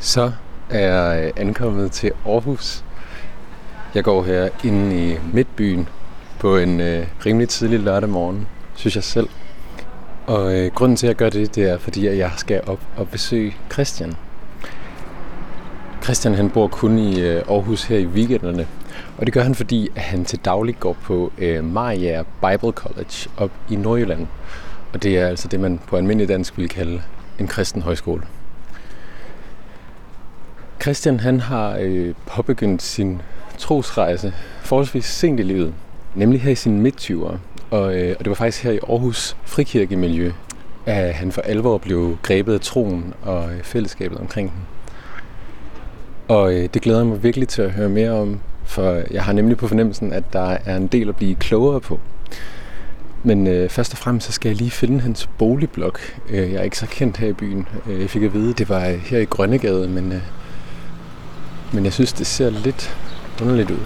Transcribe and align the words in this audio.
Så 0.00 0.32
er 0.70 0.78
jeg 0.78 1.32
ankommet 1.36 1.92
til 1.92 2.12
Aarhus. 2.26 2.84
Jeg 3.94 4.04
går 4.04 4.22
her 4.22 4.48
inde 4.64 5.10
i 5.10 5.18
Midtbyen 5.32 5.88
på 6.38 6.56
en 6.56 6.80
øh, 6.80 7.06
rimelig 7.26 7.48
tidlig 7.48 7.80
lørdag 7.80 8.08
morgen, 8.08 8.46
synes 8.74 8.96
jeg 8.96 9.04
selv. 9.04 9.28
Og 10.26 10.54
øh, 10.54 10.72
grunden 10.74 10.96
til, 10.96 11.06
at 11.06 11.08
jeg 11.08 11.16
gør 11.16 11.30
det, 11.30 11.54
det 11.54 11.64
er, 11.70 11.78
fordi 11.78 12.06
at 12.06 12.18
jeg 12.18 12.30
skal 12.36 12.62
op 12.66 12.80
og 12.96 13.08
besøge 13.08 13.56
Christian. 13.72 14.14
Christian 16.02 16.34
han 16.34 16.50
bor 16.50 16.66
kun 16.66 16.98
i 16.98 17.20
øh, 17.20 17.42
Aarhus 17.48 17.84
her 17.84 17.98
i 17.98 18.06
weekenderne, 18.06 18.66
og 19.18 19.26
det 19.26 19.34
gør 19.34 19.42
han, 19.42 19.54
fordi 19.54 19.88
at 19.96 20.02
han 20.02 20.24
til 20.24 20.38
daglig 20.44 20.76
går 20.80 20.96
på 21.02 21.32
øh, 21.38 21.64
Maria 21.64 22.22
Bible 22.22 22.72
College 22.72 23.30
op 23.36 23.50
i 23.70 23.76
Nordjylland. 23.76 24.26
Og 24.92 25.02
det 25.02 25.18
er 25.18 25.26
altså 25.26 25.48
det, 25.48 25.60
man 25.60 25.80
på 25.86 25.96
almindelig 25.96 26.28
dansk 26.28 26.58
vil 26.58 26.68
kalde 26.68 27.02
en 27.38 27.46
kristen 27.46 27.82
højskole. 27.82 28.22
Christian 30.82 31.20
han 31.20 31.40
har 31.40 31.76
øh, 31.80 32.14
påbegyndt 32.26 32.82
sin 32.82 33.22
trosrejse 33.58 34.32
forholdsvis 34.60 35.04
sent 35.04 35.40
i 35.40 35.42
livet, 35.42 35.74
nemlig 36.14 36.40
her 36.40 36.50
i 36.50 36.54
sine 36.54 36.80
midt 36.80 37.10
og, 37.70 37.94
øh, 37.94 38.16
og 38.18 38.24
det 38.24 38.28
var 38.28 38.34
faktisk 38.34 38.64
her 38.64 38.70
i 38.70 38.78
Aarhus 38.88 39.36
frikirkemiljø, 39.44 40.32
at 40.86 41.14
han 41.14 41.32
for 41.32 41.40
alvor 41.40 41.78
blev 41.78 42.16
grebet 42.22 42.54
af 42.54 42.60
troen 42.60 43.14
og 43.22 43.52
øh, 43.52 43.62
fællesskabet 43.62 44.18
omkring 44.18 44.50
den. 44.50 44.60
Og 46.28 46.54
øh, 46.54 46.68
det 46.74 46.82
glæder 46.82 47.04
mig 47.04 47.22
virkelig 47.22 47.48
til 47.48 47.62
at 47.62 47.70
høre 47.70 47.88
mere 47.88 48.10
om, 48.10 48.40
for 48.64 49.02
jeg 49.10 49.24
har 49.24 49.32
nemlig 49.32 49.56
på 49.56 49.68
fornemmelsen, 49.68 50.12
at 50.12 50.32
der 50.32 50.56
er 50.64 50.76
en 50.76 50.86
del 50.86 51.08
at 51.08 51.16
blive 51.16 51.34
klogere 51.34 51.80
på. 51.80 52.00
Men 53.22 53.46
øh, 53.46 53.68
først 53.68 53.92
og 53.92 53.98
fremmest 53.98 54.26
så 54.26 54.32
skal 54.32 54.48
jeg 54.48 54.56
lige 54.56 54.70
finde 54.70 55.00
hans 55.00 55.28
boligblok. 55.38 56.00
Øh, 56.30 56.52
jeg 56.52 56.58
er 56.58 56.62
ikke 56.62 56.78
så 56.78 56.86
kendt 56.86 57.16
her 57.16 57.28
i 57.28 57.32
byen. 57.32 57.68
Øh, 57.86 58.00
jeg 58.00 58.10
fik 58.10 58.22
at 58.22 58.34
vide, 58.34 58.50
at 58.50 58.58
det 58.58 58.68
var 58.68 58.88
øh, 58.88 58.94
her 58.94 59.18
i 59.18 59.24
Grønnegade, 59.24 59.88
men, 59.88 60.12
øh, 60.12 60.18
men 61.72 61.84
jeg 61.84 61.92
synes, 61.92 62.12
det 62.12 62.26
ser 62.26 62.50
lidt 62.50 62.98
underligt 63.42 63.70
ud. 63.70 63.84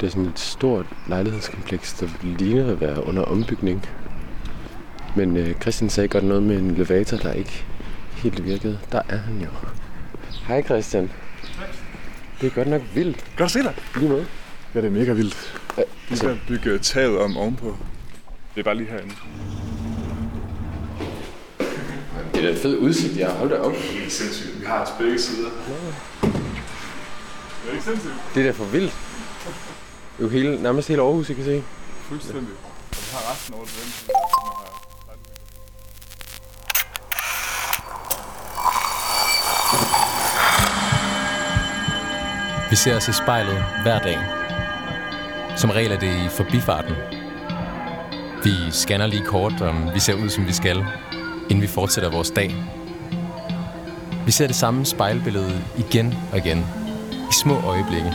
Det 0.00 0.06
er 0.06 0.10
sådan 0.10 0.26
et 0.26 0.38
stort 0.38 0.86
lejlighedskompleks, 1.08 1.92
der 1.92 2.08
ligner 2.22 2.72
at 2.72 2.80
være 2.80 3.06
under 3.06 3.22
ombygning. 3.22 3.86
Men 5.16 5.36
øh, 5.36 5.54
Christian 5.54 5.90
sagde 5.90 6.08
godt 6.08 6.24
noget 6.24 6.42
med 6.42 6.58
en 6.58 6.70
elevator, 6.70 7.16
der 7.16 7.32
ikke 7.32 7.64
helt 8.16 8.44
virkede. 8.44 8.78
Der 8.92 9.02
er 9.08 9.16
han 9.16 9.40
jo. 9.40 9.48
Hej 10.46 10.62
Christian. 10.62 11.10
Det 12.40 12.46
er 12.46 12.50
godt 12.50 12.68
nok 12.68 12.82
vildt. 12.94 13.24
Godt 13.36 13.50
se 13.50 13.62
dig. 13.62 13.74
Lige 13.96 14.08
med. 14.08 14.24
Ja, 14.74 14.80
det 14.80 14.86
er 14.86 14.90
mega 14.90 15.12
vildt. 15.12 15.60
Ja, 15.78 15.82
Vi 16.08 16.16
skal 16.16 16.40
bygge 16.48 16.78
taget 16.78 17.18
om 17.18 17.36
ovenpå. 17.36 17.76
Det 18.54 18.60
er 18.60 18.64
bare 18.64 18.74
lige 18.76 18.90
herinde. 18.90 19.14
Det 22.38 22.44
er 22.44 22.48
da 22.50 22.56
en 22.56 22.62
fed 22.62 22.78
udsigt, 22.78 23.18
jeg 23.18 23.26
har 23.26 23.34
holdt 23.34 23.52
op. 23.52 23.72
Det 23.72 24.06
er 24.06 24.10
sindssygt. 24.10 24.60
Vi 24.60 24.66
har 24.66 24.84
til 24.84 24.94
begge 24.98 25.20
sider. 25.20 25.50
Det 25.50 25.58
er 27.68 27.72
ikke 27.72 27.84
sindssygt. 27.84 28.14
Det 28.34 28.40
er 28.40 28.44
da 28.44 28.50
for 28.50 28.64
vildt. 28.64 28.92
Det 28.92 28.98
er 30.18 30.22
jo 30.22 30.28
hele, 30.28 30.62
nærmest 30.62 30.88
hele 30.88 31.02
Aarhus, 31.02 31.30
I 31.30 31.34
kan 31.34 31.44
se. 31.44 31.62
Fuldstændig. 32.02 32.42
Og 32.42 32.48
vi 32.90 32.96
har 33.12 33.32
resten 33.32 33.54
over 33.54 33.66
som 33.66 33.76
har 34.10 34.18
Vi 42.70 42.76
ser 42.76 42.96
os 42.96 43.08
i 43.08 43.12
spejlet 43.12 43.64
hver 43.82 43.98
dag. 43.98 44.18
Som 45.56 45.70
regel 45.70 45.92
er 45.92 45.98
det 45.98 46.26
i 46.26 46.28
forbifarten. 46.36 46.94
Vi 48.44 48.50
scanner 48.70 49.06
lige 49.06 49.24
kort, 49.24 49.62
om 49.62 49.90
vi 49.94 50.00
ser 50.00 50.14
ud, 50.14 50.28
som 50.28 50.46
vi 50.46 50.52
skal, 50.52 50.84
inden 51.50 51.62
vi 51.62 51.66
fortsætter 51.66 52.10
vores 52.10 52.30
dag. 52.30 52.54
Vi 54.26 54.32
ser 54.32 54.46
det 54.46 54.56
samme 54.56 54.84
spejlbillede 54.84 55.62
igen 55.78 56.14
og 56.32 56.38
igen, 56.38 56.58
i 57.12 57.34
små 57.42 57.60
øjeblikke. 57.60 58.12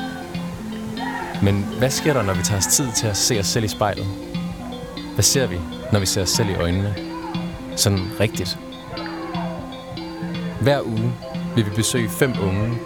Men 1.43 1.65
hvad 1.77 1.89
sker 1.89 2.13
der, 2.13 2.23
når 2.23 2.33
vi 2.33 2.43
tager 2.43 2.57
os 2.57 2.67
tid 2.67 2.91
til 2.95 3.07
at 3.07 3.17
se 3.17 3.39
os 3.39 3.47
selv 3.47 3.65
i 3.65 3.67
spejlet? 3.67 4.05
Hvad 5.13 5.23
ser 5.23 5.47
vi, 5.47 5.57
når 5.91 5.99
vi 5.99 6.05
ser 6.05 6.21
os 6.21 6.29
selv 6.29 6.49
i 6.49 6.53
øjnene? 6.53 6.95
Sådan 7.75 8.07
rigtigt. 8.19 8.57
Hver 10.61 10.81
uge 10.81 11.13
vil 11.55 11.65
vi 11.65 11.69
besøge 11.75 12.09
fem 12.09 12.33
unge, 12.41 12.77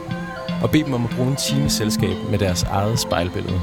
og 0.61 0.71
bede 0.71 0.83
dem 0.83 0.93
om 0.93 1.05
at 1.05 1.09
bruge 1.15 1.29
en 1.29 1.35
time 1.35 1.69
selskab 1.69 2.15
med 2.29 2.39
deres 2.39 2.63
eget 2.63 2.99
spejlbillede. 2.99 3.61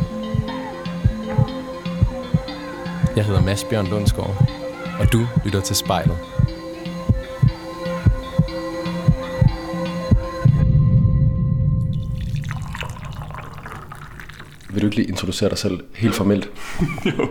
Jeg 3.17 3.25
hedder 3.25 3.43
Mads 3.43 3.65
Bjørn 3.65 3.87
Lundsgaard, 3.87 4.49
og 5.01 5.13
du 5.13 5.27
lytter 5.45 5.61
til 5.61 5.77
spejlet. 5.77 6.34
Du 14.85 14.89
ikke 14.89 14.97
lige 14.97 15.09
introducere 15.09 15.51
dig 15.51 15.59
selv 15.59 15.81
helt 15.95 16.15
formelt? 16.15 16.51
jo. 17.19 17.29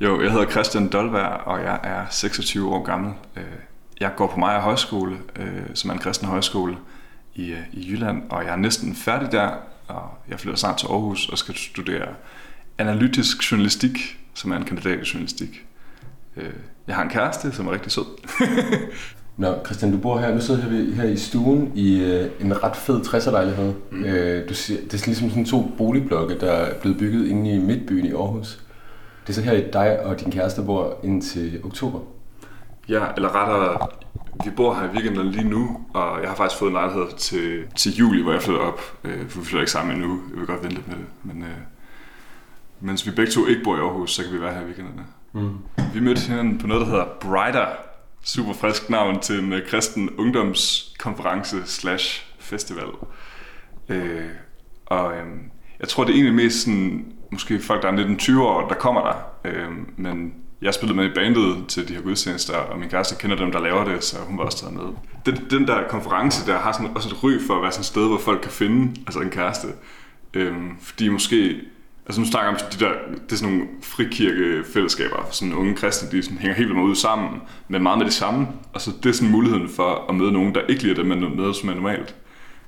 jo, 0.00 0.22
jeg 0.22 0.32
hedder 0.32 0.50
Christian 0.50 0.88
Dolberg, 0.88 1.40
og 1.46 1.60
jeg 1.62 1.80
er 1.82 2.06
26 2.10 2.68
år 2.74 2.82
gammel. 2.84 3.12
Øh, 3.36 3.42
Jeg 4.00 4.12
går 4.16 4.26
på 4.26 4.38
Maja 4.38 4.60
Højskole, 4.60 5.16
øh, 5.36 5.62
som 5.74 5.90
er 5.90 5.94
en 5.94 6.00
kristen 6.00 6.28
højskole 6.28 6.76
i, 7.34 7.50
øh, 7.52 7.58
i 7.72 7.90
Jylland, 7.90 8.22
og 8.30 8.44
jeg 8.44 8.52
er 8.52 8.56
næsten 8.56 8.94
færdig 8.94 9.32
der, 9.32 9.50
og 9.88 10.10
jeg 10.28 10.40
flytter 10.40 10.58
snart 10.58 10.76
til 10.78 10.86
Aarhus 10.86 11.28
og 11.28 11.38
skal 11.38 11.54
studere 11.54 12.08
analytisk 12.78 13.52
journalistik, 13.52 14.18
som 14.34 14.52
er 14.52 14.56
en 14.56 14.64
kandidat 14.64 14.98
i 15.06 15.10
journalistik. 15.14 15.66
Jeg 16.86 16.94
har 16.96 17.02
en 17.02 17.08
kæreste, 17.10 17.52
som 17.52 17.66
er 17.66 17.72
rigtig 17.72 17.92
sød. 17.92 18.04
Nå, 19.36 19.54
Christian, 19.64 19.92
du 19.92 19.98
bor 19.98 20.18
her, 20.18 20.34
nu 20.34 20.40
sidder 20.40 20.68
vi 20.68 20.92
her 20.92 21.04
i 21.04 21.16
stuen 21.16 21.72
i 21.74 22.02
øh, 22.02 22.30
en 22.40 22.62
ret 22.64 22.76
fed 22.76 23.00
60'er-lejlighed. 23.00 23.74
Mm. 23.90 24.04
Øh, 24.04 24.48
du 24.48 24.54
siger, 24.54 24.80
det 24.80 24.94
er 24.94 25.06
ligesom 25.06 25.28
sådan 25.28 25.44
to 25.44 25.72
boligblokke, 25.78 26.40
der 26.40 26.52
er 26.52 26.80
blevet 26.80 26.98
bygget 26.98 27.26
inde 27.26 27.50
i 27.50 27.58
midtbyen 27.58 28.06
i 28.06 28.12
Aarhus. 28.12 28.60
Det 29.26 29.28
er 29.28 29.34
så 29.34 29.42
her, 29.42 29.70
dig 29.70 30.00
og 30.00 30.20
din 30.20 30.30
kæreste 30.30 30.62
bor 30.62 30.98
indtil 31.02 31.60
oktober. 31.64 32.00
Ja, 32.88 33.04
eller 33.16 33.34
rettere, 33.34 33.88
vi 34.44 34.50
bor 34.50 34.74
her 34.74 34.84
i 34.84 34.92
weekenden 34.92 35.26
lige 35.26 35.48
nu, 35.48 35.80
og 35.94 36.20
jeg 36.20 36.28
har 36.28 36.36
faktisk 36.36 36.58
fået 36.58 36.68
en 36.68 36.74
lejlighed 36.74 37.06
til, 37.16 37.62
til 37.76 37.96
juli, 37.96 38.22
hvor 38.22 38.32
jeg 38.32 38.42
flytter 38.42 38.62
op. 38.62 38.80
Øh, 39.04 39.28
for 39.28 39.38
vi 39.40 39.44
flytter 39.44 39.60
ikke 39.60 39.72
sammen 39.72 39.96
endnu. 39.96 40.20
Jeg 40.30 40.38
vil 40.38 40.46
godt 40.46 40.62
vente 40.62 40.76
lidt 40.76 40.88
med 40.88 40.96
det. 40.96 41.06
Men 41.22 41.42
øh, 41.42 41.58
mens 42.80 43.06
vi 43.06 43.10
begge 43.10 43.32
to 43.32 43.46
ikke 43.46 43.64
bor 43.64 43.76
i 43.76 43.80
Aarhus, 43.80 44.14
så 44.14 44.22
kan 44.22 44.32
vi 44.32 44.40
være 44.40 44.54
her 44.54 44.60
i 44.60 44.64
weekenderne. 44.64 45.04
Mm. 45.32 45.58
Vi 45.94 46.00
mødte 46.00 46.20
hinanden 46.20 46.58
på 46.58 46.66
noget, 46.66 46.80
der 46.80 46.90
hedder 46.90 47.06
Brighter. 47.20 47.66
Super 48.24 48.52
frisk 48.52 48.90
navn 48.90 49.20
til 49.20 49.38
en 49.38 49.52
øh, 49.52 49.66
kristen 49.68 50.10
ungdomskonference 50.18 51.56
slash 51.66 52.26
festival. 52.38 52.88
Øh, 53.88 54.28
og 54.86 55.12
øh, 55.12 55.26
jeg 55.80 55.88
tror, 55.88 56.04
det 56.04 56.10
er 56.10 56.14
egentlig 56.14 56.34
mest 56.34 56.60
sådan, 56.60 57.12
måske 57.32 57.60
folk, 57.60 57.82
der 57.82 57.88
er 57.88 58.16
19-20 58.16 58.40
år, 58.40 58.68
der 58.68 58.74
kommer 58.74 59.00
der. 59.00 59.14
Øh, 59.44 59.70
men 59.96 60.34
jeg 60.62 60.74
spillede 60.74 60.96
med 60.96 61.10
i 61.10 61.14
bandet 61.14 61.68
til 61.68 61.88
de 61.88 61.94
her 61.94 62.02
gudstjenester, 62.02 62.56
og 62.56 62.78
min 62.78 62.88
kæreste 62.88 63.16
kender 63.16 63.36
dem, 63.36 63.52
der 63.52 63.60
laver 63.60 63.84
det, 63.84 64.04
så 64.04 64.16
hun 64.18 64.38
var 64.38 64.44
også 64.44 64.58
taget 64.58 64.74
med. 64.74 64.84
Den, 65.26 65.50
den 65.50 65.68
der 65.68 65.88
konference 65.88 66.46
der 66.46 66.58
har 66.58 66.72
sådan, 66.72 66.90
også 66.96 67.08
et 67.08 67.24
ry 67.24 67.32
for 67.46 67.56
at 67.56 67.62
være 67.62 67.72
sådan 67.72 67.80
et 67.80 67.86
sted, 67.86 68.08
hvor 68.08 68.18
folk 68.18 68.40
kan 68.40 68.50
finde 68.50 69.00
altså 69.06 69.20
en 69.20 69.30
kæreste. 69.30 69.66
Øhm, 70.34 70.76
fordi 70.80 71.08
måske, 71.08 71.60
altså 72.06 72.20
nu 72.20 72.26
snakker 72.26 72.50
jeg 72.50 72.60
om 72.60 72.70
de 72.72 72.84
der, 72.84 72.90
det 73.26 73.32
er 73.32 73.36
sådan 73.36 73.54
nogle 73.54 73.68
frikirkefællesskaber, 73.82 75.28
sådan 75.30 75.54
unge 75.54 75.74
kristne, 75.74 76.10
de 76.10 76.22
sådan 76.22 76.38
hænger 76.38 76.54
helt 76.54 76.68
vildt 76.68 76.78
meget 76.78 76.90
ud 76.90 76.94
sammen, 76.94 77.40
men 77.68 77.82
meget 77.82 77.98
med 77.98 78.06
det 78.06 78.14
samme. 78.14 78.46
Og 78.72 78.80
så 78.80 78.90
det 79.02 79.08
er 79.08 79.12
sådan 79.12 79.32
muligheden 79.32 79.68
for 79.68 80.06
at 80.08 80.14
møde 80.14 80.32
nogen, 80.32 80.54
der 80.54 80.60
ikke 80.68 80.82
lider 80.82 80.94
det, 80.94 81.06
men 81.06 81.36
møder 81.36 81.52
som 81.52 81.68
er 81.68 81.74
normalt. 81.74 82.14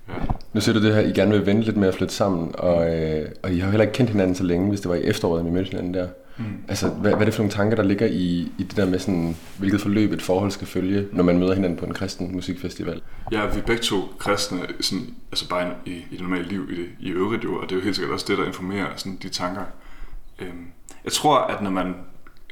Ja. 0.08 0.14
Nu 0.52 0.60
siger 0.60 0.78
du 0.78 0.86
det 0.86 0.94
her, 0.94 1.00
I 1.00 1.12
gerne 1.12 1.30
vil 1.30 1.46
vente 1.46 1.64
lidt 1.64 1.76
med 1.76 1.88
at 1.88 1.94
flytte 1.94 2.14
sammen, 2.14 2.50
og, 2.58 2.94
øh, 2.94 3.28
og 3.42 3.52
I 3.52 3.58
har 3.58 3.70
heller 3.70 3.84
ikke 3.84 3.94
kendt 3.94 4.10
hinanden 4.10 4.36
så 4.36 4.44
længe, 4.44 4.68
hvis 4.68 4.80
det 4.80 4.88
var 4.88 4.94
i 4.94 5.02
efteråret, 5.02 5.46
I 5.46 5.50
mødte 5.50 5.70
hinanden 5.70 5.94
der. 5.94 6.08
Mm. 6.38 6.44
Altså, 6.68 6.88
hvad, 6.88 7.10
hvad 7.10 7.20
er 7.20 7.24
det 7.24 7.34
for 7.34 7.42
nogle 7.42 7.52
tanker, 7.52 7.76
der 7.76 7.82
ligger 7.82 8.06
i, 8.06 8.52
i 8.58 8.62
det 8.62 8.76
der 8.76 8.86
med 8.86 8.98
sådan, 8.98 9.36
hvilket 9.58 9.80
forløb 9.80 10.12
et 10.12 10.22
forhold 10.22 10.50
skal 10.50 10.66
følge, 10.66 11.08
når 11.12 11.24
man 11.24 11.38
møder 11.38 11.54
hinanden 11.54 11.78
på 11.78 11.86
en 11.86 11.94
kristen 11.94 12.32
musikfestival? 12.32 13.00
Ja, 13.32 13.46
vi 13.46 13.58
er 13.58 13.62
begge 13.62 13.82
to 13.82 14.00
kristne, 14.18 14.60
sådan, 14.80 15.14
altså 15.32 15.48
bare 15.48 15.74
i, 15.86 15.90
i 15.90 16.04
det 16.10 16.20
normale 16.20 16.48
liv 16.48 16.68
i, 16.70 16.76
det, 16.76 16.88
i 17.00 17.10
øvrigt 17.10 17.44
jo, 17.44 17.56
og 17.56 17.62
det 17.62 17.72
er 17.72 17.76
jo 17.76 17.82
helt 17.82 17.96
sikkert 17.96 18.12
også 18.12 18.26
det, 18.28 18.38
der 18.38 18.46
informerer 18.46 18.86
sådan, 18.96 19.18
de 19.22 19.28
tanker. 19.28 19.62
Øhm, 20.38 20.66
jeg 21.04 21.12
tror, 21.12 21.38
at 21.38 21.62
når 21.62 21.70
man 21.70 21.94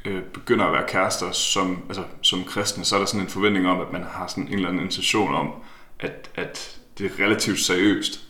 øh, 0.05 0.21
begynder 0.33 0.65
at 0.65 0.73
være 0.73 0.85
kærester 0.87 1.31
som, 1.31 1.83
altså, 1.87 2.03
som 2.21 2.43
kristne, 2.43 2.85
så 2.85 2.95
er 2.95 2.99
der 2.99 3.05
sådan 3.05 3.21
en 3.21 3.27
forventning 3.27 3.67
om, 3.67 3.81
at 3.81 3.91
man 3.91 4.03
har 4.03 4.27
sådan 4.27 4.47
en 4.47 4.53
eller 4.53 4.67
anden 4.69 4.83
intention 4.83 5.35
om, 5.35 5.51
at, 5.99 6.29
at 6.35 6.79
det 6.97 7.05
er 7.05 7.23
relativt 7.25 7.59
seriøst. 7.59 8.27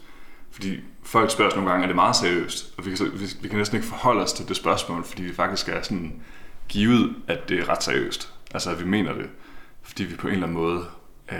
Fordi 0.52 0.80
folk 1.06 1.32
spørger 1.32 1.52
os 1.52 1.56
nogle 1.56 1.72
gange, 1.72 1.84
er 1.84 1.88
det 1.88 1.96
meget 1.96 2.16
seriøst? 2.16 2.74
Og 2.78 2.86
vi 2.86 2.96
kan, 2.96 3.06
vi, 3.14 3.26
vi 3.42 3.48
kan 3.48 3.58
næsten 3.58 3.78
ikke 3.78 3.88
forholde 3.88 4.22
os 4.22 4.34
til 4.34 4.48
det 4.48 4.56
spørgsmål, 4.56 5.04
fordi 5.04 5.24
vi 5.24 5.34
faktisk 5.34 5.70
er 5.70 5.82
sådan 5.82 6.14
givet, 6.70 7.16
at 7.28 7.50
det 7.50 7.60
er 7.60 7.70
ret 7.70 7.84
seriøst. 7.84 8.34
Altså 8.54 8.72
at 8.72 8.80
vi 8.80 8.86
mener 8.86 9.14
det, 9.14 9.30
fordi 9.84 10.04
vi 10.04 10.16
på 10.16 10.28
en 10.28 10.34
eller 10.34 10.48
anden 10.48 10.62
måde 10.62 10.86
øh, 11.32 11.38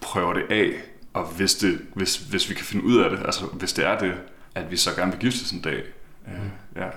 prøver 0.00 0.32
det 0.32 0.42
af, 0.50 0.70
og 1.14 1.24
hvis, 1.24 1.54
det, 1.54 1.78
hvis, 1.94 2.16
hvis 2.16 2.50
vi 2.50 2.54
kan 2.54 2.64
finde 2.64 2.84
ud 2.84 2.96
af 2.96 3.10
det, 3.10 3.18
altså 3.24 3.44
hvis 3.44 3.72
det 3.72 3.86
er 3.86 3.98
det, 3.98 4.14
at 4.54 4.70
vi 4.70 4.76
så 4.76 4.90
gerne 4.96 5.12
vil 5.12 5.20
giftes 5.20 5.50
en 5.50 5.60
dag. 5.60 5.82
Øh, 6.26 6.32
ja. 6.76 6.88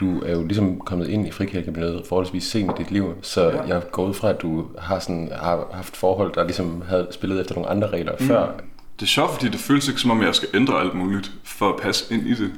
du 0.00 0.20
er 0.20 0.32
jo 0.32 0.46
ligesom 0.46 0.80
kommet 0.80 1.08
ind 1.08 1.26
i 1.26 1.30
frikirkemiljøet 1.30 2.06
forholdsvis 2.06 2.44
sent 2.44 2.70
i 2.70 2.82
dit 2.82 2.90
liv, 2.90 3.14
så 3.22 3.50
ja. 3.50 3.62
jeg 3.62 3.82
går 3.92 4.06
ud 4.06 4.14
fra, 4.14 4.30
at 4.30 4.42
du 4.42 4.66
har, 4.78 4.98
sådan, 4.98 5.32
har 5.32 5.68
haft 5.72 5.96
forhold, 5.96 6.34
der 6.34 6.44
ligesom 6.44 6.82
havde 6.88 7.08
spillet 7.10 7.40
efter 7.40 7.54
nogle 7.54 7.70
andre 7.70 7.88
regler 7.88 8.12
mm. 8.20 8.26
før. 8.26 8.52
Det 8.96 9.02
er 9.02 9.10
sjovt, 9.10 9.32
fordi 9.32 9.48
det 9.48 9.60
føles 9.60 9.88
ikke 9.88 10.00
som 10.00 10.10
om, 10.10 10.22
jeg 10.22 10.34
skal 10.34 10.48
ændre 10.54 10.80
alt 10.80 10.94
muligt 10.94 11.32
for 11.44 11.68
at 11.68 11.80
passe 11.80 12.14
ind 12.14 12.26
i 12.26 12.34
det. 12.34 12.52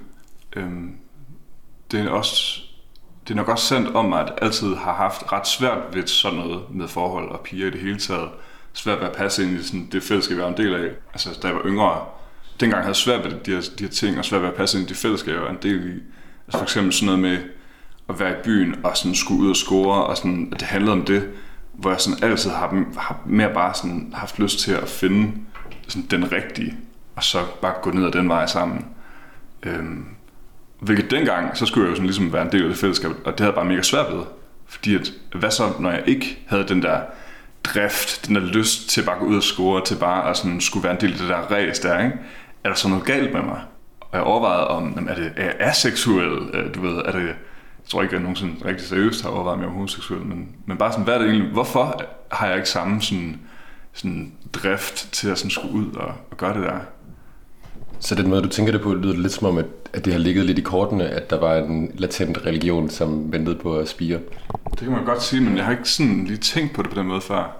Øhm, 0.56 0.96
det 1.90 2.00
er 2.00 2.08
også 2.08 2.64
det 3.28 3.30
er 3.30 3.34
nok 3.34 3.48
også 3.48 3.66
sandt 3.66 3.94
om 3.94 4.04
mig, 4.04 4.20
at 4.20 4.26
jeg 4.26 4.38
altid 4.42 4.74
har 4.74 4.94
haft 4.94 5.32
ret 5.32 5.46
svært 5.46 5.78
ved 5.92 6.06
sådan 6.06 6.38
noget 6.38 6.60
med 6.70 6.88
forhold 6.88 7.30
og 7.30 7.40
piger 7.40 7.66
i 7.66 7.70
det 7.70 7.80
hele 7.80 7.98
taget. 7.98 8.28
Svært 8.72 9.00
ved 9.00 9.06
at 9.06 9.16
passe 9.16 9.42
ind 9.42 9.60
i 9.60 9.62
sådan 9.62 9.88
det 9.92 10.02
fællesskab, 10.02 10.36
jeg 10.36 10.44
var 10.44 10.50
en 10.50 10.56
del 10.56 10.74
af. 10.74 10.90
Altså, 11.12 11.38
da 11.42 11.46
jeg 11.46 11.56
var 11.56 11.62
yngre, 11.64 12.00
dengang 12.60 12.82
havde 12.82 12.88
jeg 12.88 12.96
svært 12.96 13.24
ved 13.24 13.30
de 13.30 13.50
her, 13.50 13.60
de 13.78 13.84
her 13.84 13.90
ting, 13.90 14.18
og 14.18 14.24
svært 14.24 14.42
ved 14.42 14.48
at 14.48 14.54
passe 14.54 14.78
ind 14.78 14.86
i 14.86 14.88
det 14.88 14.96
fællesskab, 14.96 15.34
jeg 15.34 15.42
var 15.42 15.50
en 15.50 15.58
del 15.62 15.86
i. 15.86 16.00
Altså 16.46 16.58
for 16.58 16.62
eksempel 16.62 16.92
sådan 16.92 17.06
noget 17.06 17.20
med 17.20 17.38
at 18.08 18.20
være 18.20 18.30
i 18.30 18.42
byen 18.44 18.76
og 18.84 18.96
sådan 18.96 19.14
skulle 19.14 19.42
ud 19.42 19.50
og 19.50 19.56
score, 19.56 20.04
og 20.04 20.16
sådan, 20.16 20.48
at 20.52 20.60
det 20.60 20.68
handlede 20.68 20.92
om 20.92 21.04
det, 21.04 21.30
hvor 21.72 21.90
jeg 21.90 22.00
sådan 22.00 22.24
altid 22.24 22.50
har, 22.50 22.84
har 22.96 23.20
mere 23.26 23.54
bare 23.54 23.74
sådan 23.74 24.12
haft 24.16 24.38
lyst 24.38 24.58
til 24.58 24.72
at 24.72 24.88
finde 24.88 25.32
sådan 25.88 26.06
den 26.10 26.32
rigtige, 26.32 26.74
og 27.16 27.24
så 27.24 27.38
bare 27.62 27.74
gå 27.82 27.90
ned 27.90 28.06
ad 28.06 28.12
den 28.12 28.28
vej 28.28 28.46
sammen. 28.46 28.86
Øhm, 29.62 30.06
hvilket 30.80 31.10
dengang, 31.10 31.56
så 31.56 31.66
skulle 31.66 31.84
jeg 31.84 31.90
jo 31.90 31.94
sådan 31.94 32.06
ligesom 32.06 32.32
være 32.32 32.42
en 32.42 32.52
del 32.52 32.62
af 32.62 32.68
det 32.68 32.78
fællesskab, 32.78 33.10
og 33.10 33.32
det 33.32 33.40
havde 33.40 33.50
jeg 33.50 33.54
bare 33.54 33.64
mega 33.64 33.82
svært 33.82 34.12
ved. 34.12 34.22
Fordi 34.66 34.94
at, 34.94 35.10
hvad 35.34 35.50
så, 35.50 35.72
når 35.80 35.90
jeg 35.90 36.02
ikke 36.06 36.38
havde 36.46 36.68
den 36.68 36.82
der 36.82 37.00
drift, 37.64 38.26
den 38.26 38.34
der 38.34 38.40
lyst 38.40 38.88
til 38.88 39.02
bare 39.04 39.14
at 39.14 39.20
gå 39.20 39.26
ud 39.26 39.36
og 39.36 39.42
score, 39.42 39.84
til 39.84 39.96
bare 39.96 40.30
at 40.30 40.36
sådan 40.36 40.60
skulle 40.60 40.84
være 40.84 40.92
en 40.92 41.00
del 41.00 41.12
af 41.12 41.18
det 41.18 41.28
der 41.28 41.36
race 41.36 41.82
der, 41.82 42.04
ikke? 42.04 42.16
Er 42.64 42.68
der 42.68 42.76
så 42.76 42.88
noget 42.88 43.04
galt 43.04 43.32
med 43.32 43.42
mig? 43.42 43.60
Og 44.00 44.18
jeg 44.18 44.22
overvejede 44.22 44.68
om, 44.68 45.08
er 45.10 45.14
det 45.14 45.32
er 45.36 45.44
jeg 45.44 45.54
aseksuel? 45.58 46.50
Øh, 46.52 46.74
du 46.74 46.80
ved, 46.80 46.96
er 47.04 47.12
det, 47.12 47.26
jeg 47.26 47.34
tror 47.88 48.02
ikke, 48.02 48.10
at 48.10 48.14
jeg 48.14 48.22
nogensinde 48.22 48.64
rigtig 48.64 48.86
seriøst 48.86 49.22
har 49.22 49.30
overvejet, 49.30 49.56
om 49.56 49.60
jeg 49.60 49.68
er 49.68 49.72
homoseksuel, 49.72 50.20
men, 50.20 50.48
men 50.66 50.76
bare 50.76 50.92
sådan, 50.92 51.04
hvad 51.04 51.14
er 51.14 51.18
det 51.18 51.28
egentlig, 51.28 51.52
hvorfor 51.52 52.02
har 52.32 52.46
jeg 52.46 52.56
ikke 52.56 52.68
samme 52.68 53.02
sådan, 53.02 53.40
sådan 53.94 54.32
drift 54.52 55.12
til 55.12 55.28
at 55.28 55.38
sådan 55.38 55.50
skulle 55.50 55.74
ud 55.74 55.92
og, 55.94 56.12
og 56.30 56.36
gøre 56.36 56.54
det 56.54 56.62
der? 56.62 56.78
Så 58.00 58.14
den 58.14 58.28
måde, 58.28 58.42
du 58.42 58.48
tænker 58.48 58.72
det 58.72 58.80
på, 58.80 58.94
lyder 58.94 59.12
det 59.12 59.22
lidt 59.22 59.32
som 59.32 59.48
om, 59.48 59.58
at, 59.58 59.66
at 59.92 60.04
det 60.04 60.12
har 60.12 60.20
ligget 60.20 60.44
lidt 60.46 60.58
i 60.58 60.62
kortene, 60.62 61.08
at 61.08 61.30
der 61.30 61.40
var 61.40 61.56
en 61.56 61.90
latent 61.94 62.38
religion, 62.46 62.90
som 62.90 63.32
ventede 63.32 63.56
på 63.56 63.76
at 63.76 63.88
spire. 63.88 64.18
Det 64.70 64.78
kan 64.78 64.90
man 64.90 65.04
godt 65.04 65.22
sige, 65.22 65.42
men 65.42 65.56
jeg 65.56 65.64
har 65.64 65.72
ikke 65.72 65.88
sådan 65.88 66.24
lige 66.24 66.36
tænkt 66.36 66.74
på 66.74 66.82
det 66.82 66.90
på 66.90 66.96
den 66.96 67.06
måde 67.06 67.20
før. 67.20 67.56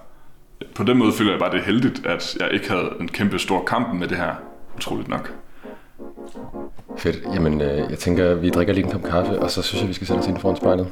På 0.75 0.83
den 0.83 0.97
måde 0.97 1.13
føler 1.13 1.31
jeg 1.31 1.39
bare, 1.39 1.51
det 1.51 1.59
er 1.59 1.63
heldigt, 1.63 2.05
at 2.05 2.37
jeg 2.39 2.49
ikke 2.53 2.69
havde 2.69 2.89
en 2.99 3.07
kæmpe 3.07 3.39
stor 3.39 3.63
kamp 3.63 3.93
med 3.93 4.07
det 4.07 4.17
her. 4.17 4.35
Utroligt 4.75 5.09
nok. 5.09 5.33
Fedt. 6.97 7.23
Jamen, 7.33 7.61
øh, 7.61 7.89
jeg 7.89 7.97
tænker, 7.97 8.33
vi 8.33 8.49
drikker 8.49 8.73
lige 8.73 8.85
en 8.85 8.91
kop 8.91 9.03
kaffe, 9.03 9.39
og 9.39 9.51
så 9.51 9.61
synes 9.61 9.81
jeg, 9.81 9.89
vi 9.89 9.93
skal 9.93 10.07
sætte 10.07 10.19
os 10.19 10.27
ind 10.27 10.37
foran 10.37 10.55
spejlet. 10.55 10.87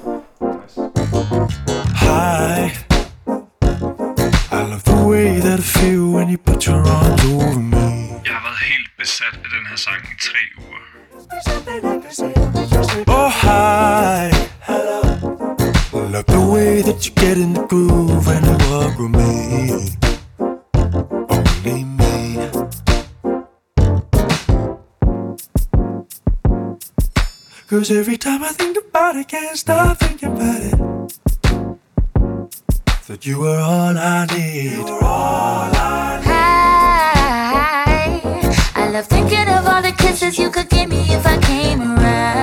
Hi. 2.00 3.03
I 4.64 4.66
love 4.66 4.84
the 4.86 5.06
way 5.06 5.42
that 5.42 5.60
I 5.60 5.62
feel 5.62 6.10
when 6.12 6.30
you 6.30 6.38
put 6.38 6.66
your 6.66 6.88
arms 6.88 7.22
over 7.26 7.60
me. 7.60 7.88
Jeg 8.26 8.34
har 8.36 8.44
været 8.48 8.62
helt 8.72 8.92
besat 8.98 9.34
af 9.34 9.50
den 9.56 9.66
her 9.70 9.76
sang 9.76 10.02
i 10.14 10.16
tre 10.28 10.42
uger. 10.64 10.84
Oh, 13.08 13.32
hi. 13.44 14.32
Hello. 14.70 15.02
Love 16.14 16.28
the 16.38 16.44
way 16.54 16.82
that 16.82 17.00
you 17.06 17.14
get 17.26 17.38
in 17.38 17.54
the 17.54 17.66
groove 17.72 18.28
and 18.36 18.46
you 18.50 18.58
walk 18.72 18.96
with 19.00 19.14
me. 19.22 19.34
Only 21.36 21.84
me. 22.00 22.14
Cause 27.70 27.92
every 27.92 28.18
time 28.18 28.42
I 28.44 28.54
think 28.62 28.78
about 28.88 29.16
it, 29.16 29.28
can't 29.28 29.58
stop 29.58 29.98
thinking 29.98 30.32
about 30.38 30.62
it. 30.72 30.93
That 33.14 33.28
you 33.28 33.38
were 33.38 33.60
all 33.60 33.96
I 33.96 34.26
need. 34.26 34.72
You 34.72 34.88
all 34.88 35.70
I 35.72 36.18
need. 38.24 38.56
I 38.74 38.90
love 38.90 39.06
thinking 39.06 39.48
of 39.50 39.68
all 39.68 39.84
the 39.84 39.92
kisses 39.92 40.40
you 40.40 40.50
could 40.50 40.68
give 40.68 40.90
me 40.90 41.02
if 41.14 41.24
I 41.24 41.38
came 41.38 41.84
around. 41.84 42.43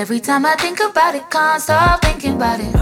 Every 0.00 0.18
time 0.18 0.46
I 0.46 0.56
think 0.56 0.80
about 0.80 1.14
it, 1.14 1.28
can't 1.28 1.60
stop 1.60 2.00
thinking 2.00 2.36
about 2.36 2.58
it. 2.58 2.72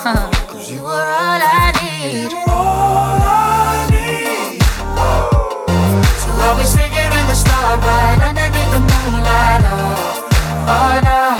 Huh. 0.00 0.30
Cause 0.48 0.70
you 0.72 0.80
were 0.80 0.88
all 0.88 1.40
I 1.60 1.68
need. 1.84 2.32
All 2.48 3.20
I 3.20 3.84
need. 3.92 4.64
So 6.16 6.28
I'll 6.44 6.56
be 6.56 6.64
singing 6.64 7.12
in 7.20 7.24
the 7.28 7.36
starlight 7.36 8.24
underneath 8.24 8.72
the 8.72 8.80
moonlight. 8.88 9.68
Oh, 9.68 10.32
oh. 10.72 11.36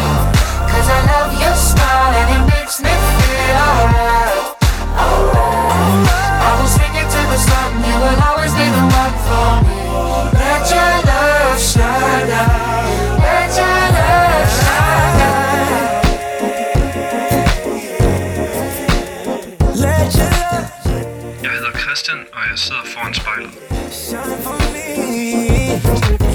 Cause 0.68 0.88
I 0.96 1.00
love 1.08 1.32
your 1.40 1.56
smile 1.56 2.12
and 2.20 2.28
it 2.36 2.44
makes 2.52 2.76
me 2.84 2.92
feel 2.92 3.56
alright. 3.64 4.36
Alright. 5.00 6.12
I 6.44 6.50
will 6.60 6.68
sing 6.76 6.92
to 6.92 7.20
the 7.32 7.40
sun. 7.40 7.72
You 7.88 7.96
will 8.04 8.20
always 8.28 8.52
be 8.52 8.68
the 8.68 8.84
one 9.00 9.16
for 9.24 9.48
me. 9.64 9.73
Shine 24.14 24.42
for 24.42 24.56
me. 24.72 24.86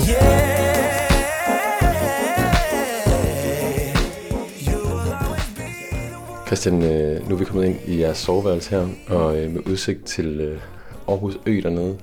Yeah. 0.10 0.60
Christian, 6.48 6.84
øh, 6.84 7.30
nu 7.30 7.36
er 7.36 7.40
vi 7.40 7.46
kommet 7.46 7.66
ind 7.66 7.80
i 7.88 8.00
jeres 8.00 8.18
soveværelse 8.18 8.70
her, 8.70 8.88
og 9.08 9.38
øh, 9.40 9.52
med 9.52 9.68
udsigt 9.68 10.06
til 10.06 10.40
øh, 10.40 10.62
Aarhus 11.08 11.38
Ø 11.46 11.62
dernede. 11.64 12.00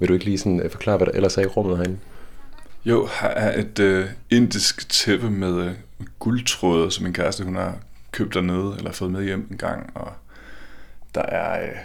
Vil 0.00 0.08
du 0.08 0.12
ikke 0.12 0.24
lige 0.24 0.38
sådan, 0.38 0.68
forklare, 0.70 0.96
hvad 0.96 1.06
der 1.06 1.12
ellers 1.12 1.38
er 1.38 1.42
i 1.42 1.46
rummet 1.46 1.76
herinde? 1.76 1.98
Jo, 2.84 3.08
her 3.20 3.28
er 3.28 3.60
et 3.60 3.78
øh, 3.78 4.06
indisk 4.30 4.88
tæppe 4.88 5.30
med 5.30 5.64
øh, 5.64 5.72
guldtråde, 6.18 6.90
som 6.90 7.04
min 7.04 7.12
kæreste 7.12 7.44
hun 7.44 7.56
har 7.56 7.76
købt 8.12 8.34
dernede, 8.34 8.74
eller 8.78 8.92
fået 8.92 9.10
med 9.10 9.24
hjem 9.24 9.48
en 9.50 9.56
gang. 9.56 9.90
Og 9.94 10.12
der 11.14 11.22
er 11.22 11.62
øh, 11.62 11.76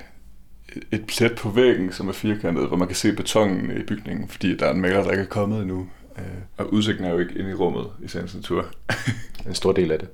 et- 0.75 0.87
et 0.91 1.05
plet 1.07 1.35
på 1.37 1.49
væggen, 1.49 1.91
som 1.91 2.07
er 2.07 2.11
firkantet, 2.13 2.67
hvor 2.67 2.77
man 2.77 2.87
kan 2.87 2.95
se 2.95 3.13
betongen 3.15 3.77
i 3.77 3.83
bygningen, 3.83 4.27
fordi 4.27 4.57
der 4.57 4.65
er 4.65 4.73
en 4.73 4.81
maler, 4.81 5.03
der 5.03 5.11
ikke 5.11 5.23
er 5.23 5.27
kommet 5.27 5.61
endnu. 5.61 5.87
Øh, 6.17 6.23
og 6.57 6.73
udsigten 6.73 7.05
er 7.05 7.09
jo 7.09 7.17
ikke 7.17 7.33
inde 7.39 7.49
i 7.49 7.53
rummet 7.53 7.87
i 8.03 8.07
sagens 8.07 8.35
natur. 8.35 8.65
En 9.47 9.55
stor 9.55 9.71
del 9.71 9.91
af 9.91 9.99
det. 9.99 10.09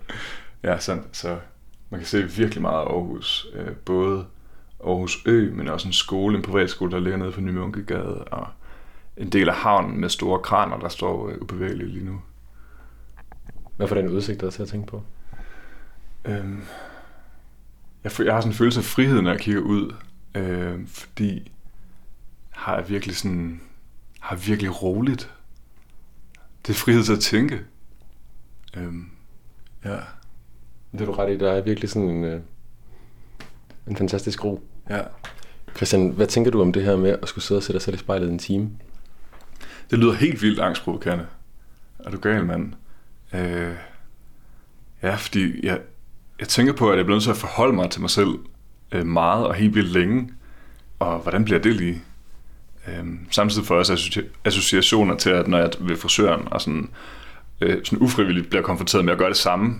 ja, 0.64 0.80
sandt. 0.80 1.04
Så 1.12 1.38
man 1.90 2.00
kan 2.00 2.08
se 2.08 2.24
virkelig 2.24 2.62
meget 2.62 2.76
af 2.82 2.86
Aarhus. 2.92 3.48
Øh, 3.56 3.72
både 3.76 4.26
Aarhus 4.86 5.18
Ø, 5.26 5.52
men 5.54 5.68
også 5.68 5.88
en 5.88 5.94
skole, 5.94 6.38
en 6.38 6.42
privatskole, 6.44 6.92
der 6.92 7.00
ligger 7.00 7.18
nede 7.18 7.32
på 7.32 7.42
Ny 7.42 7.50
Munkegade, 7.50 8.24
og 8.24 8.48
en 9.18 9.30
del 9.30 9.50
af 9.50 9.56
havnen 9.56 10.00
med 10.02 10.10
store 10.10 10.40
kraner, 10.40 10.80
der 10.80 10.90
står 10.90 11.30
øh, 11.30 11.36
ubevægelige 11.42 11.90
lige 11.90 12.06
nu. 12.06 12.22
Hvad 13.78 13.88
for 13.88 13.96
den 13.96 14.08
udsigt, 14.10 14.42
der 14.42 14.48
er 14.48 14.52
til 14.52 14.62
at 14.62 14.68
tænke 14.68 14.88
på? 14.88 15.04
Øhm, 16.26 16.62
jeg, 18.04 18.12
jeg 18.26 18.34
har 18.34 18.42
sådan 18.42 18.52
en 18.52 18.56
følelse 18.56 18.80
af 18.80 18.84
frihed, 18.84 19.22
når 19.22 19.32
jeg 19.32 19.40
kigger 19.40 19.62
ud, 19.62 19.94
øh, 20.36 20.88
fordi 20.88 21.52
har 22.50 22.76
jeg 22.76 22.90
virkelig 22.90 23.16
sådan 23.16 23.62
har 24.20 24.36
virkelig 24.36 24.82
roligt. 24.82 25.32
Det 26.68 26.74
er 26.74 26.78
frihed 26.78 27.04
til 27.04 27.14
at 27.14 27.20
tænke. 27.20 27.62
Øhm, 28.78 29.10
ja, 29.86 29.98
Det 30.92 31.02
er 31.02 31.06
du 31.06 31.12
ret 31.12 31.34
i, 31.34 31.38
der 31.38 31.52
er 31.52 31.62
virkelig 31.62 31.90
sådan 31.90 32.10
en, 32.10 32.24
øh, 32.24 32.42
en 33.88 33.98
fantastisk 33.98 34.44
ro. 34.44 34.64
ja. 34.90 35.02
Christian, 35.76 36.10
hvad 36.10 36.28
tænker 36.28 36.52
du 36.52 36.62
om 36.62 36.74
det 36.74 36.84
her 36.84 36.98
med 36.98 37.18
at 37.22 37.28
skulle 37.30 37.44
sidde 37.46 37.60
og 37.60 37.64
sætte 37.64 37.74
dig 37.74 37.82
selv 37.82 37.96
i 37.96 38.00
spejlet 38.00 38.30
en 38.30 38.40
time? 38.40 38.70
Det 39.90 40.00
lyder 40.00 40.14
helt 40.14 40.42
vildt 40.42 40.60
angstprovokerende. 40.60 41.28
Er 42.00 42.10
du 42.12 42.18
gal, 42.20 42.46
mand? 42.46 42.74
Øh, 43.34 43.76
ja, 45.04 45.16
fordi 45.16 45.66
jeg, 45.66 45.82
jeg 46.40 46.48
tænker 46.48 46.74
på, 46.74 46.92
at 46.92 46.98
jeg 46.98 47.06
bliver 47.06 47.16
nødt 47.16 47.24
til 47.24 47.30
at 47.32 47.38
forholde 47.38 47.74
mig 47.74 47.92
til 47.92 48.02
mig 48.02 48.10
selv 48.10 48.40
øh, 48.94 49.06
meget 49.06 49.48
og 49.48 49.56
helt 49.56 49.76
vildt 49.76 49.92
længe. 49.92 50.30
Og 51.00 51.20
hvordan 51.20 51.46
bliver 51.46 51.60
det 51.60 51.76
lige? 51.76 52.02
Øh, 52.88 53.06
samtidig 53.32 53.68
får 53.68 53.76
jeg 53.76 53.80
også 53.80 53.94
associ- 53.94 54.30
associationer 54.46 55.16
til, 55.16 55.30
at 55.30 55.48
når 55.48 55.58
jeg 55.58 55.68
er 55.68 55.72
ved 55.80 55.98
frisøren 55.98 56.48
og 56.52 56.62
sådan, 56.62 56.90
øh, 57.62 57.86
sådan 57.86 58.00
ufrivilligt 58.00 58.50
bliver 58.50 58.64
konfronteret 58.64 59.06
med 59.06 59.14
at 59.14 59.20
gøre 59.20 59.30
det 59.30 59.38
samme, 59.38 59.76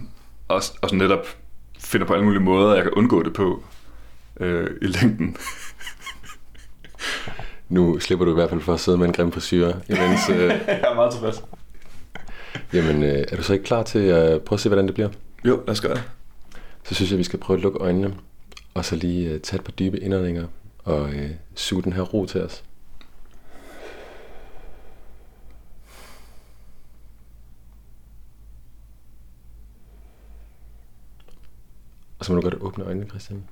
og, 0.48 0.56
og 0.56 0.90
sådan 0.90 0.98
netop 0.98 1.28
finder 1.80 2.08
på 2.08 2.14
alle 2.14 2.26
mulige 2.26 2.42
måder, 2.42 2.74
jeg 2.74 2.84
kan 2.84 2.92
undgå 2.92 3.24
det 3.24 3.34
på 3.34 3.64
øh, 4.40 4.70
i 4.82 4.86
længden. 4.86 5.38
Nu 7.70 8.00
slipper 8.00 8.26
du 8.26 8.32
i 8.32 8.34
hvert 8.34 8.50
fald 8.50 8.62
for 8.62 8.74
at 8.74 8.80
sidde 8.80 8.98
med 8.98 9.08
en 9.08 9.14
grim 9.14 9.32
frisyr, 9.32 9.74
imens... 9.90 10.30
Øh, 10.30 10.38
jeg 10.68 10.82
er 10.84 10.96
meget 10.96 11.12
tilfreds. 11.12 11.44
jamen, 12.74 13.04
øh, 13.04 13.24
er 13.32 13.36
du 13.36 13.44
så 13.44 13.54
ikke 13.54 13.66
klar 13.66 13.84
til 13.84 14.00
at 14.00 14.42
prøve 14.42 14.58
at 14.58 14.60
se, 14.60 14.70
hvordan 14.70 14.86
det 14.86 14.94
bliver? 14.94 15.10
Jo, 15.46 15.56
lad 15.56 15.70
os 15.70 15.82
gøre 15.82 15.94
det. 15.94 16.04
Så 16.84 16.96
synes 16.96 17.12
jeg, 17.12 17.20
vi 17.20 17.24
skal 17.24 17.40
prøve 17.40 17.58
at 17.58 17.64
lukke 17.64 17.80
øjnene, 17.80 18.14
og 18.74 18.86
så 18.86 18.96
lige 18.96 19.30
øh, 19.30 19.42
tage 19.42 19.60
et 19.60 19.66
par 19.66 19.72
dybe 19.72 20.00
indåndinger, 20.00 20.48
og 20.84 21.14
øh, 21.14 21.32
suge 21.56 21.84
den 21.84 21.94
her 21.94 22.02
ro 22.02 22.26
til 22.26 22.42
os. 22.42 22.64
Og 32.20 32.26
så 32.26 32.34
må 32.34 32.36
du 32.36 32.42
godt 32.42 32.62
åbne 32.62 32.84
øjnene, 32.84 33.10
Christian. 33.10 33.44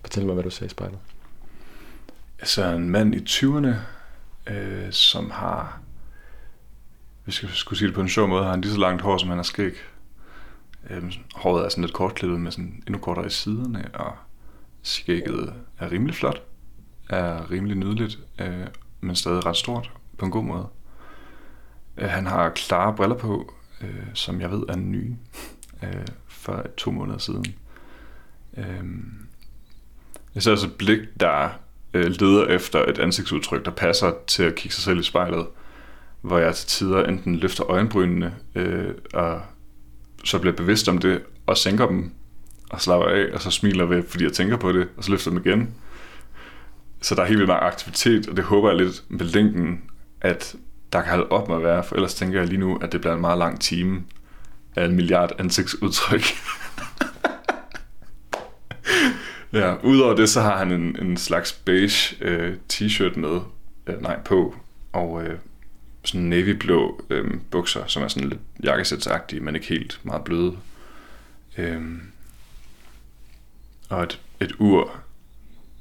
Fortæl 0.00 0.26
mig, 0.26 0.34
hvad 0.34 0.44
du 0.44 0.50
ser 0.50 0.66
i 0.66 0.68
spejlet. 0.68 0.98
Jeg 2.40 2.48
ser 2.48 2.70
en 2.70 2.90
mand 2.90 3.14
i 3.14 3.18
20'erne, 3.18 3.74
øh, 4.52 4.92
som 4.92 5.30
har, 5.30 5.80
hvis 7.24 7.42
jeg 7.42 7.50
skulle 7.50 7.78
sige 7.78 7.86
det 7.86 7.94
på 7.94 8.00
en 8.00 8.08
sjov 8.08 8.28
måde, 8.28 8.44
har 8.44 8.50
han 8.50 8.60
lige 8.60 8.72
så 8.72 8.78
langt 8.80 9.02
hår, 9.02 9.18
som 9.18 9.28
han 9.28 9.38
har 9.38 9.42
skæg. 9.42 9.72
Øhm, 10.90 11.12
håret 11.34 11.64
er 11.64 11.68
sådan 11.68 11.84
lidt 11.84 11.94
kortklippet 11.94 12.40
med 12.40 12.50
sådan 12.50 12.82
endnu 12.86 12.98
kortere 12.98 13.26
i 13.26 13.30
siderne, 13.30 13.90
og 13.94 14.12
skægget 14.82 15.54
er 15.78 15.92
rimelig 15.92 16.14
flot, 16.14 16.42
er 17.10 17.50
rimelig 17.50 17.76
nydeligt, 17.76 18.18
øh, 18.40 18.66
men 19.00 19.16
stadig 19.16 19.46
ret 19.46 19.56
stort 19.56 19.92
på 20.18 20.24
en 20.24 20.30
god 20.30 20.44
måde. 20.44 20.68
Øh, 21.96 22.08
han 22.08 22.26
har 22.26 22.48
klare 22.48 22.96
briller 22.96 23.16
på, 23.16 23.54
øh, 23.80 24.06
som 24.14 24.40
jeg 24.40 24.50
ved 24.50 24.62
er 24.68 24.76
nye, 24.76 25.16
øh, 25.82 26.06
for 26.26 26.66
to 26.76 26.90
måneder 26.90 27.18
siden. 27.18 27.44
Øh, 28.56 28.84
jeg 30.34 30.42
ser 30.42 30.50
altså 30.50 30.66
et 30.66 30.74
blik, 30.74 30.98
der 31.20 31.48
øh, 31.94 32.06
leder 32.06 32.46
efter 32.46 32.84
et 32.84 32.98
ansigtsudtryk, 32.98 33.64
der 33.64 33.70
passer 33.70 34.12
til 34.26 34.42
at 34.42 34.54
kigge 34.54 34.74
sig 34.74 34.84
selv 34.84 35.00
i 35.00 35.02
spejlet, 35.02 35.46
hvor 36.20 36.38
jeg 36.38 36.54
til 36.54 36.68
tider 36.68 37.04
enten 37.04 37.36
løfter 37.36 37.70
øjenbrynene, 37.70 38.34
øh, 38.54 38.94
og 39.14 39.42
så 40.24 40.38
bliver 40.38 40.56
bevidst 40.56 40.88
om 40.88 40.98
det, 40.98 41.22
og 41.46 41.56
sænker 41.56 41.86
dem, 41.86 42.12
og 42.70 42.80
slapper 42.80 43.08
af, 43.08 43.26
og 43.34 43.42
så 43.42 43.50
smiler 43.50 43.84
ved, 43.84 44.02
fordi 44.08 44.24
jeg 44.24 44.32
tænker 44.32 44.56
på 44.56 44.72
det, 44.72 44.88
og 44.96 45.04
så 45.04 45.10
løfter 45.10 45.30
dem 45.30 45.42
igen. 45.46 45.74
Så 47.00 47.14
der 47.14 47.22
er 47.22 47.26
helt 47.26 47.38
vildt 47.38 47.48
meget 47.48 47.62
aktivitet, 47.62 48.28
og 48.28 48.36
det 48.36 48.44
håber 48.44 48.68
jeg 48.68 48.78
lidt 48.78 49.02
med 49.08 49.26
længden, 49.26 49.82
at 50.20 50.56
der 50.92 51.02
kan 51.02 51.10
holde 51.10 51.28
op 51.28 51.48
med 51.48 51.56
at 51.56 51.62
være, 51.62 51.84
for 51.84 51.94
ellers 51.94 52.14
tænker 52.14 52.38
jeg 52.38 52.48
lige 52.48 52.60
nu, 52.60 52.76
at 52.76 52.92
det 52.92 53.00
bliver 53.00 53.14
en 53.14 53.20
meget 53.20 53.38
lang 53.38 53.60
time 53.60 54.02
af 54.76 54.84
en 54.84 54.96
milliard 54.96 55.32
ansigtsudtryk. 55.38 56.22
ja, 59.52 59.74
udover 59.82 60.14
det, 60.14 60.28
så 60.28 60.40
har 60.40 60.56
han 60.56 60.72
en, 60.72 60.96
en 61.00 61.16
slags 61.16 61.52
beige 61.52 62.16
øh, 62.20 62.56
t-shirt 62.72 63.18
med, 63.18 63.40
øh, 63.86 64.02
nej, 64.02 64.18
på, 64.24 64.54
og 64.92 65.22
øh, 65.22 65.38
sådan 66.04 66.26
navyblå 66.26 67.04
øh, 67.10 67.30
bukser, 67.50 67.86
som 67.86 68.02
er 68.02 68.08
sådan 68.08 68.28
lidt 68.28 68.40
jakkesætsagtige, 68.62 69.40
men 69.40 69.54
ikke 69.54 69.66
helt 69.66 70.00
meget 70.02 70.24
bløde. 70.24 70.56
Øh, 71.58 71.82
og 73.88 74.02
et, 74.02 74.20
et 74.40 74.52
ur, 74.58 74.96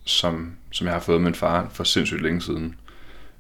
som, 0.06 0.52
som 0.72 0.88
jeg 0.88 0.94
har 0.94 1.02
fået 1.02 1.16
af 1.16 1.22
min 1.22 1.36
far 1.36 1.70
for 1.72 1.84
sindssygt 1.84 2.22
længe 2.22 2.42
siden, 2.42 2.76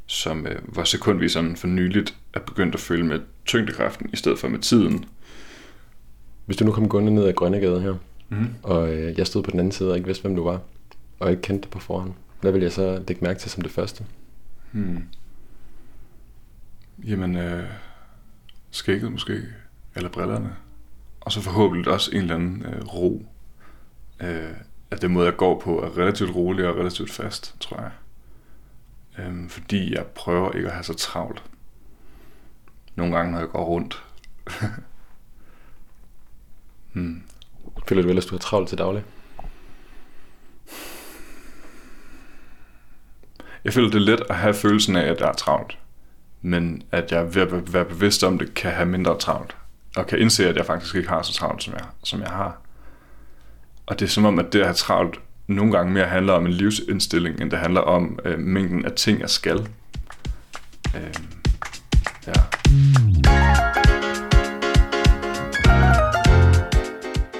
som 0.05 0.47
øh, 0.47 0.61
hvor 0.67 0.83
sekundviseren 0.83 1.55
for 1.55 1.67
nyligt 1.67 2.15
er 2.33 2.39
begyndt 2.39 2.75
at 2.75 2.81
følge 2.81 3.03
med 3.03 3.19
tyngdekraften 3.45 4.09
i 4.13 4.15
stedet 4.15 4.39
for 4.39 4.47
med 4.47 4.59
tiden. 4.59 5.05
Hvis 6.45 6.57
du 6.57 6.65
nu 6.65 6.71
kom 6.71 6.89
gående 6.89 7.11
ned 7.13 7.25
ad 7.27 7.33
Grønnegade 7.33 7.81
her, 7.81 7.95
Mm. 8.29 8.47
og 8.63 8.93
øh, 8.93 9.17
jeg 9.17 9.27
stod 9.27 9.43
på 9.43 9.51
den 9.51 9.59
anden 9.59 9.71
side 9.71 9.89
og 9.91 9.95
ikke 9.95 10.05
vidste, 10.05 10.21
hvem 10.21 10.35
du 10.35 10.43
var, 10.43 10.59
og 11.19 11.29
ikke 11.31 11.41
kendte 11.41 11.63
dig 11.63 11.71
på 11.71 11.79
forhånd, 11.79 12.13
hvad 12.41 12.51
vil 12.51 12.61
jeg 12.61 12.71
så 12.71 13.03
lægge 13.07 13.23
mærke 13.25 13.39
til 13.39 13.51
som 13.51 13.61
det 13.61 13.71
første? 13.71 14.05
Hmm. 14.71 15.03
Jamen, 17.07 17.35
øh, 17.35 17.69
skægget 18.71 19.11
måske, 19.11 19.41
eller 19.95 20.09
brillerne. 20.09 20.55
Og 21.21 21.31
så 21.31 21.41
forhåbentlig 21.41 21.93
også 21.93 22.11
en 22.11 22.21
eller 22.21 22.35
anden 22.35 22.65
øh, 22.65 22.85
ro. 22.85 23.25
Øh, 24.19 24.53
at 24.91 25.01
den 25.01 25.13
måde, 25.13 25.25
jeg 25.25 25.37
går 25.37 25.59
på, 25.59 25.81
er 25.81 25.97
relativt 25.97 26.35
rolig 26.35 26.67
og 26.67 26.75
relativt 26.75 27.11
fast, 27.11 27.55
tror 27.59 27.81
jeg. 27.81 27.91
Øh, 29.17 29.49
fordi 29.49 29.95
jeg 29.95 30.05
prøver 30.05 30.51
ikke 30.51 30.67
at 30.67 30.73
have 30.73 30.83
så 30.83 30.93
travlt. 30.93 31.43
Nogle 32.95 33.15
gange, 33.15 33.31
når 33.31 33.39
jeg 33.39 33.49
går 33.49 33.63
rundt. 33.63 34.03
hmm. 36.93 37.23
Føler 37.87 38.01
du 38.01 38.09
at 38.09 38.23
du 38.29 38.35
har 38.35 38.39
travlt 38.39 38.69
til 38.69 38.77
daglig? 38.77 39.03
Jeg 43.63 43.73
føler, 43.73 43.89
det 43.89 43.95
er 43.95 44.05
let 44.05 44.21
at 44.29 44.35
have 44.35 44.53
følelsen 44.53 44.95
af, 44.95 45.11
at 45.11 45.19
der 45.19 45.27
er 45.27 45.33
travlt. 45.33 45.77
Men 46.45 46.83
at 46.91 47.11
jeg 47.11 47.35
ved 47.35 47.41
at 47.41 47.73
være 47.73 47.85
bevidst 47.85 48.23
om 48.23 48.39
det, 48.39 48.53
kan 48.53 48.71
have 48.71 48.85
mindre 48.85 49.17
travlt. 49.17 49.55
Og 49.95 50.07
kan 50.07 50.19
indse, 50.19 50.49
at 50.49 50.55
jeg 50.55 50.65
faktisk 50.65 50.95
ikke 50.95 51.09
har 51.09 51.21
så 51.21 51.33
travlt, 51.33 51.63
som 51.63 51.73
jeg, 51.73 51.85
som 52.03 52.21
jeg 52.21 52.29
har. 52.29 52.57
Og 53.85 53.99
det 53.99 54.05
er 54.05 54.09
som 54.09 54.25
om, 54.25 54.39
at 54.39 54.53
det 54.53 54.59
at 54.59 54.65
have 54.65 54.75
travlt 54.75 55.19
nogle 55.47 55.71
gange 55.71 55.93
mere 55.93 56.05
handler 56.05 56.33
om 56.33 56.45
en 56.45 56.51
livsindstilling, 56.51 57.41
end 57.41 57.51
det 57.51 57.59
handler 57.59 57.81
om 57.81 58.19
øh, 58.25 58.39
mængden 58.39 58.85
af 58.85 58.91
ting, 58.91 59.19
jeg 59.19 59.29
skal. 59.29 59.59
Øh, 60.95 61.13
ja. 62.27 62.33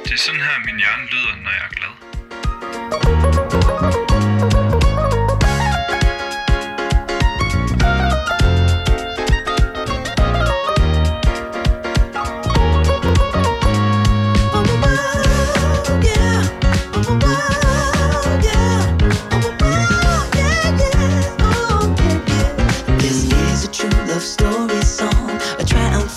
Det 0.04 0.14
er 0.14 0.18
sådan 0.18 0.42
her, 0.42 0.66
min 0.66 0.78
hjerne 0.78 1.06
lyder, 1.12 1.44
når 1.44 1.50
jeg 1.50 1.66
er 1.66 1.74
glad. 1.76 3.43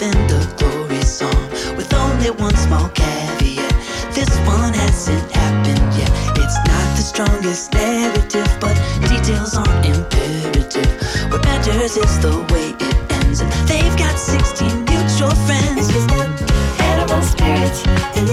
And 0.03 0.31
a 0.31 0.57
glory 0.59 1.01
song, 1.03 1.49
with 1.77 1.93
only 1.95 2.31
one 2.31 2.55
small 2.57 2.89
caveat. 2.91 3.73
This 4.13 4.29
one 4.47 4.75
hasn't 4.75 5.31
happened 5.33 5.95
yet. 5.97 6.11
It's 6.37 6.57
not 6.69 6.87
the 6.97 7.03
strongest 7.03 7.73
narrative, 7.73 8.49
but 8.61 8.75
details 9.09 9.57
aren't 9.57 9.87
imperative. 9.87 10.91
What 11.31 11.43
matters 11.45 11.97
is 11.97 12.19
the 12.21 12.37
way 12.53 12.75
it 12.79 13.13
ends, 13.25 13.41
and 13.41 13.51
they've 13.69 13.97
got 13.97 14.19
16 14.19 14.85
mutual 14.85 15.35
friends. 15.47 15.89
Animal 16.81 17.23
spirits, 17.23 17.87
and 18.17 18.29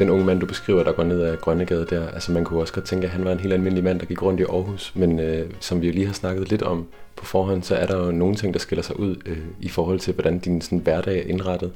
den 0.00 0.10
unge 0.10 0.24
mand, 0.24 0.40
du 0.40 0.46
beskriver, 0.46 0.84
der 0.84 0.92
går 0.92 1.04
ned 1.04 1.22
ad 1.22 1.36
Grønnegade 1.36 1.86
der, 1.90 2.08
altså 2.08 2.32
man 2.32 2.44
kunne 2.44 2.60
også 2.60 2.72
godt 2.72 2.84
tænke, 2.84 3.06
at 3.06 3.10
han 3.10 3.24
var 3.24 3.32
en 3.32 3.40
helt 3.40 3.52
almindelig 3.52 3.84
mand, 3.84 4.00
der 4.00 4.06
gik 4.06 4.22
rundt 4.22 4.40
i 4.40 4.42
Aarhus, 4.42 4.92
men 4.94 5.20
øh, 5.20 5.50
som 5.60 5.82
vi 5.82 5.86
jo 5.86 5.92
lige 5.92 6.06
har 6.06 6.12
snakket 6.12 6.50
lidt 6.50 6.62
om 6.62 6.86
på 7.16 7.24
forhånd, 7.24 7.62
så 7.62 7.74
er 7.74 7.86
der 7.86 8.06
jo 8.06 8.12
nogle 8.12 8.36
ting, 8.36 8.54
der 8.54 8.60
skiller 8.60 8.82
sig 8.82 9.00
ud 9.00 9.16
øh, 9.26 9.38
i 9.60 9.68
forhold 9.68 10.00
til, 10.00 10.14
hvordan 10.14 10.38
din 10.38 10.60
sådan, 10.60 10.78
hverdag 10.78 11.18
er 11.18 11.28
indrettet. 11.28 11.72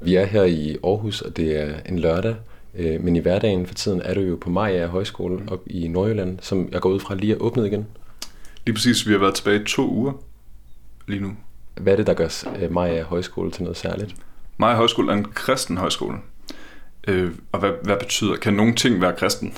Vi 0.00 0.14
er 0.14 0.24
her 0.24 0.42
i 0.42 0.76
Aarhus, 0.84 1.22
og 1.22 1.36
det 1.36 1.60
er 1.60 1.74
en 1.88 1.98
lørdag, 1.98 2.34
øh, 2.74 3.04
men 3.04 3.16
i 3.16 3.18
hverdagen 3.18 3.66
for 3.66 3.74
tiden 3.74 4.02
er 4.04 4.14
du 4.14 4.20
jo 4.20 4.38
på 4.40 4.50
Maja 4.50 4.86
Højskole 4.86 5.42
op 5.48 5.60
i 5.66 5.88
Nordjylland, 5.88 6.38
som 6.42 6.68
jeg 6.72 6.80
går 6.80 6.90
ud 6.90 7.00
fra 7.00 7.14
lige 7.14 7.32
er 7.32 7.38
åbnet 7.38 7.66
igen. 7.66 7.86
Lige 8.66 8.74
præcis, 8.74 9.06
vi 9.06 9.12
har 9.12 9.18
været 9.18 9.34
tilbage 9.34 9.60
i 9.60 9.64
to 9.64 9.90
uger 9.90 10.12
lige 11.06 11.20
nu. 11.20 11.32
Hvad 11.80 11.92
er 11.92 11.96
det, 11.96 12.06
der 12.06 12.14
gør 12.14 12.44
øh, 12.60 12.72
Maja 12.72 13.02
Højskole 13.02 13.50
til 13.50 13.62
noget 13.62 13.76
særligt? 13.76 14.14
Maja 14.58 14.76
Højskole 14.76 15.12
er 15.12 15.16
en 15.16 15.24
kristen 15.24 15.76
højskole. 15.76 16.18
Øh, 17.08 17.30
og 17.52 17.60
hvad, 17.60 17.70
hvad 17.82 17.96
betyder, 17.96 18.36
kan 18.36 18.54
nogen 18.54 18.74
ting 18.74 19.00
være 19.00 19.16
kristen? 19.16 19.54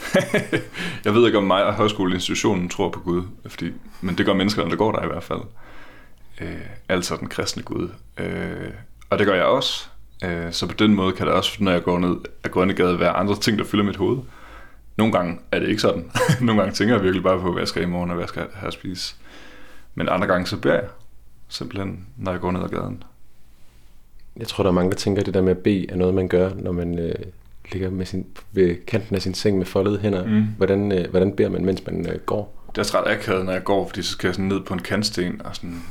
jeg 1.05 1.15
ved 1.15 1.26
ikke, 1.26 1.38
om 1.38 1.45
mig 1.45 1.65
og 1.65 1.75
Højskoleinstitutionen 1.75 2.69
tror 2.69 2.91
på 2.91 3.00
Gud, 3.00 3.23
fordi, 3.47 3.73
men 4.00 4.19
det 4.19 4.26
gør 4.26 4.35
menneskerne, 4.35 4.71
der 4.71 4.76
går 4.76 4.93
der 4.93 5.05
i 5.05 5.07
hvert 5.07 5.23
fald. 5.23 5.41
Øh, 6.41 6.67
altså 6.88 7.17
den 7.17 7.29
kristne 7.29 7.62
Gud. 7.62 7.88
Øh, 8.19 8.71
og 9.11 9.19
det 9.19 9.26
gør 9.26 9.35
jeg 9.35 9.45
også. 9.45 9.88
Øh, 10.25 10.53
så 10.53 10.67
på 10.67 10.75
den 10.75 10.95
måde 10.95 11.12
kan 11.12 11.26
det 11.26 11.35
også, 11.35 11.57
når 11.61 11.73
jeg 11.73 11.83
går 11.83 11.99
ned 11.99 12.17
ad 12.45 12.50
Grønnegade, 12.50 13.00
være 13.00 13.11
andre 13.11 13.37
ting, 13.37 13.59
der 13.59 13.65
fylder 13.65 13.85
mit 13.85 13.97
hoved. 13.97 14.19
Nogle 14.97 15.12
gange 15.12 15.38
er 15.53 15.61
det 15.61 15.69
ikke 15.69 15.83
sådan. 15.83 16.12
Nogle 16.41 16.62
gange 16.62 16.75
tænker 16.75 16.95
jeg 16.95 17.03
virkelig 17.03 17.23
bare 17.23 17.41
på, 17.41 17.53
hvad 17.53 17.61
jeg 17.61 17.69
skal 17.69 17.83
i 17.83 17.87
morgen, 17.87 18.11
og 18.11 18.15
hvad 18.15 18.23
jeg 18.23 18.29
skal 18.29 18.47
have 18.55 18.69
at 18.69 18.73
spise. 18.73 19.15
Men 19.95 20.09
andre 20.09 20.26
gange 20.26 20.47
så 20.47 20.57
beder 20.57 20.75
jeg 20.75 20.88
simpelthen, 21.49 22.07
når 22.17 22.33
jeg 22.33 22.41
går 22.41 22.53
ned 22.53 22.62
ad 22.62 22.69
gaden. 22.69 23.03
Jeg 24.37 24.49
tror, 24.49 24.62
der 24.62 24.71
er 24.71 24.75
mange, 24.75 24.90
der 24.90 24.97
tænker, 24.97 25.21
at 25.21 25.26
det 25.26 25.35
der 25.35 25.43
med 25.43 25.50
at 25.50 25.59
bede 25.59 25.87
er 25.90 25.97
noget, 25.97 26.14
man 26.14 26.28
gør, 26.28 26.50
når 26.59 26.73
man 26.73 26.99
øh, 26.99 27.14
ligger 27.73 27.90
med 27.90 28.07
sin, 28.07 28.26
ved 28.52 28.87
kanten 28.87 29.16
af 29.16 29.23
sin 29.23 29.35
seng 29.35 29.59
med 29.59 29.66
foldede 29.66 29.99
hænder. 29.99 30.26
Mm. 30.26 30.45
Hvordan, 30.57 30.93
øh, 30.93 31.11
hvordan 31.11 31.33
beder 31.33 31.49
man, 31.49 31.64
mens 31.64 31.87
man 31.87 32.07
øh, 32.11 32.19
går? 32.19 32.66
Det 32.69 32.78
er 32.78 32.83
også 32.83 32.99
ret 32.99 33.12
akavet, 33.12 33.45
når 33.45 33.52
jeg 33.52 33.64
går, 33.64 33.88
fordi 33.88 34.02
så 34.02 34.11
skal 34.12 34.28
jeg 34.28 34.35
sådan 34.35 34.49
ned 34.49 34.61
på 34.61 34.75
en 34.75 34.81
kantsten 34.81 35.43
og 35.45 35.57
sådan... 35.57 35.83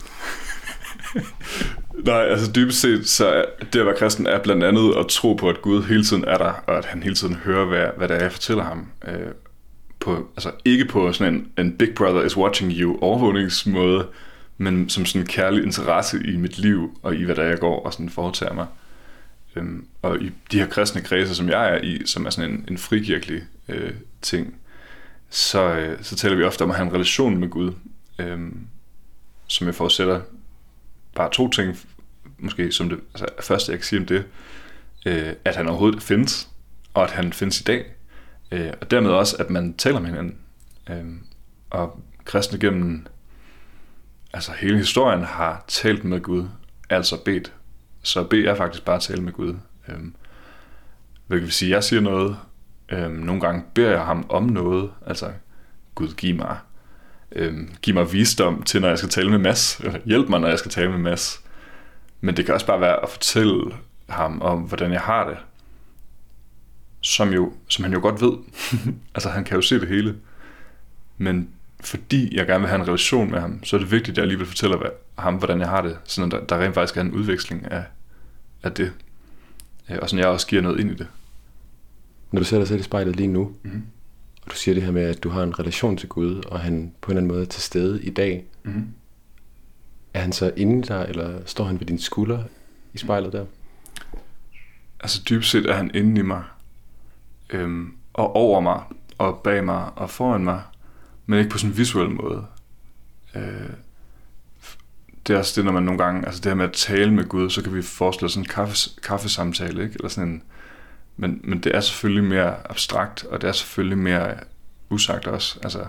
Nej, 2.06 2.24
altså 2.24 2.52
dybest 2.52 2.82
set, 2.82 3.08
så 3.08 3.28
er 3.28 3.46
det 3.74 3.80
at 3.80 3.86
være 3.86 3.96
kristen 3.96 4.28
er 4.28 4.40
blandt 4.44 4.64
andet 4.64 4.94
at 5.00 5.08
tro 5.08 5.34
på, 5.34 5.50
at 5.50 5.62
Gud 5.62 5.84
hele 5.84 6.04
tiden 6.04 6.24
er 6.24 6.38
der, 6.38 6.64
og 6.68 6.78
at 6.78 6.86
han 6.86 7.04
hele 7.04 7.16
tiden 7.16 7.36
hører, 7.36 7.66
hvad, 7.66 7.88
hvad 7.98 8.08
det 8.08 8.18
er, 8.18 8.22
jeg 8.22 8.32
fortæller 8.32 8.64
ham. 8.64 8.88
Øh, 9.08 9.32
på, 10.00 10.28
altså 10.36 10.52
ikke 10.66 10.86
på 10.86 11.12
sådan 11.12 11.34
en, 11.34 11.48
en 11.66 11.78
Big 11.78 11.96
Brother 11.96 12.22
is 12.22 12.38
watching 12.38 12.72
you 12.72 13.00
overvågningsmåde, 13.02 14.06
men 14.58 14.90
som 14.90 15.06
sådan 15.06 15.22
en 15.22 15.28
kærlig 15.28 15.64
interesse 15.64 16.28
i 16.28 16.38
mit 16.38 16.58
liv, 16.58 17.00
og 17.04 17.16
i 17.16 17.24
hvad 17.24 17.36
der 17.36 17.44
jeg 17.44 17.60
går 17.60 17.86
og 17.86 17.94
sådan 17.94 18.10
foretager 18.10 18.54
mig. 18.54 18.68
Øhm, 19.56 19.88
og 20.02 20.22
i 20.22 20.32
de 20.52 20.60
her 20.60 20.68
kristne 20.68 21.02
kredse, 21.02 21.36
som 21.36 21.50
jeg 21.50 21.74
er 21.74 21.82
i, 21.82 22.06
som 22.06 22.26
er 22.26 22.30
sådan 22.30 22.52
en, 22.52 22.66
en 22.68 22.78
frikirkelig 22.78 23.44
øh, 23.68 23.94
ting, 24.22 24.56
så, 25.30 25.76
øh, 25.76 26.04
så 26.04 26.16
taler 26.16 26.36
vi 26.36 26.44
ofte 26.44 26.62
om 26.62 26.70
at 26.70 26.76
have 26.76 26.88
en 26.88 26.94
relation 26.94 27.38
med 27.38 27.50
Gud, 27.50 27.74
øh, 28.20 28.52
som 29.48 29.68
jeg 29.68 29.76
forudsætter 29.76 30.22
bare 31.16 31.30
to 31.32 31.50
ting, 31.50 31.78
måske 32.40 32.72
som 32.72 32.90
det 32.90 33.00
altså, 33.14 33.26
første, 33.42 33.72
jeg 33.72 33.80
kan 33.80 33.86
sige 33.86 34.00
om 34.00 34.06
det, 34.06 34.26
øh, 35.06 35.34
at 35.46 35.56
han 35.56 35.68
overhovedet 35.68 36.04
findes, 36.04 36.50
og 36.94 37.04
at 37.04 37.12
han 37.12 37.34
findes 37.34 37.62
i 37.62 37.64
dag, 37.64 37.86
øh, 38.52 38.74
og 38.82 38.92
dermed 38.92 39.12
også, 39.12 39.36
at 39.40 39.50
man 39.50 39.74
taler 39.74 40.00
med 40.00 40.10
hinanden. 40.10 40.38
Øh, 40.90 41.06
og 41.70 42.00
kristne 42.26 42.60
gennem 42.60 43.06
altså 44.36 44.52
hele 44.52 44.78
historien 44.78 45.24
har 45.24 45.64
talt 45.68 46.04
med 46.04 46.22
Gud, 46.22 46.48
altså 46.90 47.24
bedt. 47.24 47.54
Så 48.04 48.24
B 48.24 48.34
er 48.34 48.56
faktisk 48.56 48.86
bare 48.86 48.96
at 48.96 49.02
tale 49.02 49.22
med 49.22 49.34
Gud. 49.34 49.56
Øhm, 49.88 50.16
hvilket 51.28 51.46
vil 51.46 51.54
sige, 51.54 51.70
at 51.70 51.76
jeg 51.76 51.84
siger 51.84 52.02
noget, 52.02 52.38
øhm, 52.90 53.12
nogle 53.12 53.42
gange 53.42 53.64
beder 53.74 53.92
jeg 53.92 54.06
ham 54.06 54.26
om 54.30 54.44
noget, 54.44 54.92
altså 55.06 55.32
Gud 55.96 56.08
giv 56.08 56.36
mig, 56.36 56.58
øhm, 57.32 57.76
giv 57.82 57.94
mig 57.94 58.14
visdom 58.14 58.64
til, 58.64 58.82
når 58.82 58.88
jeg 58.88 58.98
skal 58.98 59.10
tale 59.10 59.30
med 59.30 59.38
Mads, 59.38 59.80
eller 59.80 60.00
hjælp 60.06 60.30
mig, 60.30 60.40
når 60.40 60.48
jeg 60.48 60.60
skal 60.60 60.72
tale 60.72 60.90
med 60.90 61.00
Mads. 61.00 61.44
Men 62.22 62.38
det 62.38 62.46
kan 62.46 62.54
også 62.54 62.66
bare 62.66 62.82
være 62.82 63.04
at 63.04 63.10
fortælle 63.10 63.76
ham 64.10 64.42
om, 64.42 64.60
hvordan 64.60 64.92
jeg 64.92 65.02
har 65.02 65.30
det, 65.30 65.38
som, 67.02 67.34
jo, 67.34 67.54
som 67.68 67.84
han 67.84 67.94
jo 67.94 68.00
godt 68.02 68.22
ved. 68.22 68.38
altså 69.16 69.30
han 69.30 69.44
kan 69.44 69.56
jo 69.56 69.62
se 69.62 69.80
det 69.80 69.88
hele. 69.88 70.16
Men 71.18 71.50
fordi 71.86 72.36
jeg 72.36 72.48
gerne 72.48 72.60
vil 72.60 72.70
have 72.70 72.82
en 72.82 72.88
relation 72.88 73.32
med 73.32 73.40
ham, 73.40 73.64
så 73.64 73.76
er 73.76 73.80
det 73.80 73.92
vigtigt, 73.92 74.10
at 74.10 74.18
jeg 74.18 74.24
alligevel 74.24 74.48
fortæller 74.48 74.90
ham, 75.18 75.36
hvordan 75.36 75.60
jeg 75.60 75.70
har 75.70 75.82
det, 75.82 75.98
sådan 76.04 76.32
der, 76.32 76.46
der 76.46 76.60
rent 76.60 76.74
faktisk 76.74 76.98
er 76.98 77.02
en 77.02 77.12
udveksling 77.12 77.72
af, 77.72 77.84
af 78.64 78.72
det. 78.72 78.94
Øh, 79.90 79.98
og 80.02 80.10
sådan 80.10 80.24
jeg 80.24 80.30
også 80.30 80.48
giver 80.48 80.62
noget 80.62 80.80
ind 80.80 80.92
i 80.92 80.96
det. 80.96 81.08
Når 82.32 82.40
du 82.40 82.46
ser 82.46 82.58
dig 82.58 82.68
selv 82.68 82.80
i 82.80 82.84
spejlet 82.84 83.16
lige 83.16 83.28
nu, 83.28 83.56
mm-hmm. 83.64 83.84
og 84.46 84.52
du 84.52 84.56
siger 84.56 84.76
det 84.76 84.84
her 84.84 84.92
med, 84.92 85.04
at 85.04 85.24
du 85.24 85.30
har 85.30 85.44
en 85.44 85.60
relation 85.60 85.98
til 85.98 86.10
Gud, 86.10 86.44
og 86.46 86.60
han 86.60 86.94
på 87.02 87.12
en 87.12 87.18
eller 87.18 87.22
anden 87.22 87.32
måde 87.34 87.42
er 87.42 87.50
til 87.50 87.62
stede 87.62 88.04
i 88.04 88.10
dag, 88.10 88.46
mm-hmm. 88.64 88.88
er 90.14 90.20
han 90.20 90.32
så 90.32 90.52
inde 90.56 90.80
i 90.80 90.82
dig, 90.82 91.06
eller 91.10 91.40
står 91.46 91.64
han 91.64 91.80
ved 91.80 91.88
din 91.88 92.00
skulder 92.00 92.44
i 92.94 92.98
spejlet 92.98 93.34
der? 93.34 93.46
Altså 95.00 95.22
dybest 95.30 95.52
set 95.52 95.66
er 95.66 95.74
han 95.74 95.92
inde 95.94 96.20
i 96.20 96.24
mig, 96.24 96.44
øhm, 97.50 97.94
og 98.14 98.36
over 98.36 98.60
mig, 98.60 98.84
og 99.18 99.42
bag 99.44 99.64
mig, 99.64 99.90
og 99.96 100.10
foran 100.10 100.44
mig, 100.44 100.62
men 101.26 101.40
ikke 101.40 101.52
på 101.52 101.58
sådan 101.58 101.72
en 101.72 101.78
visuel 101.78 102.10
måde. 102.10 102.46
Øh, 103.36 103.70
det 105.28 105.34
er 105.34 105.38
også 105.38 105.54
det, 105.56 105.66
når 105.66 105.72
man 105.72 105.84
nogle 105.84 106.04
gange, 106.04 106.26
altså 106.26 106.42
det 106.42 106.50
her 106.50 106.56
med 106.56 106.66
at 106.66 106.74
tale 106.74 107.14
med 107.14 107.24
Gud, 107.24 107.50
så 107.50 107.62
kan 107.62 107.76
vi 107.76 107.82
forestille 107.82 108.30
sådan 108.30 108.44
en 108.44 108.48
kaffe, 108.48 108.90
kaffesamtale, 109.04 109.84
ikke? 109.84 109.96
Eller 109.96 110.10
sådan 110.10 110.30
en, 110.30 110.44
men, 111.18 111.42
men 111.44 111.60
det 111.60 111.76
er 111.76 111.80
selvfølgelig 111.80 112.24
mere 112.24 112.70
abstrakt, 112.70 113.24
og 113.24 113.42
det 113.42 113.48
er 113.48 113.52
selvfølgelig 113.52 113.98
mere 113.98 114.34
usagt 114.90 115.28
også, 115.28 115.60
altså, 115.64 115.86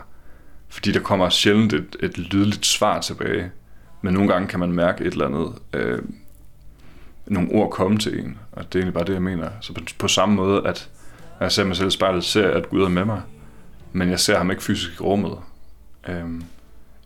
fordi 0.68 0.92
der 0.92 1.00
kommer 1.00 1.28
sjældent 1.28 1.72
et, 1.72 1.96
et 2.00 2.18
lydligt 2.18 2.66
svar 2.66 3.00
tilbage, 3.00 3.50
men 4.02 4.14
nogle 4.14 4.32
gange 4.32 4.48
kan 4.48 4.60
man 4.60 4.72
mærke 4.72 5.04
et 5.04 5.12
eller 5.12 5.26
andet, 5.26 5.54
øh, 5.72 6.02
nogle 7.26 7.52
ord 7.52 7.70
komme 7.70 7.98
til 7.98 8.20
en, 8.20 8.38
og 8.52 8.64
det 8.64 8.74
er 8.74 8.82
egentlig 8.82 8.94
bare 8.94 9.04
det, 9.04 9.12
jeg 9.12 9.22
mener. 9.22 9.50
Så 9.60 9.72
på, 9.72 9.80
på 9.98 10.08
samme 10.08 10.34
måde, 10.34 10.66
at 10.66 10.90
når 11.38 11.44
jeg 11.44 11.52
ser 11.52 11.64
mig 11.64 11.76
selv 11.76 11.88
i 11.88 11.90
spejlet, 11.90 12.24
ser 12.24 12.42
jeg, 12.42 12.52
at 12.52 12.68
Gud 12.68 12.82
er 12.82 12.88
med 12.88 13.04
mig, 13.04 13.22
men 13.96 14.10
jeg 14.10 14.20
ser 14.20 14.38
ham 14.38 14.50
ikke 14.50 14.62
fysisk 14.62 15.00
i 15.00 15.02
rummet. 15.02 15.38
Øhm, 16.08 16.44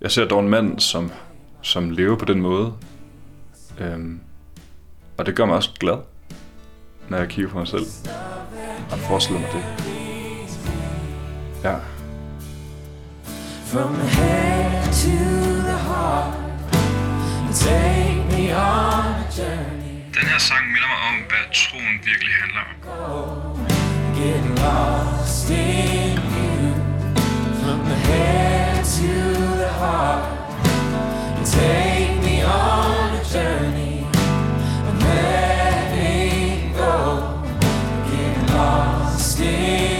jeg 0.01 0.11
ser 0.11 0.29
dog 0.29 0.41
en 0.41 0.49
mand, 0.49 0.81
som, 0.81 1.13
som 1.63 1.91
lever 1.91 2.17
på 2.17 2.25
den 2.25 2.41
måde. 2.41 2.73
Øhm, 3.79 4.21
og 5.17 5.27
det 5.27 5.37
gør 5.37 5.45
mig 5.45 5.57
også 5.57 5.71
glad, 5.81 5.99
når 7.09 7.19
jeg 7.19 7.29
kigger 7.29 7.51
på 7.51 7.59
mig 7.59 7.69
selv 7.69 7.87
og 8.91 8.99
forestiller 8.99 9.41
mig 9.41 9.51
det. 9.53 9.65
Ja. 11.65 11.75
From 13.67 13.95
head 13.95 14.93
to 15.03 15.17
the 15.69 15.79
heart 15.89 16.35
Take 17.55 18.21
me 18.33 18.45
on 18.57 19.15
a 19.15 19.29
journey 19.39 19.97
Den 20.15 20.27
her 20.31 20.39
sang 20.39 20.67
minder 20.73 20.89
mig 20.93 21.01
om, 21.09 21.17
hvad 21.29 21.45
troen 21.55 21.97
virkelig 22.05 22.33
handler 22.43 22.63
om. 22.63 23.67
Get 24.17 24.43
lost 24.61 25.51
in 25.51 26.30
head 27.79 28.85
to 28.85 29.57
the 29.57 29.69
heart. 29.69 30.39
Take 31.45 32.23
me 32.23 32.43
on 32.43 33.15
a 33.15 33.25
journey. 33.25 33.81
Christian, 39.31 39.37
og 39.39 39.39
jeg 39.39 39.39
sidder 39.39 39.51
foran 39.51 40.00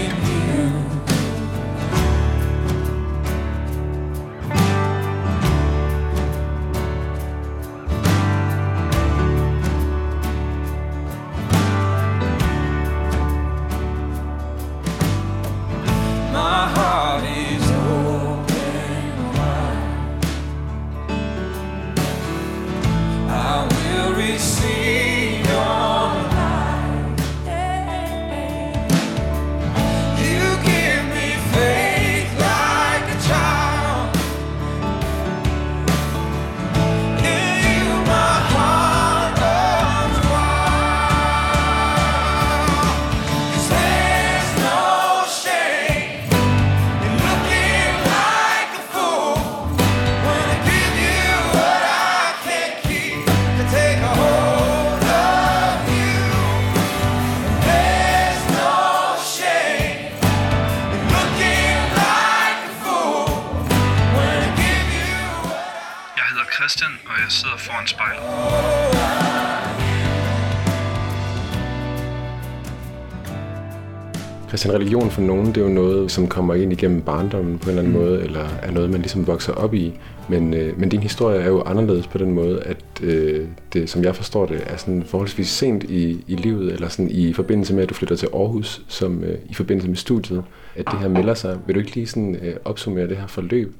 Christian, 74.71 74.81
religion 74.81 75.11
for 75.11 75.21
nogen, 75.21 75.47
det 75.47 75.57
er 75.57 75.61
jo 75.61 75.69
noget, 75.69 76.11
som 76.11 76.27
kommer 76.27 76.53
ind 76.53 76.73
igennem 76.73 77.01
barndommen 77.01 77.59
på 77.59 77.63
en 77.63 77.69
eller 77.69 77.81
anden 77.81 77.93
mm. 77.93 77.99
måde, 77.99 78.23
eller 78.23 78.47
er 78.61 78.71
noget, 78.71 78.89
man 78.89 79.01
ligesom 79.01 79.27
vokser 79.27 79.53
op 79.53 79.73
i. 79.73 79.93
Men, 80.29 80.53
øh, 80.53 80.79
men 80.79 80.89
din 80.89 80.99
historie 80.99 81.41
er 81.41 81.47
jo 81.47 81.61
anderledes 81.61 82.07
på 82.07 82.17
den 82.17 82.31
måde, 82.31 82.63
at 82.63 82.77
øh, 83.01 83.47
det, 83.73 83.89
som 83.89 84.03
jeg 84.03 84.15
forstår 84.15 84.45
det, 84.45 84.61
er 84.65 84.77
sådan 84.77 85.03
forholdsvis 85.03 85.49
sent 85.49 85.83
i, 85.83 86.23
i 86.27 86.35
livet, 86.35 86.73
eller 86.73 86.89
sådan 86.89 87.11
i 87.11 87.33
forbindelse 87.33 87.73
med, 87.73 87.83
at 87.83 87.89
du 87.89 87.93
flytter 87.93 88.15
til 88.15 88.29
Aarhus, 88.33 88.81
som 88.87 89.23
øh, 89.23 89.37
i 89.49 89.53
forbindelse 89.53 89.89
med 89.89 89.97
studiet, 89.97 90.43
at 90.75 90.85
det 90.91 90.99
her 90.99 91.09
melder 91.09 91.33
sig. 91.33 91.57
Vil 91.65 91.75
du 91.75 91.79
ikke 91.79 91.95
lige 91.95 92.07
sådan 92.07 92.35
øh, 92.35 92.55
opsummere 92.65 93.07
det 93.07 93.17
her 93.17 93.27
forløb? 93.27 93.75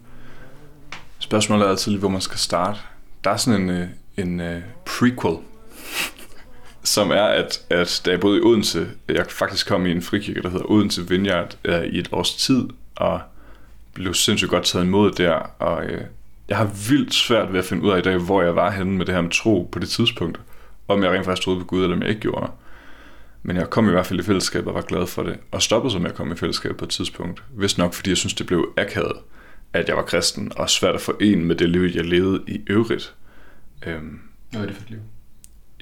Spørgsmålet 1.19 1.65
er 1.65 1.69
altid, 1.69 1.97
hvor 1.97 2.10
man 2.10 2.21
skal 2.21 2.38
starte. 2.38 2.80
Der 3.23 3.30
er 3.30 3.38
sådan 3.38 3.62
en, 3.62 3.69
øh, 3.69 3.88
en 4.17 4.39
uh, 4.39 4.45
prequel, 4.86 5.38
som 6.84 7.12
er, 7.12 7.24
at, 7.24 7.65
at 7.70 8.02
da 8.06 8.12
jeg 8.12 8.20
boede 8.20 8.38
i 8.38 8.41
Odense, 8.41 8.88
jeg 9.08 9.26
faktisk 9.30 9.67
kom 9.67 9.86
i 9.86 9.91
en 9.91 10.02
frikirke, 10.02 10.41
der 10.41 10.50
hedder 10.50 10.72
Odense 10.72 11.10
Vineyard, 11.10 11.58
øh, 11.65 11.84
i 11.84 12.00
et 12.00 12.10
års 12.12 12.36
tid, 12.36 12.63
og 12.96 13.22
blev 13.94 14.13
sindssygt 14.13 14.52
godt 14.52 14.63
taget 14.63 14.86
imod 14.86 15.12
der, 15.12 15.34
og 15.60 15.86
øh, 15.86 16.02
jeg 16.50 16.58
har 16.58 16.72
vildt 16.89 17.13
svært 17.13 17.54
ved 17.54 17.60
at 17.60 17.65
finde 17.65 17.84
ud 17.84 17.91
af 17.91 17.98
i 17.98 18.02
dag, 18.02 18.17
hvor 18.17 18.41
jeg 18.41 18.56
var 18.56 18.72
henne 18.72 18.98
med 18.98 19.06
det 19.06 19.15
her 19.15 19.22
med 19.22 19.32
tro 19.32 19.70
på 19.72 19.80
det 19.80 19.89
tidspunkt, 19.89 20.39
om 20.88 21.04
jeg 21.04 21.12
rent 21.12 21.26
faktisk 21.26 21.46
troede 21.46 21.60
på 21.60 21.65
Gud, 21.65 21.84
eller 21.84 21.96
om 21.96 22.02
jeg 22.02 22.10
ikke 22.10 22.22
gjorde. 22.22 22.52
Men 23.44 23.56
jeg 23.56 23.70
kom 23.70 23.88
i 23.88 23.91
hvert 23.91 24.06
fald 24.06 24.20
i 24.20 24.24
fællesskab 24.24 24.67
og 24.67 24.74
var 24.74 24.82
glad 24.82 25.08
for 25.08 25.24
det, 25.24 25.38
og 25.52 25.62
stoppede 25.62 25.94
som 25.94 26.06
jeg 26.06 26.13
kom 26.13 26.32
i 26.32 26.36
fællesskab 26.36 26.78
på 26.78 26.86
et 26.86 26.89
tidspunkt. 26.89 27.44
Vist 27.54 27.78
nok, 27.78 27.94
fordi 27.94 28.10
jeg 28.10 28.17
synes, 28.17 28.34
det 28.34 28.48
blev 28.48 28.74
akavet, 28.78 29.17
at 29.74 29.88
jeg 29.88 29.96
var 29.96 30.04
kristen, 30.04 30.52
og 30.56 30.70
svært 30.70 30.96
at 30.96 31.02
forene 31.02 31.46
med 31.46 31.56
det 31.56 31.70
liv, 31.70 31.82
jeg 31.96 32.06
levede 32.06 32.44
i 32.48 32.62
øvrigt. 32.67 33.13
Øhm, 33.88 34.20
Hvad 34.52 34.62
er 34.62 34.65
det 34.65 34.76
for 34.76 34.84
et 34.84 34.89
liv? 34.89 35.00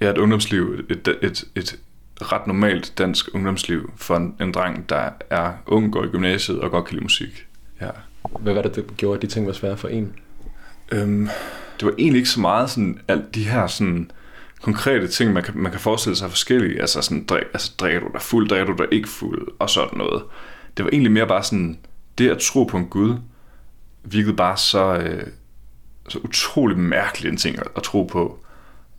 Ja, 0.02 0.10
et 0.10 0.18
ungdomsliv, 0.18 0.86
et, 0.90 1.08
et, 1.08 1.18
et, 1.22 1.46
et 1.56 1.80
ret 2.22 2.48
normalt 2.48 2.94
dansk 2.98 3.30
ungdomsliv 3.34 3.92
for 3.96 4.16
en, 4.16 4.36
en 4.42 4.52
dreng, 4.52 4.90
der 4.90 5.10
er 5.30 5.54
ung, 5.66 5.94
går 5.94 6.04
i 6.04 6.08
gymnasiet 6.08 6.60
og 6.60 6.72
godt 6.72 6.86
kan 6.86 6.94
lide 6.94 7.04
musik. 7.04 7.48
Ja. 7.82 7.90
Hvad 8.40 8.54
var 8.54 8.62
det, 8.62 8.76
der 8.76 8.82
gjorde, 8.98 9.16
at 9.16 9.22
de 9.22 9.28
ting 9.28 9.48
var 9.48 9.54
svære 9.54 9.78
for 9.78 9.88
en? 9.88 10.14
Øhm, 10.92 11.30
det 11.80 11.86
var 11.86 11.94
egentlig 11.98 12.20
ikke 12.20 12.30
så 12.30 12.40
meget 12.40 12.70
sådan, 12.70 13.00
alt 13.08 13.36
de 13.36 13.44
her 13.44 13.68
sådan, 13.68 14.12
konkrete 14.62 15.08
ting, 15.08 15.34
man 15.34 15.44
kan, 15.44 15.58
man 15.58 15.72
kan 15.72 15.82
forestille 15.82 16.16
sig 16.16 16.30
forskellige. 16.30 16.82
Altså, 16.82 17.02
sådan, 17.02 17.26
drik, 17.26 17.44
altså 17.54 17.72
drikker 17.80 18.00
du 18.00 18.08
dig 18.14 18.22
fuld, 18.22 18.50
drikker 18.50 18.74
du 18.74 18.84
dig 18.84 18.88
ikke 18.92 19.10
fuld, 19.10 19.48
og 19.60 19.70
sådan 19.70 19.98
noget. 19.98 20.24
Det 20.78 20.86
var 20.86 20.92
egentlig 20.92 21.12
mere 21.12 21.28
bare 21.28 21.44
sådan, 21.44 21.80
det 22.18 22.30
at 22.30 22.38
tro 22.38 22.64
på 22.64 22.78
en 22.78 22.86
Gud, 22.86 23.16
virkede 24.04 24.36
bare 24.36 24.58
så, 24.58 24.96
øh, 24.96 25.28
så 26.10 26.20
utrolig 26.24 26.78
mærkelig 26.78 27.30
en 27.30 27.38
ting 27.38 27.60
at, 27.60 27.68
at 27.76 27.84
tro 27.84 28.04
på. 28.04 28.46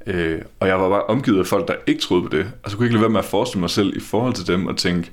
Øh, 0.07 0.43
og 0.61 0.69
jeg 0.69 0.81
var 0.81 0.89
bare 0.89 1.03
omgivet 1.03 1.39
af 1.39 1.47
folk, 1.47 1.69
der 1.69 1.75
ikke 1.87 2.01
troede 2.01 2.23
på 2.23 2.37
det. 2.37 2.53
Og 2.63 2.71
så 2.71 2.77
kunne 2.77 2.85
jeg 2.85 2.89
ikke 2.89 2.95
lade 2.95 3.03
være 3.03 3.11
med 3.11 3.21
at 3.21 3.25
forestille 3.25 3.61
mig 3.61 3.71
selv 3.71 3.97
i 3.97 4.01
forhold 4.01 4.35
til 4.35 4.47
dem 4.47 4.67
og 4.67 4.77
tænke, 4.77 5.11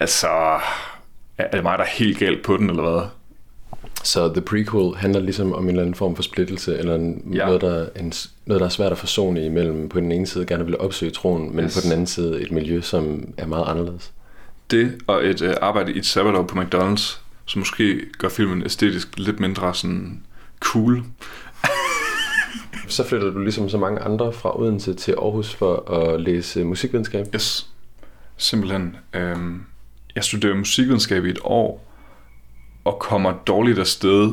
altså, 0.00 0.28
er 1.38 1.50
det 1.50 1.62
mig, 1.62 1.78
der 1.78 1.84
er 1.84 1.88
helt 1.88 2.18
galt 2.18 2.42
på 2.42 2.56
den, 2.56 2.70
eller 2.70 2.90
hvad? 2.90 3.02
Så 4.04 4.32
The 4.32 4.40
Prequel 4.40 4.96
handler 4.96 5.20
ligesom 5.20 5.52
om 5.52 5.62
en 5.62 5.68
eller 5.68 5.82
anden 5.82 5.94
form 5.94 6.16
for 6.16 6.22
splittelse, 6.22 6.78
eller 6.78 6.94
en, 6.94 7.32
ja. 7.34 7.46
noget, 7.46 7.60
der, 7.60 7.88
en, 7.96 8.12
noget, 8.46 8.60
der 8.60 8.66
er 8.66 8.70
svært 8.70 8.92
at 8.92 8.98
forsone 8.98 9.44
imellem. 9.44 9.88
På 9.88 10.00
den 10.00 10.12
ene 10.12 10.26
side 10.26 10.46
gerne 10.46 10.64
vil 10.64 10.78
opsøge 10.78 11.10
troen, 11.10 11.56
men 11.56 11.64
yes. 11.64 11.74
på 11.74 11.80
den 11.84 11.92
anden 11.92 12.06
side 12.06 12.40
et 12.40 12.52
miljø, 12.52 12.80
som 12.80 13.28
er 13.36 13.46
meget 13.46 13.68
anderledes. 13.68 14.12
Det 14.70 14.98
og 15.06 15.26
et 15.26 15.42
uh, 15.42 15.52
arbejde 15.60 15.92
i 15.92 15.98
et 15.98 16.06
sabbatår 16.06 16.42
på 16.42 16.60
McDonald's, 16.60 17.18
som 17.44 17.58
måske 17.58 18.00
gør 18.18 18.28
filmen 18.28 18.62
æstetisk 18.64 19.18
lidt 19.18 19.40
mindre 19.40 19.74
sådan 19.74 20.22
cool 20.60 21.02
så 22.88 23.04
flyttede 23.04 23.34
du 23.34 23.38
ligesom 23.38 23.68
så 23.68 23.78
mange 23.78 24.00
andre 24.00 24.32
fra 24.32 24.60
Odense 24.60 24.94
til 24.94 25.12
Aarhus 25.12 25.54
for 25.54 25.90
at 25.90 26.20
læse 26.20 26.64
musikvidenskab? 26.64 27.26
Yes, 27.34 27.70
simpelthen. 28.36 28.96
Øhm, 29.14 29.62
jeg 30.14 30.24
studerede 30.24 30.58
musikvidenskab 30.58 31.24
i 31.24 31.30
et 31.30 31.38
år, 31.44 31.94
og 32.84 32.98
kommer 32.98 33.32
dårligt 33.46 33.78
afsted 33.78 34.32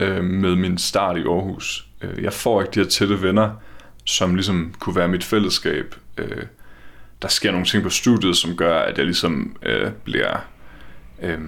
øh, 0.00 0.24
med 0.24 0.56
min 0.56 0.78
start 0.78 1.16
i 1.16 1.20
Aarhus. 1.20 1.88
Øh, 2.02 2.22
jeg 2.24 2.32
får 2.32 2.62
ikke 2.62 2.74
de 2.74 2.80
her 2.80 2.88
tætte 2.88 3.22
venner, 3.22 3.50
som 4.04 4.34
ligesom 4.34 4.74
kunne 4.78 4.96
være 4.96 5.08
mit 5.08 5.24
fællesskab. 5.24 5.94
Øh, 6.18 6.42
der 7.22 7.28
sker 7.28 7.50
nogle 7.50 7.66
ting 7.66 7.82
på 7.82 7.90
studiet, 7.90 8.36
som 8.36 8.56
gør, 8.56 8.78
at 8.78 8.98
jeg 8.98 9.04
ligesom 9.04 9.56
øh, 9.62 9.90
bliver... 10.04 10.36
Øh, 11.22 11.38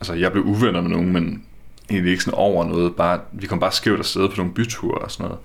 altså, 0.00 0.14
jeg 0.14 0.32
blev 0.32 0.44
uvenner 0.44 0.80
med 0.80 0.90
nogen, 0.90 1.12
men 1.12 1.44
egentlig 1.90 2.10
ikke 2.10 2.24
sådan 2.24 2.38
over 2.38 2.64
noget. 2.64 2.96
Bare, 2.96 3.20
vi 3.32 3.46
kom 3.46 3.60
bare 3.60 3.72
skævt 3.72 3.98
afsted 3.98 4.28
på 4.28 4.34
nogle 4.36 4.54
byture 4.54 4.98
og 4.98 5.10
sådan 5.10 5.24
noget, 5.24 5.38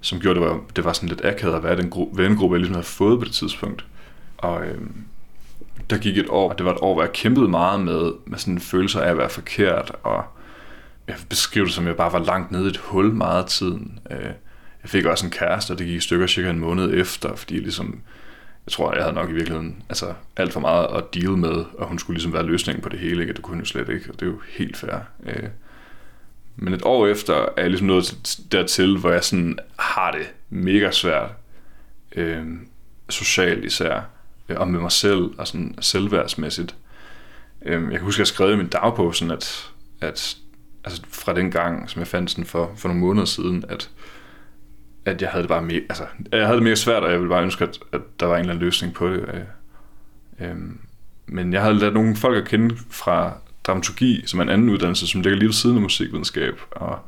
som 0.00 0.20
gjorde, 0.20 0.40
det 0.40 0.48
var, 0.48 0.60
det 0.76 0.84
var 0.84 0.92
sådan 0.92 1.08
lidt 1.08 1.24
akavet 1.24 1.54
at 1.54 1.62
være 1.62 1.76
den 1.76 1.92
gru- 1.94 2.16
vennegruppe, 2.16 2.54
jeg 2.54 2.60
ligesom 2.60 2.74
havde 2.74 2.86
fået 2.86 3.18
på 3.18 3.24
det 3.24 3.32
tidspunkt. 3.32 3.84
Og 4.36 4.66
øh, 4.66 4.78
der 5.90 5.98
gik 5.98 6.18
et 6.18 6.28
år, 6.28 6.52
det 6.52 6.66
var 6.66 6.72
et 6.72 6.78
år, 6.80 6.94
hvor 6.94 7.02
jeg 7.02 7.12
kæmpede 7.12 7.48
meget 7.48 7.80
med, 7.80 8.12
med 8.26 8.38
sådan 8.38 8.58
følelser 8.58 9.00
af 9.00 9.10
at 9.10 9.18
være 9.18 9.28
forkert, 9.28 9.92
og 10.02 10.24
jeg 11.08 11.16
beskrev 11.28 11.64
det 11.64 11.72
som, 11.72 11.84
at 11.84 11.88
jeg 11.88 11.96
bare 11.96 12.12
var 12.12 12.24
langt 12.24 12.50
nede 12.50 12.64
i 12.64 12.68
et 12.68 12.76
hul 12.76 13.12
meget 13.12 13.42
af 13.42 13.48
tiden. 13.48 13.98
Øh, 14.10 14.30
jeg 14.82 14.90
fik 14.90 15.04
også 15.04 15.26
en 15.26 15.32
kæreste, 15.32 15.70
og 15.72 15.78
det 15.78 15.86
gik 15.86 15.96
i 15.96 16.00
stykker 16.00 16.26
cirka 16.26 16.50
en 16.50 16.58
måned 16.58 16.94
efter, 16.94 17.36
fordi 17.36 17.54
ligesom, 17.54 18.00
jeg 18.66 18.72
tror, 18.72 18.94
jeg 18.94 19.02
havde 19.02 19.14
nok 19.14 19.30
i 19.30 19.32
virkeligheden 19.32 19.82
altså, 19.88 20.14
alt 20.36 20.52
for 20.52 20.60
meget 20.60 20.86
at 20.96 21.14
deal 21.14 21.30
med, 21.30 21.64
og 21.78 21.86
hun 21.86 21.98
skulle 21.98 22.14
ligesom 22.14 22.32
være 22.32 22.46
løsningen 22.46 22.82
på 22.82 22.88
det 22.88 22.98
hele, 22.98 23.22
ikke? 23.22 23.32
det 23.32 23.42
kunne 23.42 23.54
hun 23.54 23.60
jo 23.60 23.66
slet 23.66 23.88
ikke, 23.88 24.10
og 24.10 24.20
det 24.20 24.26
er 24.26 24.30
jo 24.30 24.40
helt 24.58 24.76
fair. 24.76 24.98
Øh, 25.26 25.48
men 26.60 26.74
et 26.74 26.82
år 26.84 27.06
efter 27.06 27.34
er 27.34 27.60
jeg 27.62 27.70
ligesom 27.70 27.86
nået 27.86 28.38
dertil, 28.52 28.98
hvor 28.98 29.10
jeg 29.10 29.24
sådan 29.24 29.58
har 29.78 30.10
det 30.10 30.32
mega 30.50 30.90
svært, 30.90 31.30
øh, 32.16 32.46
socialt 33.08 33.64
især, 33.64 34.00
øh, 34.48 34.56
og 34.60 34.68
med 34.68 34.80
mig 34.80 34.92
selv, 34.92 35.30
og 35.38 35.46
sådan 35.46 35.74
selvværdsmæssigt. 35.80 36.74
Øh, 37.62 37.82
jeg 37.82 37.90
kan 37.90 38.00
huske, 38.00 38.16
at 38.16 38.18
jeg 38.18 38.26
skrev 38.26 38.52
i 38.52 38.56
min 38.56 38.68
dagbog, 38.68 39.14
sådan 39.14 39.32
at, 39.32 39.72
at 40.00 40.36
altså 40.84 41.02
fra 41.08 41.34
den 41.34 41.50
gang, 41.50 41.90
som 41.90 42.00
jeg 42.00 42.06
fandt 42.06 42.30
sådan 42.30 42.44
for, 42.44 42.72
for 42.76 42.88
nogle 42.88 43.00
måneder 43.00 43.26
siden, 43.26 43.64
at, 43.68 43.90
at 45.04 45.22
jeg 45.22 45.30
havde 45.30 45.42
det 45.42 45.48
bare 45.48 45.62
mere, 45.62 45.80
altså, 45.88 46.06
jeg 46.32 46.46
havde 46.46 46.56
det 46.56 46.64
mere 46.64 46.76
svært, 46.76 47.02
og 47.02 47.10
jeg 47.10 47.18
ville 47.18 47.30
bare 47.30 47.42
ønske, 47.42 47.64
at, 47.64 47.78
at 47.92 48.00
der 48.20 48.26
var 48.26 48.34
en 48.34 48.40
eller 48.40 48.52
anden 48.52 48.64
løsning 48.64 48.94
på 48.94 49.08
det. 49.08 49.24
Øh, 50.40 50.50
øh, 50.50 50.56
men 51.26 51.52
jeg 51.52 51.62
havde 51.62 51.74
lært 51.74 51.94
nogle 51.94 52.16
folk 52.16 52.36
at 52.36 52.48
kende 52.48 52.76
fra 52.90 53.38
dramaturgi, 53.68 54.22
som 54.26 54.38
er 54.38 54.42
en 54.42 54.48
anden 54.48 54.68
uddannelse, 54.68 55.06
som 55.06 55.20
ligger 55.20 55.38
lige 55.38 55.46
ved 55.46 55.54
siden 55.54 55.76
af 55.76 55.82
musikvidenskab, 55.82 56.60
og 56.70 56.98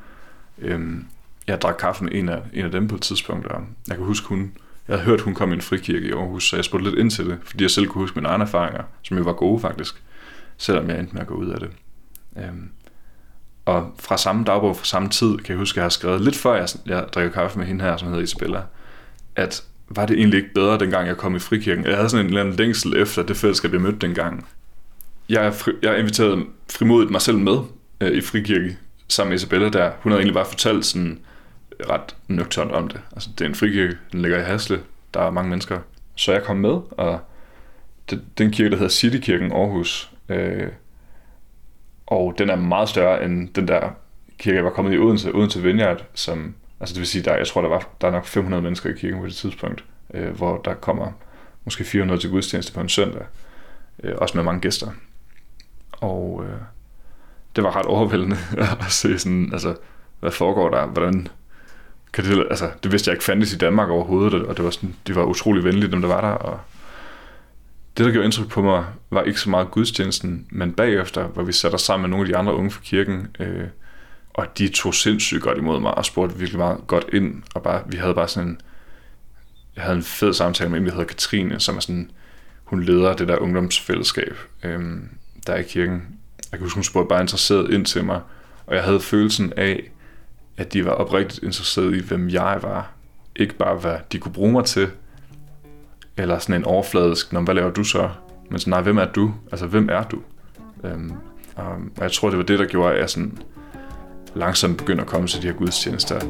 øhm, 0.58 1.06
jeg 1.46 1.60
drak 1.60 1.74
kaffe 1.78 2.04
med 2.04 2.12
en 2.12 2.28
af, 2.28 2.42
en 2.52 2.64
af 2.64 2.70
dem 2.70 2.88
på 2.88 2.94
et 2.94 3.02
tidspunkt, 3.02 3.46
og 3.46 3.62
jeg 3.88 3.96
kan 3.96 4.06
huske, 4.06 4.28
hun, 4.28 4.52
jeg 4.88 4.96
havde 4.96 5.04
hørt, 5.04 5.20
hun 5.20 5.34
kom 5.34 5.50
i 5.50 5.54
en 5.54 5.60
frikirke 5.60 6.08
i 6.08 6.12
Aarhus, 6.12 6.48
så 6.48 6.56
jeg 6.56 6.64
spurgte 6.64 6.90
lidt 6.90 6.98
ind 6.98 7.10
til 7.10 7.26
det, 7.26 7.38
fordi 7.44 7.64
jeg 7.64 7.70
selv 7.70 7.86
kunne 7.86 8.02
huske 8.02 8.18
mine 8.18 8.28
egne 8.28 8.44
erfaringer, 8.44 8.82
som 9.02 9.16
jo 9.16 9.22
var 9.22 9.32
gode 9.32 9.60
faktisk, 9.60 10.02
selvom 10.56 10.90
jeg 10.90 10.98
endte 10.98 11.12
med 11.12 11.20
at 11.20 11.26
gå 11.26 11.34
ud 11.34 11.48
af 11.48 11.60
det. 11.60 11.70
Øhm, 12.36 12.70
og 13.64 13.94
fra 13.98 14.18
samme 14.18 14.44
dagbog, 14.44 14.76
fra 14.76 14.84
samme 14.84 15.08
tid, 15.08 15.36
kan 15.36 15.48
jeg 15.48 15.58
huske, 15.58 15.74
at 15.74 15.76
jeg 15.76 15.84
har 15.84 15.88
skrevet 15.88 16.20
lidt 16.20 16.36
før 16.36 16.54
jeg, 16.54 16.68
jeg 16.86 17.06
drikker 17.14 17.32
kaffe 17.32 17.58
med 17.58 17.66
hende 17.66 17.84
her, 17.84 17.96
som 17.96 18.08
hedder 18.08 18.22
Isabella, 18.22 18.62
at 19.36 19.64
var 19.88 20.06
det 20.06 20.18
egentlig 20.18 20.36
ikke 20.36 20.54
bedre, 20.54 20.78
dengang 20.78 21.06
jeg 21.06 21.16
kom 21.16 21.36
i 21.36 21.38
frikirken? 21.38 21.84
Jeg 21.84 21.96
havde 21.96 22.08
sådan 22.08 22.26
en 22.26 22.28
eller 22.28 22.40
anden 22.40 22.56
længsel 22.56 22.96
efter 22.96 23.22
det 23.22 23.36
fællesskab, 23.36 23.72
jeg 23.72 23.80
mødte 23.80 23.98
dengang. 23.98 24.46
Jeg, 25.30 25.54
fri, 25.54 25.72
jeg 25.82 25.98
inviterede 25.98 26.44
frimodigt 26.70 27.10
mig 27.10 27.20
selv 27.20 27.38
med 27.38 27.58
øh, 28.00 28.12
i 28.12 28.20
frikirke 28.20 28.76
sammen 29.08 29.30
med 29.30 29.36
Isabella 29.36 29.68
der. 29.68 29.92
Hun 30.00 30.12
havde 30.12 30.20
egentlig 30.20 30.34
bare 30.34 30.46
fortalt 30.46 30.86
sådan, 30.86 31.18
ret 31.90 32.16
nøgternt 32.28 32.72
om 32.72 32.88
det. 32.88 33.00
Altså, 33.12 33.30
det 33.38 33.44
er 33.44 33.48
en 33.48 33.54
frikirke, 33.54 33.96
den 34.12 34.22
ligger 34.22 34.38
i 34.38 34.42
Hasle, 34.42 34.80
der 35.14 35.20
er 35.20 35.30
mange 35.30 35.50
mennesker. 35.50 35.78
Så 36.14 36.32
jeg 36.32 36.42
kom 36.42 36.56
med, 36.56 36.80
og 36.90 37.20
det, 38.10 38.22
den 38.38 38.50
kirke, 38.50 38.70
der 38.70 38.76
hedder 38.76 38.90
Citykirken 38.90 39.52
Aarhus, 39.52 40.10
øh, 40.28 40.68
og 42.06 42.34
den 42.38 42.50
er 42.50 42.56
meget 42.56 42.88
større 42.88 43.24
end 43.24 43.54
den 43.54 43.68
der 43.68 43.90
kirke, 44.38 44.56
jeg 44.56 44.64
var 44.64 44.70
kommet 44.70 44.94
i 44.94 44.98
Odense, 44.98 45.34
Odense 45.34 45.62
Vineyard, 45.62 46.04
som, 46.14 46.54
altså 46.80 46.94
det 46.94 47.00
vil 47.00 47.06
sige, 47.06 47.22
der, 47.22 47.36
jeg 47.36 47.46
tror, 47.46 47.60
der, 47.60 47.68
var, 47.68 47.88
der 48.00 48.08
er 48.08 48.12
nok 48.12 48.26
500 48.26 48.62
mennesker 48.62 48.90
i 48.90 48.92
kirken 48.92 49.20
på 49.20 49.26
det 49.26 49.34
tidspunkt, 49.34 49.84
øh, 50.14 50.36
hvor 50.36 50.56
der 50.56 50.74
kommer 50.74 51.12
måske 51.64 51.84
400 51.84 52.20
til 52.20 52.30
gudstjeneste 52.30 52.72
på 52.72 52.80
en 52.80 52.88
søndag, 52.88 53.22
øh, 54.02 54.14
også 54.16 54.38
med 54.38 54.44
mange 54.44 54.60
gæster. 54.60 54.86
Og 56.00 56.44
øh, 56.44 56.60
det 57.56 57.64
var 57.64 57.76
ret 57.76 57.86
overvældende 57.86 58.36
at 58.86 58.92
se 58.92 59.18
sådan, 59.18 59.50
altså, 59.52 59.76
hvad 60.20 60.30
foregår 60.30 60.70
der, 60.70 60.86
hvordan, 60.86 61.28
kan 62.12 62.24
det, 62.24 62.46
altså, 62.50 62.70
det 62.82 62.92
vidste 62.92 63.08
jeg 63.08 63.14
ikke 63.14 63.24
fandtes 63.24 63.52
i 63.52 63.58
Danmark 63.58 63.88
overhovedet, 63.90 64.46
og 64.46 64.56
det 64.56 64.64
var 64.64 64.70
sådan, 64.70 64.96
de 65.06 65.14
var 65.14 65.24
utrolig 65.24 65.64
venlige, 65.64 65.90
dem 65.90 66.00
der 66.00 66.08
var 66.08 66.20
der, 66.20 66.28
og 66.28 66.60
det, 67.96 68.06
der 68.06 68.12
gjorde 68.12 68.24
indtryk 68.24 68.48
på 68.48 68.62
mig, 68.62 68.84
var 69.10 69.22
ikke 69.22 69.40
så 69.40 69.50
meget 69.50 69.70
gudstjenesten, 69.70 70.46
men 70.50 70.72
bagefter, 70.72 71.26
hvor 71.26 71.42
vi 71.42 71.52
satte 71.52 71.74
os 71.74 71.82
sammen 71.82 72.02
med 72.02 72.10
nogle 72.10 72.26
af 72.26 72.32
de 72.32 72.36
andre 72.36 72.54
unge 72.54 72.70
fra 72.70 72.80
kirken, 72.84 73.36
øh, 73.40 73.66
og 74.34 74.58
de 74.58 74.68
tog 74.68 74.94
sindssygt 74.94 75.42
godt 75.42 75.58
imod 75.58 75.80
mig, 75.80 75.94
og 75.94 76.04
spurgte 76.04 76.38
virkelig 76.38 76.58
meget 76.58 76.78
godt 76.86 77.04
ind, 77.12 77.42
og 77.54 77.62
bare, 77.62 77.82
vi 77.86 77.96
havde 77.96 78.14
bare 78.14 78.28
sådan 78.28 78.48
en, 78.48 78.60
jeg 79.76 79.84
havde 79.84 79.96
en 79.96 80.02
fed 80.02 80.32
samtale 80.32 80.70
med 80.70 80.78
en, 80.78 80.86
der 80.86 80.92
hedder 80.92 81.06
Katrine, 81.06 81.60
som 81.60 81.76
er 81.76 81.80
sådan, 81.80 82.10
hun 82.64 82.82
leder 82.82 83.16
det 83.16 83.28
der 83.28 83.36
ungdomsfællesskab, 83.36 84.36
øh, 84.62 84.80
der 85.46 85.52
er 85.52 85.58
i 85.58 85.62
kirken. 85.62 86.02
Jeg 86.52 86.58
kan 86.58 86.60
huske, 86.60 86.76
hun 86.76 86.84
spurgte 86.84 87.08
bare 87.08 87.20
interesseret 87.20 87.70
ind 87.70 87.86
til 87.86 88.04
mig, 88.04 88.20
og 88.66 88.74
jeg 88.74 88.84
havde 88.84 89.00
følelsen 89.00 89.52
af, 89.56 89.90
at 90.56 90.72
de 90.72 90.84
var 90.84 90.90
oprigtigt 90.90 91.44
interesseret 91.44 91.96
i, 91.96 92.06
hvem 92.06 92.28
jeg 92.28 92.58
var. 92.62 92.90
Ikke 93.36 93.54
bare, 93.54 93.76
hvad 93.76 93.96
de 94.12 94.18
kunne 94.18 94.32
bruge 94.32 94.52
mig 94.52 94.64
til, 94.64 94.90
eller 96.16 96.38
sådan 96.38 96.54
en 96.54 96.64
overfladisk, 96.64 97.32
hvad 97.32 97.54
laver 97.54 97.70
du 97.70 97.84
så? 97.84 98.10
Men 98.50 98.58
sådan, 98.58 98.70
nej, 98.70 98.80
hvem 98.80 98.98
er 98.98 99.04
du? 99.04 99.34
Altså, 99.50 99.66
hvem 99.66 99.88
er 99.92 100.02
du? 100.02 100.22
Øhm, 100.84 101.12
og, 101.56 101.66
og 101.66 102.02
jeg 102.02 102.12
tror, 102.12 102.28
det 102.28 102.38
var 102.38 102.44
det, 102.44 102.58
der 102.58 102.66
gjorde, 102.66 102.94
at 102.94 103.00
jeg 103.00 103.10
sådan 103.10 103.38
langsomt 104.34 104.78
begynder 104.78 105.02
at 105.02 105.08
komme 105.10 105.28
til 105.28 105.42
de 105.42 105.46
her 105.46 105.54
gudstjenester. 105.54 106.18
Det 106.18 106.28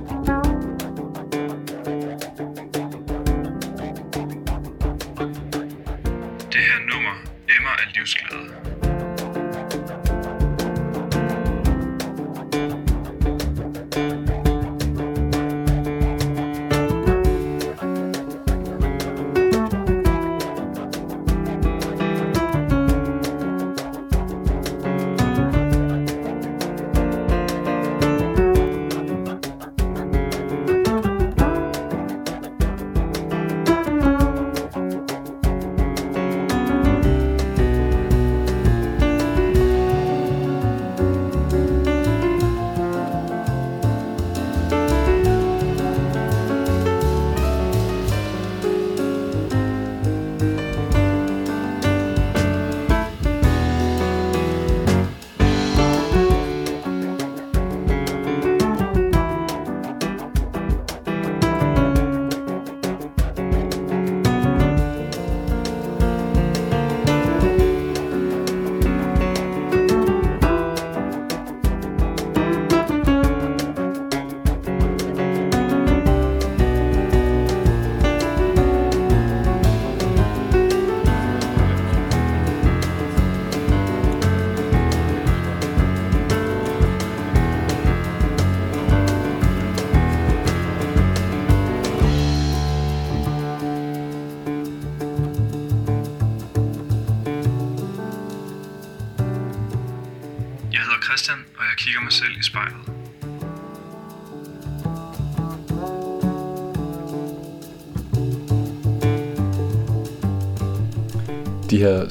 her 6.61 6.79
nummer 6.93 7.15
emmer 7.59 7.71
af 7.71 7.93
livsglæde. 7.95 8.70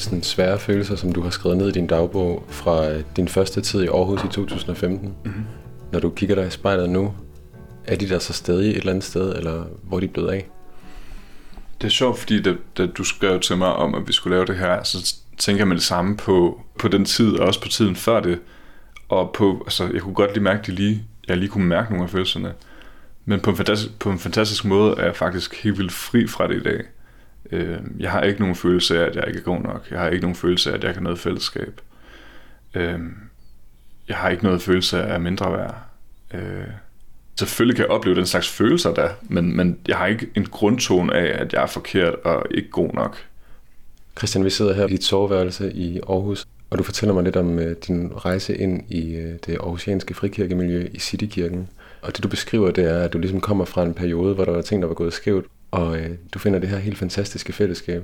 Sådan, 0.02 0.24
svære 0.24 0.60
følelser, 0.60 0.96
som 0.96 1.14
du 1.14 1.22
har 1.22 1.30
skrevet 1.30 1.58
ned 1.58 1.68
i 1.68 1.72
din 1.72 1.88
dagbog 1.88 2.46
fra 2.50 2.90
øh, 2.90 3.04
din 3.16 3.28
første 3.28 3.62
tid 3.62 3.84
i 3.84 3.88
Aarhus 3.88 4.24
i 4.24 4.28
2015, 4.28 5.14
mm-hmm. 5.26 5.44
når 5.92 6.00
du 6.00 6.10
kigger 6.10 6.36
dig 6.36 6.48
i 6.48 6.50
spejlet 6.50 6.90
nu, 6.90 7.14
er 7.86 7.96
de 7.96 8.10
der 8.10 8.20
så 8.20 8.34
stadig 8.34 8.70
et 8.70 8.78
eller 8.78 8.92
andet 8.92 9.04
sted, 9.04 9.36
eller 9.36 9.64
hvor 9.84 9.98
er 9.98 10.02
de 10.02 10.08
blevet 10.08 10.30
af? 10.30 10.50
Det 11.82 11.88
er 11.88 11.92
sjovt, 11.92 12.20
fordi 12.20 12.42
da, 12.42 12.54
da 12.78 12.86
du 12.86 13.04
skrev 13.04 13.40
til 13.40 13.58
mig 13.58 13.74
om, 13.74 13.96
at 13.96 14.08
vi 14.08 14.14
skulle 14.14 14.36
lave 14.36 14.46
det 14.46 14.58
her, 14.58 14.84
så 14.84 15.16
tænker 15.38 15.60
jeg 15.60 15.68
med 15.68 15.76
det 15.76 15.84
samme 15.84 16.18
på, 16.18 16.62
på 16.80 16.88
den 16.88 17.06
tid, 17.06 17.40
og 17.40 17.48
også 17.48 17.62
på 17.62 17.68
tiden 17.68 17.96
før 17.96 18.20
det. 18.20 18.40
Og 19.10 19.32
på, 19.34 19.64
altså, 19.66 19.90
jeg 19.94 20.02
kunne 20.02 20.14
godt 20.14 20.34
lige 20.34 20.44
mærke 20.44 20.62
det 20.66 20.74
lige, 20.74 21.04
jeg 21.28 21.38
lige 21.38 21.50
kunne 21.50 21.66
mærke 21.66 21.90
nogle 21.90 22.04
af 22.04 22.10
følelserne. 22.10 22.54
Men 23.26 23.40
på 23.40 23.50
en, 23.50 23.56
fantastisk, 23.56 24.00
på 24.00 24.12
en 24.12 24.20
fantastisk 24.20 24.66
måde 24.66 24.96
er 24.98 25.06
jeg 25.06 25.16
faktisk 25.16 25.64
helt 25.64 25.78
vildt 25.78 25.92
fri 25.92 26.28
fra 26.28 26.48
det 26.48 26.56
i 26.56 26.64
dag. 26.64 26.82
Øh, 27.52 27.80
jeg 28.00 28.12
har 28.12 28.22
ikke 28.22 28.40
nogen 28.40 28.56
følelse 28.56 29.00
af, 29.00 29.10
at 29.10 29.16
jeg 29.16 29.24
ikke 29.28 29.40
er 29.40 29.44
god 29.44 29.62
nok. 29.62 29.88
Jeg 29.92 30.00
har 30.00 30.10
ikke 30.10 30.22
nogen 30.22 30.36
følelse 30.36 30.72
af, 30.72 30.76
at 30.76 30.84
jeg 30.84 30.94
kan 30.94 31.04
noget 31.04 31.20
fællesskab. 31.20 31.82
Øh, 32.76 33.00
jeg 34.08 34.18
har 34.18 34.30
ikke 34.30 34.44
noget 34.44 34.62
følelse 34.62 35.04
af 35.04 35.20
mindre 35.20 35.52
værd. 35.52 35.76
Øh, 36.34 36.68
selvfølgelig 37.40 37.76
kan 37.76 37.84
jeg 37.84 37.92
opleve 37.92 38.16
den 38.16 38.26
slags 38.26 38.50
følelser 38.50 38.94
der, 38.94 39.10
men, 39.22 39.56
men 39.58 39.80
jeg 39.88 39.98
har 39.98 40.08
ikke 40.08 40.28
en 40.36 40.46
grundtone 40.46 41.16
af, 41.16 41.42
at 41.42 41.54
jeg 41.54 41.64
er 41.64 41.68
forkert 41.68 42.14
og 42.14 42.46
ikke 42.52 42.70
god 42.70 42.94
nok. 42.94 43.18
Christian, 44.18 44.46
vi 44.46 44.50
sidder 44.50 44.74
her 44.74 44.86
i 44.86 44.90
dit 44.90 45.04
soveværelse 45.04 45.74
i 45.74 46.00
Aarhus, 46.10 46.46
og 46.70 46.78
du 46.78 46.84
fortæller 46.84 47.14
mig 47.14 47.24
lidt 47.24 47.36
om 47.36 47.60
øh, 47.60 47.76
din 47.88 48.12
rejse 48.16 48.58
ind 48.58 48.92
i 48.92 49.16
øh, 49.16 49.36
det 49.46 49.54
aarhusianske 49.54 50.14
frikirkemiljø 50.14 50.88
i 50.94 51.00
Citykirken. 51.00 51.70
Og 52.02 52.16
det 52.16 52.24
du 52.24 52.28
beskriver, 52.28 52.72
det 52.72 52.84
er, 52.84 53.00
at 53.00 53.14
du 53.14 53.18
ligesom 53.18 53.42
kommer 53.42 53.66
fra 53.66 53.84
en 53.84 53.94
periode, 53.94 54.36
hvor 54.36 54.46
der 54.46 54.52
var 54.52 54.62
ting, 54.62 54.82
der 54.82 54.88
var 54.88 54.96
gået 54.96 55.14
skævt, 55.14 55.46
og 55.72 55.98
øh, 55.98 56.10
du 56.34 56.40
finder 56.40 56.60
det 56.60 56.70
her 56.70 56.78
helt 56.78 56.98
fantastiske 56.98 57.54
fællesskab. 57.54 58.04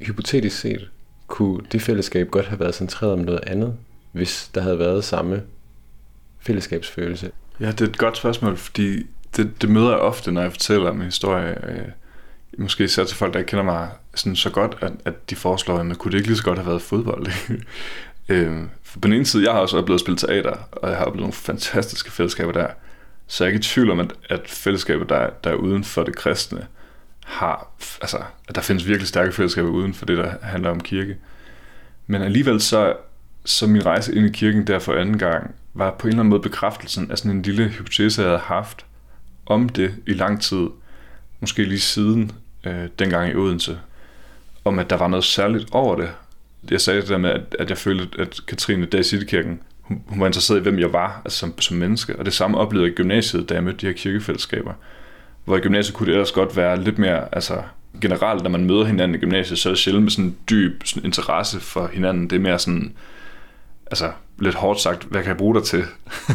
Hypotetisk 0.00 0.60
set, 0.60 0.88
kunne 1.26 1.60
det 1.72 1.82
fællesskab 1.82 2.30
godt 2.30 2.46
have 2.46 2.60
været 2.60 2.74
centreret 2.74 3.12
om 3.12 3.18
noget 3.18 3.40
andet, 3.46 3.76
hvis 4.12 4.50
der 4.54 4.60
havde 4.60 4.78
været 4.78 5.04
samme 5.04 5.42
fællesskabsfølelse? 6.40 7.30
Ja, 7.60 7.70
det 7.70 7.80
er 7.80 7.84
et 7.86 7.98
godt 7.98 8.16
spørgsmål, 8.16 8.56
fordi 8.56 9.06
det, 9.36 9.62
det 9.62 9.70
møder 9.70 9.90
jeg 9.90 9.98
ofte, 9.98 10.32
når 10.32 10.42
jeg 10.42 10.50
fortæller 10.50 10.92
min 10.92 11.04
historie. 11.04 11.70
Øh, 11.70 11.88
måske 12.58 12.84
især 12.84 13.04
til 13.04 13.16
folk, 13.16 13.32
der 13.32 13.38
ikke 13.38 13.48
kender 13.48 13.64
mig 13.64 13.88
sådan 14.14 14.36
så 14.36 14.50
godt, 14.50 14.78
at, 14.80 14.92
at 15.04 15.30
de 15.30 15.36
foreslår, 15.36 15.78
at 15.78 15.86
man 15.86 15.96
kunne 15.96 16.12
det 16.12 16.18
ikke 16.18 16.28
lige 16.28 16.38
så 16.38 16.44
godt 16.44 16.58
have 16.58 16.68
været 16.68 16.82
fodbold. 16.82 17.26
øh, 18.28 18.62
for 18.82 19.00
på 19.00 19.08
den 19.08 19.16
ene 19.16 19.26
side, 19.26 19.44
jeg 19.44 19.52
har 19.52 19.60
også 19.60 19.78
oplevet 19.78 19.96
at 19.96 20.00
spille 20.00 20.18
teater, 20.18 20.56
og 20.72 20.88
jeg 20.90 20.98
har 20.98 21.04
oplevet 21.04 21.20
nogle 21.20 21.32
fantastiske 21.32 22.10
fællesskaber 22.10 22.52
der. 22.52 22.68
Så 23.32 23.44
jeg 23.44 23.48
er 23.48 23.52
ikke 23.52 23.64
i 23.64 23.68
tvivl 23.68 23.90
om, 23.90 24.00
at, 24.00 24.12
at 24.28 24.40
fællesskaber, 24.46 25.04
der, 25.04 25.30
der 25.44 25.50
er 25.50 25.54
uden 25.54 25.84
for 25.84 26.02
det 26.02 26.16
kristne, 26.16 26.66
har, 27.24 27.68
altså, 28.00 28.18
at 28.48 28.54
der 28.54 28.60
findes 28.60 28.86
virkelig 28.86 29.08
stærke 29.08 29.32
fællesskaber 29.32 29.68
uden 29.68 29.94
for 29.94 30.06
det, 30.06 30.18
der 30.18 30.34
handler 30.42 30.70
om 30.70 30.80
kirke. 30.80 31.16
Men 32.06 32.22
alligevel 32.22 32.60
så, 32.60 32.96
så 33.44 33.66
min 33.66 33.86
rejse 33.86 34.14
ind 34.14 34.26
i 34.26 34.32
kirken 34.32 34.66
der 34.66 34.78
for 34.78 34.94
anden 34.94 35.18
gang, 35.18 35.54
var 35.74 35.90
på 35.90 36.06
en 36.06 36.08
eller 36.08 36.20
anden 36.20 36.30
måde 36.30 36.42
bekræftelsen 36.42 37.10
af 37.10 37.18
sådan 37.18 37.30
en 37.30 37.42
lille 37.42 37.68
hypotese, 37.68 38.22
jeg 38.22 38.30
havde 38.30 38.42
haft 38.42 38.86
om 39.46 39.68
det 39.68 39.94
i 40.06 40.12
lang 40.12 40.42
tid, 40.42 40.66
måske 41.40 41.64
lige 41.64 41.80
siden 41.80 42.32
øh, 42.64 42.88
dengang 42.98 43.30
i 43.30 43.34
Odense, 43.34 43.78
om 44.64 44.78
at 44.78 44.90
der 44.90 44.96
var 44.96 45.08
noget 45.08 45.24
særligt 45.24 45.68
over 45.70 45.96
det. 45.96 46.10
Jeg 46.70 46.80
sagde 46.80 47.00
det 47.00 47.08
der 47.08 47.18
med, 47.18 47.30
at, 47.30 47.56
at 47.58 47.70
jeg 47.70 47.78
følte, 47.78 48.20
at 48.20 48.40
Katrine 48.46 48.86
der 48.86 48.98
i 48.98 49.24
hun, 49.82 50.02
hun 50.06 50.20
var 50.20 50.26
interesseret 50.26 50.58
i, 50.58 50.62
hvem 50.62 50.78
jeg 50.78 50.92
var 50.92 51.22
altså 51.24 51.38
som, 51.38 51.60
som 51.60 51.76
menneske, 51.76 52.18
og 52.18 52.24
det 52.24 52.34
samme 52.34 52.58
oplevede 52.58 52.86
jeg 52.86 52.92
i 52.92 52.96
gymnasiet, 52.96 53.48
da 53.48 53.54
jeg 53.54 53.64
mødte 53.64 53.78
de 53.78 53.86
her 53.86 53.92
kirkefællesskaber. 53.92 54.72
Hvor 55.44 55.56
i 55.56 55.60
gymnasiet 55.60 55.96
kunne 55.96 56.06
det 56.06 56.12
ellers 56.12 56.32
godt 56.32 56.56
være 56.56 56.82
lidt 56.82 56.98
mere, 56.98 57.34
altså 57.34 57.62
generelt, 58.00 58.42
når 58.42 58.50
man 58.50 58.64
møder 58.64 58.84
hinanden 58.84 59.14
i 59.14 59.18
gymnasiet, 59.18 59.58
så 59.58 59.68
er 59.68 59.70
det 59.70 59.78
sjældent 59.78 60.04
med 60.04 60.10
sådan 60.10 60.24
en 60.24 60.36
dyb 60.50 60.82
sådan 60.84 61.04
interesse 61.04 61.60
for 61.60 61.90
hinanden. 61.92 62.30
Det 62.30 62.36
er 62.36 62.40
mere 62.40 62.58
sådan, 62.58 62.92
altså 63.86 64.12
lidt 64.38 64.54
hårdt 64.54 64.80
sagt, 64.80 65.04
hvad 65.04 65.22
kan 65.22 65.28
jeg 65.28 65.36
bruge 65.36 65.54
dig 65.54 65.64
til? 65.64 65.84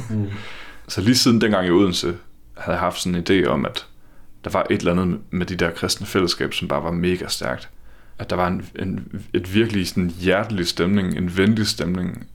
Mm. 0.10 0.30
så 0.88 1.02
lige 1.02 1.16
siden 1.16 1.42
dengang 1.42 1.68
i 1.68 1.72
Odense, 1.72 2.16
havde 2.58 2.76
jeg 2.76 2.80
haft 2.80 3.02
sådan 3.02 3.16
en 3.16 3.24
idé 3.30 3.48
om, 3.48 3.66
at 3.66 3.86
der 4.44 4.50
var 4.50 4.68
et 4.70 4.80
eller 4.80 4.92
andet 4.92 5.20
med 5.30 5.46
de 5.46 5.56
der 5.56 5.72
kristne 5.72 6.08
fællesskab, 6.08 6.54
som 6.54 6.68
bare 6.68 6.84
var 6.84 6.92
mega 6.92 7.28
stærkt. 7.28 7.70
At 8.20 8.30
der 8.30 8.36
var 8.36 8.48
en, 8.48 8.66
en, 8.80 9.24
et 9.34 9.54
virkelig 9.54 9.88
sådan 9.88 10.10
hjertelig 10.10 10.68
stemning, 10.68 11.18
en 11.18 11.38
venlig 11.38 11.68
stemning. 11.68 12.28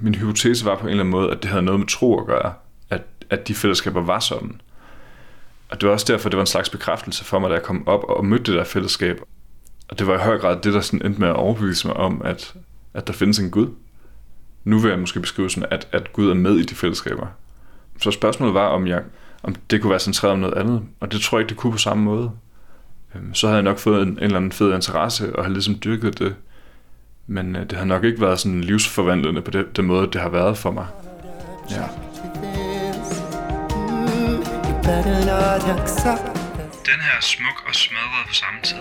Min 0.00 0.14
hypotese 0.14 0.64
var 0.64 0.76
på 0.76 0.82
en 0.82 0.88
eller 0.88 1.02
anden 1.02 1.10
måde, 1.10 1.30
at 1.30 1.42
det 1.42 1.50
havde 1.50 1.62
noget 1.62 1.80
med 1.80 1.88
tro 1.88 2.20
at 2.20 2.26
gøre, 2.26 2.52
at, 2.90 3.02
at 3.30 3.48
de 3.48 3.54
fællesskaber 3.54 4.02
var 4.02 4.18
sådan. 4.18 4.60
Og 5.70 5.80
det 5.80 5.86
var 5.86 5.92
også 5.92 6.12
derfor, 6.12 6.28
det 6.28 6.36
var 6.36 6.42
en 6.42 6.46
slags 6.46 6.70
bekræftelse 6.70 7.24
for 7.24 7.38
mig, 7.38 7.50
da 7.50 7.54
jeg 7.54 7.62
kom 7.62 7.88
op 7.88 8.04
og 8.04 8.26
mødte 8.26 8.52
det 8.52 8.58
der 8.58 8.64
fællesskab. 8.64 9.20
Og 9.88 9.98
det 9.98 10.06
var 10.06 10.14
i 10.14 10.18
høj 10.18 10.38
grad 10.38 10.56
det, 10.62 10.74
der 10.74 10.80
sådan 10.80 11.06
endte 11.06 11.20
med 11.20 11.28
at 11.28 11.36
overbevise 11.36 11.86
mig 11.86 11.96
om, 11.96 12.22
at, 12.24 12.54
at 12.94 13.06
der 13.06 13.12
findes 13.12 13.38
en 13.38 13.50
Gud. 13.50 13.68
Nu 14.64 14.78
vil 14.78 14.88
jeg 14.88 14.98
måske 14.98 15.20
beskrive 15.20 15.50
sådan, 15.50 15.68
at, 15.70 15.88
at 15.92 16.12
Gud 16.12 16.30
er 16.30 16.34
med 16.34 16.56
i 16.56 16.62
de 16.62 16.74
fællesskaber. 16.74 17.26
Så 18.02 18.10
spørgsmålet 18.10 18.54
var, 18.54 18.66
om, 18.66 18.86
jeg, 18.86 19.02
om 19.42 19.54
det 19.70 19.80
kunne 19.80 19.90
være 19.90 20.00
centreret 20.00 20.32
om 20.32 20.38
noget 20.38 20.54
andet, 20.54 20.82
og 21.00 21.12
det 21.12 21.20
tror 21.20 21.38
jeg 21.38 21.42
ikke, 21.42 21.48
det 21.48 21.56
kunne 21.56 21.72
på 21.72 21.78
samme 21.78 22.04
måde. 22.04 22.30
Øhm, 23.14 23.34
så 23.34 23.46
havde 23.46 23.56
jeg 23.56 23.64
nok 23.64 23.78
fået 23.78 24.02
en, 24.02 24.08
en 24.08 24.18
eller 24.18 24.36
anden 24.36 24.52
fed 24.52 24.74
interesse, 24.74 25.36
og 25.36 25.44
havde 25.44 25.54
ligesom 25.54 25.78
dyrket 25.84 26.18
det. 26.18 26.34
Men 27.32 27.56
øh, 27.56 27.62
det 27.70 27.78
har 27.78 27.84
nok 27.84 28.04
ikke 28.04 28.20
været 28.20 28.40
sådan 28.40 28.60
livsforvandlende 28.60 29.42
på 29.42 29.50
det, 29.50 29.76
den 29.76 29.84
måde, 29.84 30.08
det 30.12 30.20
har 30.20 30.28
været 30.28 30.58
for 30.58 30.70
mig. 30.70 30.86
Ja. 31.70 31.84
Den 36.86 37.00
her 37.06 37.16
er 37.16 37.22
smuk 37.22 37.64
og 37.68 37.74
smadret 37.74 38.26
på 38.28 38.34
samme 38.34 38.60
tid. 38.62 38.76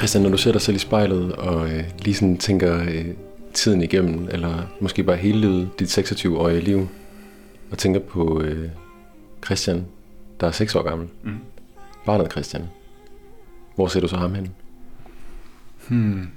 Christian, 0.00 0.22
når 0.22 0.30
du 0.30 0.36
ser 0.36 0.52
dig 0.52 0.60
selv 0.60 0.76
i 0.76 0.78
spejlet 0.78 1.32
og 1.32 1.70
øh, 1.70 1.84
lige 1.98 2.14
sådan 2.14 2.38
tænker 2.38 2.82
øh, 2.82 3.06
tiden 3.54 3.82
igennem, 3.82 4.28
eller 4.30 4.66
måske 4.80 5.02
bare 5.02 5.16
hele 5.16 5.40
livet, 5.40 5.70
dit 5.78 5.98
26-årige 5.98 6.60
liv, 6.60 6.88
og 7.70 7.78
tænker 7.78 8.00
på 8.00 8.42
øh, 8.42 8.68
Christian, 9.44 9.86
der 10.40 10.46
er 10.46 10.50
6 10.50 10.74
år 10.74 10.82
gammel, 10.82 11.08
mm. 11.22 11.38
barnet 12.06 12.30
Christian, 12.30 12.64
hvor 13.74 13.86
ser 13.86 14.00
du 14.00 14.08
så 14.08 14.16
ham 14.16 14.34
hen? 14.34 14.48
Hmm. 15.88 16.28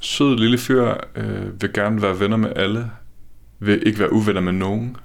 Sød 0.00 0.36
lille 0.36 0.58
fyr, 0.58 0.94
øh, 1.16 1.62
vil 1.62 1.72
gerne 1.72 2.02
være 2.02 2.20
venner 2.20 2.36
med 2.36 2.52
alle, 2.56 2.90
vil 3.58 3.86
ikke 3.86 3.98
være 3.98 4.12
uvenner 4.12 4.40
med 4.40 4.52
nogen, 4.52 4.96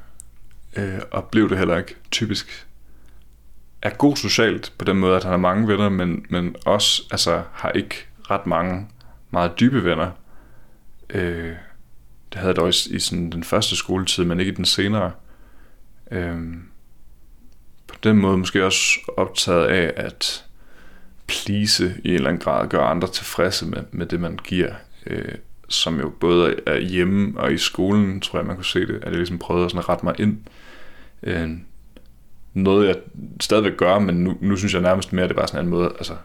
øh, 0.78 1.00
og 1.12 1.26
blev 1.26 1.50
det 1.50 1.58
heller 1.58 1.78
ikke 1.78 1.96
typisk 2.12 2.68
er 3.86 3.90
god 3.90 4.16
socialt 4.16 4.74
på 4.78 4.86
den 4.86 4.98
måde, 4.98 5.16
at 5.16 5.24
han 5.24 5.32
har 5.32 5.38
mange 5.38 5.68
venner, 5.68 5.90
men, 5.90 6.26
men 6.30 6.56
også 6.66 7.04
altså, 7.12 7.44
har 7.52 7.70
ikke 7.70 7.96
ret 8.32 8.48
mange 8.48 8.88
meget 9.32 9.60
dybe 9.60 9.84
venner. 9.84 10.12
Øh, 11.10 11.54
det 12.34 12.40
havde 12.40 12.48
jeg 12.48 12.56
da 12.56 12.66
i, 12.66 12.96
i 12.96 13.00
sådan 13.00 13.30
den 13.30 13.44
første 13.44 13.76
skoletid, 13.76 14.24
men 14.24 14.40
ikke 14.40 14.52
i 14.52 14.56
den 14.56 14.66
senere. 14.66 15.12
Øh, 16.12 16.38
på 17.88 17.96
den 18.04 18.18
måde 18.18 18.38
måske 18.38 18.66
også 18.66 18.84
optaget 19.18 19.66
af 19.66 19.94
at 19.96 20.46
please 21.28 22.02
i 22.04 22.10
en 22.10 22.16
eller 22.16 22.30
anden 22.30 22.44
grad, 22.44 22.70
gøre 22.70 22.86
andre 22.86 23.08
tilfredse 23.08 23.66
med, 23.66 23.84
med 23.92 24.06
det, 24.06 24.20
man 24.20 24.40
giver. 24.44 24.74
Øh, 25.08 25.36
som 25.70 26.00
jo 26.00 26.10
både 26.10 26.56
er 26.66 26.80
hjemme 26.80 27.40
og 27.40 27.54
i 27.54 27.58
skolen, 27.58 28.22
tror 28.22 28.40
jeg, 28.40 28.46
man 28.46 28.56
kunne 28.56 28.66
se 28.66 28.88
det, 28.88 28.96
at 28.96 29.06
jeg 29.06 29.16
ligesom 29.16 29.40
prøvede 29.40 29.66
at 29.66 29.72
sådan 29.72 29.90
rette 29.90 30.06
mig 30.06 30.16
ind. 30.20 30.38
Øh, 31.24 31.52
noget, 32.56 32.88
jeg 32.88 32.96
stadigvæk 33.42 33.78
gør, 33.78 34.00
men 34.00 34.16
nu, 34.16 34.38
nu 34.42 34.56
synes 34.56 34.74
jeg 34.74 34.82
nærmest 34.82 35.14
mere, 35.14 35.24
at 35.24 35.30
det 35.30 35.36
er 35.36 35.40
bare 35.40 35.48
sådan 35.48 35.66
en 35.66 35.70
måde, 35.70 35.92
altså, 35.98 36.16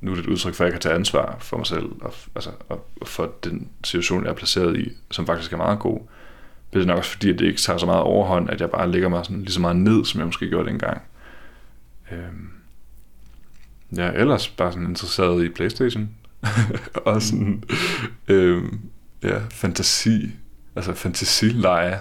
nu 0.00 0.10
er 0.10 0.14
det 0.14 0.24
et 0.24 0.30
udtryk 0.30 0.54
for, 0.54 0.64
at 0.64 0.66
jeg 0.66 0.72
kan 0.72 0.80
tage 0.80 0.94
ansvar 0.94 1.36
for 1.40 1.56
mig 1.56 1.66
selv, 1.66 1.86
og, 2.00 2.14
altså, 2.34 2.50
og 2.68 2.86
for 3.02 3.32
den 3.44 3.68
situation, 3.84 4.24
jeg 4.24 4.30
er 4.30 4.34
placeret 4.34 4.76
i, 4.76 4.92
som 5.10 5.26
faktisk 5.26 5.52
er 5.52 5.56
meget 5.56 5.78
god. 5.78 6.00
Det 6.72 6.82
er 6.82 6.86
nok 6.86 6.98
også 6.98 7.10
fordi, 7.10 7.30
at 7.30 7.38
det 7.38 7.46
ikke 7.46 7.60
tager 7.60 7.78
så 7.78 7.86
meget 7.86 8.02
overhånd, 8.02 8.50
at 8.50 8.60
jeg 8.60 8.70
bare 8.70 8.90
ligger 8.90 9.08
mig 9.08 9.24
sådan, 9.24 9.42
lige 9.42 9.52
så 9.52 9.60
meget 9.60 9.76
ned, 9.76 10.04
som 10.04 10.20
jeg 10.20 10.26
måske 10.26 10.48
gjorde 10.48 10.68
dengang. 10.68 11.02
Øhm. 12.12 12.48
Ja, 13.96 14.10
ellers 14.10 14.48
bare 14.48 14.72
sådan 14.72 14.88
interesseret 14.88 15.44
i 15.44 15.48
Playstation. 15.48 16.10
og 17.06 17.22
sådan, 17.22 17.64
øhm, 18.28 18.80
ja, 19.22 19.38
fantasi, 19.50 20.30
altså 20.76 20.94
fantasileje. 20.94 22.00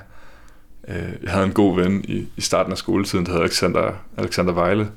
Øh, 0.89 1.13
jeg 1.23 1.31
havde 1.31 1.45
en 1.45 1.53
god 1.53 1.75
ven 1.75 2.05
i, 2.07 2.27
i 2.37 2.41
starten 2.41 2.71
af 2.71 2.77
skoletiden, 2.77 3.25
der 3.25 3.31
hed 3.31 3.41
Alexander, 3.41 3.91
Alexander 4.17 4.53
Vejle, 4.53 4.91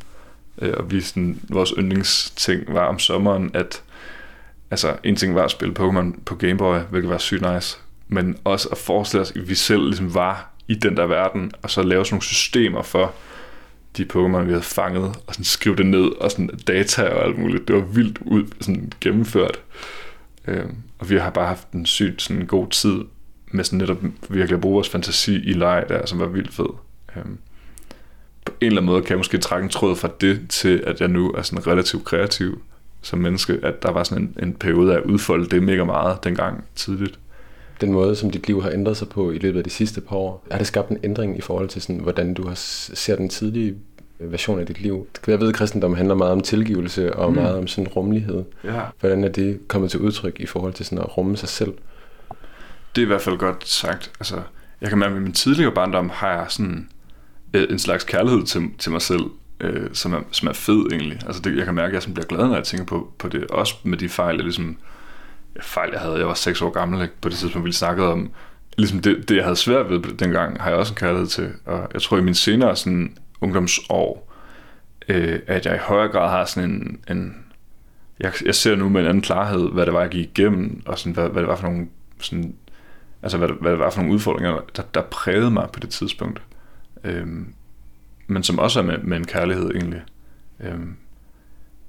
øh, 0.59 0.75
og 0.77 0.91
vi 0.91 1.01
sådan, 1.01 1.41
vores 1.49 1.75
yndlingsting 1.79 2.63
var 2.69 2.87
om 2.87 2.99
sommeren, 2.99 3.51
at 3.55 3.83
altså, 4.71 4.97
en 5.05 5.17
ting 5.17 5.35
var 5.35 5.45
at 5.45 5.51
spille 5.51 5.75
Pokémon 5.79 6.21
på 6.25 6.35
Game 6.35 6.57
Boy, 6.57 6.79
hvilket 6.91 7.11
var 7.11 7.19
sygt 7.19 7.53
nice, 7.55 7.79
men 8.09 8.39
også 8.45 8.69
at 8.69 8.79
forestille 8.79 9.23
os, 9.23 9.31
at 9.31 9.49
vi 9.49 9.55
selv 9.55 9.85
ligesom 9.85 10.15
var 10.15 10.51
i 10.69 10.75
den 10.75 10.97
der 10.97 11.07
verden, 11.07 11.53
og 11.63 11.71
så 11.71 11.83
lave 11.83 12.05
sådan 12.05 12.15
nogle 12.15 12.23
systemer 12.23 12.83
for 12.83 13.13
de 13.97 14.03
Pokémon, 14.03 14.39
vi 14.39 14.51
havde 14.51 14.63
fanget, 14.63 15.05
og 15.27 15.35
sådan 15.35 15.45
skrive 15.45 15.77
det 15.77 15.87
ned, 15.87 16.05
og 16.21 16.31
sådan 16.31 16.49
data 16.67 17.03
og 17.03 17.25
alt 17.25 17.39
muligt. 17.39 17.69
Det 17.69 17.77
var 17.77 17.83
vildt 17.83 18.19
ud, 18.21 18.45
sådan 18.61 18.93
gennemført. 19.01 19.61
Øh, 20.49 20.65
og 20.99 21.11
vi 21.11 21.17
har 21.17 21.31
bare 21.31 21.47
haft 21.47 21.71
en 21.73 21.87
sygt 21.87 22.23
sådan 22.23 22.47
god 22.47 22.69
tid 22.69 23.01
med 23.55 23.65
sådan 23.65 23.79
netop 23.79 23.99
virkelig 24.29 24.55
at 24.55 24.61
bruge 24.61 24.75
vores 24.75 24.89
fantasi 24.89 25.35
i 25.35 25.53
leg 25.53 25.85
der, 25.89 26.07
som 26.07 26.19
var 26.19 26.27
vildt 26.27 26.55
fed. 26.55 26.75
Øhm, 27.17 27.39
på 28.45 28.53
en 28.61 28.67
eller 28.67 28.81
anden 28.81 28.93
måde 28.93 29.03
kan 29.03 29.11
jeg 29.11 29.19
måske 29.19 29.39
trække 29.39 29.65
en 29.65 29.71
tråd 29.71 29.97
fra 29.97 30.11
det 30.21 30.41
til, 30.49 30.85
at 30.87 31.01
jeg 31.01 31.09
nu 31.09 31.31
er 31.31 31.43
sådan 31.43 31.67
relativt 31.67 32.05
kreativ 32.05 32.63
som 33.03 33.19
menneske, 33.19 33.59
at 33.63 33.83
der 33.83 33.91
var 33.91 34.05
sådan 34.05 34.23
en, 34.23 34.45
en 34.47 34.53
periode 34.53 34.93
af 34.93 34.97
at 34.97 35.05
udfolde 35.05 35.49
det 35.49 35.63
mega 35.63 35.85
meget 35.85 36.25
dengang 36.25 36.65
tidligt. 36.75 37.19
Den 37.81 37.93
måde, 37.93 38.17
som 38.17 38.31
dit 38.31 38.47
liv 38.47 38.63
har 38.63 38.71
ændret 38.71 38.97
sig 38.97 39.09
på 39.09 39.31
i 39.31 39.39
løbet 39.39 39.59
af 39.59 39.65
de 39.65 39.71
sidste 39.71 40.01
par 40.01 40.17
år, 40.17 40.45
har 40.51 40.59
det 40.59 40.67
skabt 40.67 40.91
en 40.91 40.99
ændring 41.03 41.39
i 41.39 41.41
forhold 41.41 41.69
til, 41.69 41.83
sådan, 41.83 42.01
hvordan 42.01 42.35
du 42.35 42.47
har 42.47 42.55
ser 42.55 43.17
den 43.17 43.29
tidlige 43.29 43.75
version 44.19 44.61
af 44.61 44.67
dit 44.67 44.81
liv? 44.81 45.07
Jeg 45.27 45.41
ved, 45.41 45.49
at 45.49 45.55
kristendom 45.55 45.95
handler 45.95 46.15
meget 46.15 46.33
om 46.33 46.41
tilgivelse 46.41 47.15
og 47.17 47.31
mm. 47.31 47.37
meget 47.37 47.57
om 47.57 47.67
sådan 47.67 47.89
rummelighed. 47.89 48.45
Ja. 48.65 48.81
Hvordan 49.01 49.25
er 49.25 49.29
det 49.29 49.69
kommet 49.69 49.91
til 49.91 50.01
udtryk 50.01 50.41
i 50.41 50.47
forhold 50.47 50.73
til 50.73 50.85
sådan 50.85 50.99
at 50.99 51.19
rumme 51.19 51.37
sig 51.37 51.49
selv? 51.49 51.73
Det 52.95 53.03
er 53.03 53.07
i 53.07 53.07
hvert 53.07 53.21
fald 53.21 53.37
godt 53.37 53.69
sagt. 53.69 54.11
Altså, 54.21 54.43
jeg 54.81 54.89
kan 54.89 54.99
mærke, 54.99 55.13
at 55.13 55.21
i 55.21 55.23
min 55.23 55.33
tidligere 55.33 55.73
barndom 55.73 56.11
har 56.11 56.29
jeg 56.29 56.47
sådan 56.49 56.89
øh, 57.55 57.67
en 57.71 57.79
slags 57.79 58.05
kærlighed 58.05 58.43
til, 58.43 58.63
til 58.79 58.93
mig 58.93 59.03
selv, 59.03 59.25
øh, 59.61 59.89
som, 59.93 60.13
er, 60.13 60.21
som 60.31 60.49
er 60.49 60.53
fed 60.53 60.87
egentlig. 60.93 61.21
Altså 61.27 61.43
det, 61.43 61.57
jeg 61.57 61.65
kan 61.65 61.75
mærke, 61.75 61.89
at 61.89 61.95
jeg 61.95 62.03
sådan 62.03 62.15
bliver 62.15 62.27
glad, 62.27 62.49
når 62.49 62.55
jeg 62.55 62.65
tænker 62.65 62.87
på, 62.87 63.13
på 63.19 63.29
det. 63.29 63.51
Også 63.51 63.75
med 63.83 63.99
de 63.99 64.09
fejl, 64.09 64.37
jeg 64.37 64.45
ligesom, 64.45 64.77
fejl, 65.61 65.91
jeg 65.93 66.01
havde. 66.01 66.19
Jeg 66.19 66.27
var 66.27 66.35
seks 66.35 66.63
år 66.63 66.71
gammel 66.71 67.03
ikke? 67.03 67.15
på 67.21 67.29
det 67.29 67.37
tidspunkt, 67.37 67.67
vi 67.67 67.73
snakkede 67.73 68.09
om. 68.09 68.31
Ligesom 68.79 68.99
det, 68.99 69.29
det, 69.29 69.37
jeg 69.37 69.45
havde 69.45 69.57
svært 69.57 69.91
ved 69.91 70.17
dengang, 70.19 70.63
har 70.63 70.71
jeg 70.71 70.79
også 70.79 70.93
en 70.93 70.97
kærlighed 70.97 71.27
til. 71.27 71.51
Og 71.67 71.89
jeg 71.95 72.03
tror, 72.03 72.19
i 72.19 72.23
min 72.23 72.35
senere 72.35 72.77
sådan, 72.77 73.17
ungdomsår, 73.41 74.33
øh, 75.09 75.41
at 75.47 75.67
jeg 75.67 75.75
i 75.75 75.79
højere 75.79 76.09
grad 76.09 76.31
har 76.31 76.45
sådan 76.45 76.71
en, 76.71 77.01
en 77.17 77.37
jeg, 78.21 78.33
jeg 78.45 78.55
ser 78.55 78.77
nu 78.77 78.89
med 78.89 79.01
en 79.01 79.07
anden 79.07 79.23
klarhed, 79.23 79.71
hvad 79.73 79.87
det 79.87 79.95
var, 79.95 80.01
jeg 80.01 80.11
gik 80.11 80.25
igennem, 80.25 80.83
og 80.87 80.99
sådan, 80.99 81.13
hvad, 81.13 81.29
hvad 81.29 81.43
det 81.43 81.49
var 81.49 81.57
for 81.57 81.69
nogle 81.69 81.87
sådan, 82.21 82.55
altså 83.23 83.39
hvad, 83.39 83.49
hvad 83.61 83.71
det 83.71 83.79
var 83.79 83.91
for 83.91 84.01
nogle 84.01 84.15
udfordringer, 84.15 84.61
der, 84.77 84.83
der 84.95 85.03
prægede 85.03 85.51
mig 85.51 85.69
på 85.73 85.81
det 85.81 85.91
tidspunkt. 85.91 86.43
Øhm, 87.05 87.55
men 88.27 88.43
som 88.43 88.59
også 88.59 88.81
er 88.81 88.85
med, 88.85 88.99
med 88.99 89.17
en 89.17 89.27
kærlighed 89.27 89.71
egentlig. 89.71 90.03
Øhm, 90.61 90.97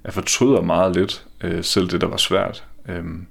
jeg 0.04 0.14
fortryder 0.14 0.62
meget 0.62 0.96
lidt, 0.96 1.26
øh, 1.44 1.64
selv 1.64 1.90
det 1.90 2.02
der 2.02 2.08
var 2.08 2.18
svært. 2.18 2.66
Øhm, 2.90 3.26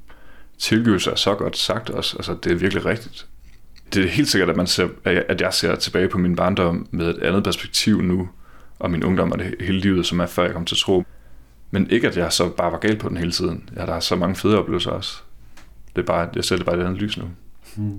tilgivelse 0.59 1.11
er 1.11 1.15
så 1.15 1.35
godt 1.35 1.57
sagt 1.57 1.91
også, 1.91 2.17
altså 2.17 2.37
det 2.45 2.53
er 2.53 2.57
virkelig 2.57 2.85
rigtigt. 2.85 3.27
Det 3.95 4.05
er 4.05 4.09
helt 4.09 4.29
sikkert, 4.29 4.51
at, 4.51 4.57
man 4.57 4.67
ser, 4.67 4.89
at 5.05 5.41
jeg 5.41 5.55
ser 5.55 5.75
tilbage 5.75 6.09
på 6.09 6.19
min 6.19 6.37
barndom 6.37 6.87
med 6.91 7.09
et 7.09 7.23
andet 7.23 7.45
perspektiv 7.45 8.03
nu, 8.03 8.29
og 8.79 8.91
min 8.91 9.05
ungdom 9.05 9.33
og 9.33 9.39
det 9.39 9.55
hele 9.61 9.79
livet, 9.79 10.07
som 10.07 10.21
er 10.21 10.27
før 10.27 10.45
jeg 10.45 10.53
kom 10.53 10.65
til 10.65 10.77
tro. 10.77 11.05
Men 11.71 11.91
ikke, 11.91 12.09
at 12.09 12.17
jeg 12.17 12.33
så 12.33 12.49
bare 12.49 12.73
var 12.73 12.79
gal 12.79 12.97
på 12.97 13.09
den 13.09 13.17
hele 13.17 13.33
tiden. 13.33 13.71
Ja, 13.77 13.87
der 13.87 13.95
er 13.95 14.01
så 14.01 14.17
mange 14.17 14.37
fede 14.37 14.59
oplevelser 14.59 14.91
også. 14.91 15.23
Det 15.97 16.03
er 16.03 16.07
bare, 16.07 16.29
jeg 16.37 16.45
ser 16.45 16.57
det 16.57 16.67
bare 16.67 16.77
i 16.77 16.81
et 16.81 16.85
andet 16.85 17.03
lys 17.03 17.19
nu. 17.19 17.25
Hmm. 17.77 17.99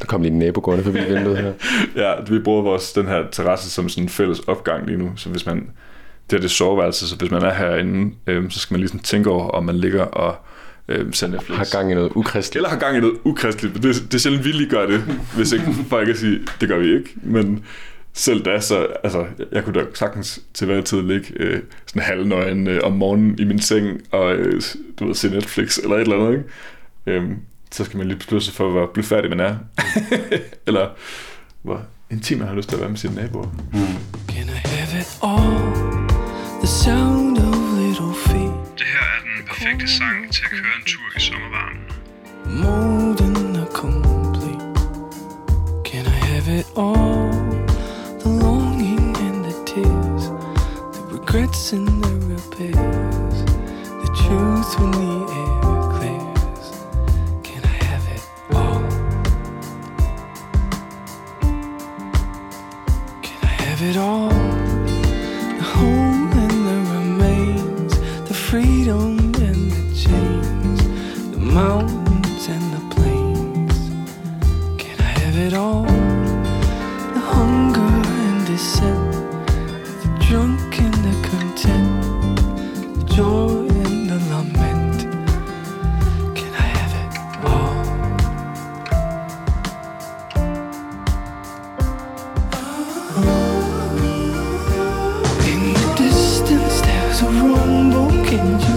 Der 0.00 0.06
kom 0.06 0.22
lige 0.22 0.32
en 0.32 0.38
nabo 0.38 0.60
gående 0.60 0.84
forbi 0.84 0.98
vinduet 0.98 1.38
her. 1.38 1.52
ja, 2.02 2.14
vi 2.28 2.38
bruger 2.38 2.62
vores, 2.62 2.92
den 2.92 3.06
her 3.06 3.30
terrasse 3.32 3.70
som 3.70 3.88
sådan 3.88 4.04
en 4.04 4.08
fælles 4.08 4.40
opgang 4.40 4.86
lige 4.86 4.98
nu, 4.98 5.10
så 5.16 5.28
hvis 5.28 5.46
man, 5.46 5.70
det 6.30 6.36
er 6.36 6.40
det 6.40 6.50
soveværelse, 6.50 7.08
så 7.08 7.16
hvis 7.16 7.30
man 7.30 7.42
er 7.42 7.54
herinde, 7.54 8.14
øhm, 8.26 8.50
så 8.50 8.58
skal 8.58 8.74
man 8.74 8.80
ligesom 8.80 8.98
tænke 8.98 9.30
over, 9.30 9.48
om 9.48 9.64
man 9.64 9.76
ligger 9.76 10.02
og 10.02 10.36
øhm, 10.88 11.12
ser 11.12 11.26
Netflix. 11.26 11.56
Har 11.56 11.78
gang 11.78 11.92
i 11.92 11.94
noget 11.94 12.12
ukristeligt. 12.14 12.56
Eller 12.56 12.68
har 12.68 12.78
gang 12.78 12.96
i 12.96 13.00
noget 13.00 13.16
ukristeligt, 13.24 13.74
det, 13.74 13.82
det 13.82 14.14
er 14.14 14.18
sjældent, 14.18 14.44
vi 14.44 14.52
lige 14.52 14.70
gør 14.70 14.86
det, 14.86 15.00
hvis 15.36 15.52
ikke 15.52 15.64
folk 15.88 16.06
kan 16.06 16.16
sige, 16.16 16.40
det 16.60 16.68
gør 16.68 16.78
vi 16.78 16.96
ikke, 16.96 17.14
men 17.22 17.64
selv 18.12 18.44
da, 18.44 18.60
så, 18.60 18.86
altså, 19.04 19.26
jeg 19.52 19.64
kunne 19.64 19.80
da 19.80 19.86
sagtens 19.94 20.42
til 20.54 20.66
hver 20.66 20.80
tid 20.80 21.02
ligge 21.02 21.26
øh, 21.36 21.60
sådan 21.86 22.02
halvnøgen 22.02 22.68
øh, 22.68 22.80
om 22.82 22.92
morgenen 22.92 23.38
i 23.38 23.44
min 23.44 23.58
seng, 23.58 24.00
og 24.10 24.34
øh, 24.34 24.62
du 25.00 25.06
ved, 25.06 25.14
se 25.14 25.30
Netflix 25.30 25.78
eller 25.78 25.96
et 25.96 26.00
eller 26.00 26.16
andet, 26.16 26.32
ikke? 26.32 26.44
Øhm, 27.06 27.36
så 27.72 27.84
skal 27.84 27.96
man 27.98 28.06
lige 28.06 28.18
beslutte 28.18 28.46
sig 28.46 28.54
for, 28.54 28.70
hvor 28.70 28.90
blufærdig 28.94 29.30
man 29.30 29.40
er. 29.40 29.56
eller 30.66 30.88
hvor 31.62 31.82
intim 32.10 32.38
man 32.38 32.48
har 32.48 32.54
lyst 32.54 32.68
til 32.68 32.76
at 32.76 32.80
være 32.80 32.90
med 32.90 32.98
sine 32.98 33.14
naboer. 33.14 33.46
Mm. 33.72 33.78
Can 34.28 34.48
I 34.48 34.60
have 34.68 35.00
it 35.00 35.18
all? 35.22 35.96
The 36.62 36.66
sound 36.66 37.38
of 37.38 37.56
little 37.82 38.14
feet. 38.26 38.54
Det 38.78 38.86
her 38.86 39.06
er 39.16 39.20
den 39.24 39.46
perfekte 39.48 39.88
sang 39.88 40.32
til 40.32 40.42
at 40.44 40.50
køre 40.50 40.72
en 40.78 40.84
tur 40.86 41.08
i 41.16 41.20
sommervarmen. 41.20 41.82
More 42.46 43.16
than 43.20 43.56
a 43.56 43.66
complete. 43.82 44.64
Can 45.84 46.04
I 46.06 46.18
have 46.30 46.48
it 46.58 46.66
all? 46.76 47.30
The 48.22 48.30
longing 48.44 49.16
and 49.26 49.38
the 49.48 49.54
tears. 49.70 50.24
The 50.94 51.02
regrets 51.16 51.72
and 51.72 51.88
the 52.04 52.14
repairs. 52.34 53.36
The 54.02 54.10
truth 54.22 54.70
when 54.78 54.92
the 54.92 55.32
air 55.32 55.35
have 63.76 63.90
it 63.90 63.96
all? 63.98 64.30
The 64.30 65.62
home 65.62 66.32
and 66.32 66.66
the 66.66 66.78
remains. 66.94 67.98
The 68.26 68.32
freedom 68.32 69.18
and 69.18 69.70
the 69.70 69.94
chains. 69.94 70.80
The 71.32 71.38
mountains 71.38 72.48
and 72.48 72.72
the 72.72 72.94
plains. 72.94 73.90
Can 74.78 74.98
I 74.98 75.12
have 75.20 75.36
it 75.36 75.52
all? 75.52 75.95
Can 98.36 98.60
you 98.60 98.75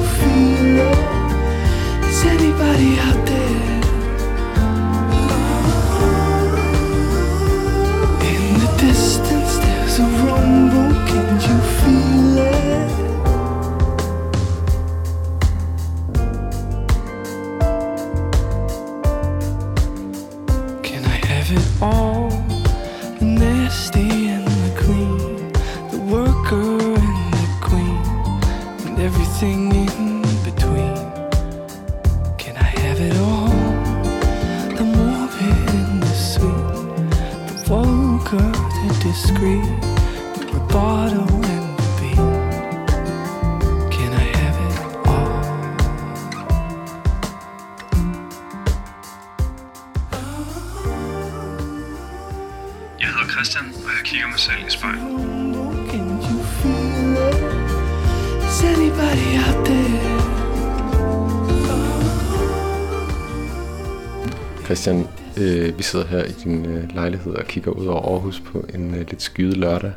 lejlighed 67.29 67.45
og 67.45 67.47
kigger 67.47 67.71
ud 67.71 67.85
over 67.85 68.01
Aarhus 68.13 68.39
på 68.39 68.65
en 68.73 68.93
øh, 68.93 68.99
lidt 68.99 69.21
skyet 69.21 69.57
lørdag. 69.57 69.93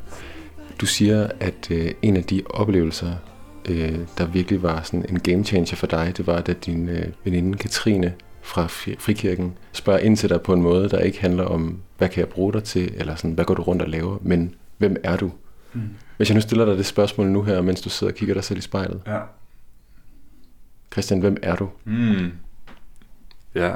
Du 0.80 0.86
siger, 0.86 1.28
at 1.40 1.70
øh, 1.70 1.90
en 2.02 2.16
af 2.16 2.24
de 2.24 2.42
oplevelser, 2.50 3.14
øh, 3.68 3.98
der 4.18 4.26
virkelig 4.26 4.62
var 4.62 4.82
sådan 4.82 5.04
en 5.08 5.20
game 5.20 5.44
changer 5.44 5.76
for 5.76 5.86
dig, 5.86 6.16
det 6.16 6.26
var, 6.26 6.40
da 6.40 6.52
din 6.52 6.88
øh, 6.88 7.06
veninde 7.24 7.58
Katrine 7.58 8.14
fra 8.42 8.66
Fri- 8.66 8.96
Frikirken 8.98 9.54
spørger 9.72 9.98
ind 10.00 10.16
til 10.16 10.28
dig 10.28 10.40
på 10.42 10.52
en 10.52 10.62
måde, 10.62 10.88
der 10.88 10.98
ikke 10.98 11.20
handler 11.20 11.44
om, 11.44 11.78
hvad 11.98 12.08
kan 12.08 12.20
jeg 12.20 12.28
bruge 12.28 12.52
dig 12.52 12.64
til, 12.64 12.94
eller 12.96 13.14
sådan, 13.14 13.32
hvad 13.32 13.44
går 13.44 13.54
du 13.54 13.62
rundt 13.62 13.82
og 13.82 13.88
laver, 13.88 14.18
men 14.20 14.54
hvem 14.78 14.96
er 15.04 15.16
du? 15.16 15.32
Mm. 15.72 15.80
Hvis 16.16 16.28
jeg 16.28 16.34
nu 16.34 16.40
stiller 16.40 16.64
dig 16.64 16.76
det 16.76 16.86
spørgsmål 16.86 17.26
nu 17.26 17.42
her, 17.42 17.60
mens 17.62 17.80
du 17.80 17.88
sidder 17.88 18.12
og 18.12 18.16
kigger 18.16 18.34
dig 18.34 18.44
selv 18.44 18.58
i 18.58 18.62
spejlet. 18.62 19.02
Ja. 19.06 19.20
Christian, 20.92 21.20
hvem 21.20 21.36
er 21.42 21.56
du? 21.56 21.68
Mm. 21.84 22.32
Ja. 23.54 23.74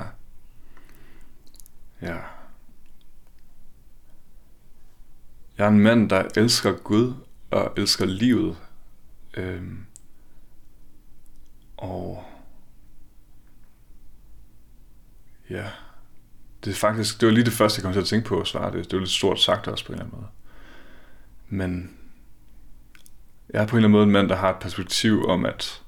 Ja. 2.03 2.17
Jeg 5.59 5.65
er 5.65 5.69
en 5.69 5.81
mand, 5.81 6.11
der 6.11 6.23
elsker 6.37 6.73
Gud 6.73 7.15
og 7.51 7.73
elsker 7.77 8.07
livet. 8.07 8.57
Øhm. 9.37 9.87
Og 11.77 12.25
ja, 15.51 15.71
det 16.65 16.71
er 16.71 16.75
faktisk, 16.75 17.21
det 17.21 17.27
var 17.27 17.33
lige 17.33 17.45
det 17.45 17.53
første, 17.53 17.79
jeg 17.79 17.83
kom 17.85 17.93
til 17.93 18.01
at 18.01 18.07
tænke 18.07 18.29
på 18.29 18.41
at 18.41 18.47
svare 18.47 18.73
det. 18.73 18.85
Det 18.85 18.93
var 18.93 18.99
lidt 18.99 19.11
stort 19.11 19.41
sagt 19.41 19.69
også 19.69 19.87
på 19.87 19.93
en 19.93 19.99
eller 19.99 20.05
anden 20.05 20.19
måde. 20.19 20.31
Men 21.49 21.97
jeg 23.51 23.63
er 23.63 23.67
på 23.67 23.77
en 23.77 23.79
eller 23.79 23.89
anden 23.89 23.93
måde 23.93 24.05
en 24.05 24.13
mand, 24.13 24.29
der 24.29 24.37
har 24.37 24.51
et 24.51 24.61
perspektiv 24.61 25.27
om, 25.27 25.47
at 25.47 25.83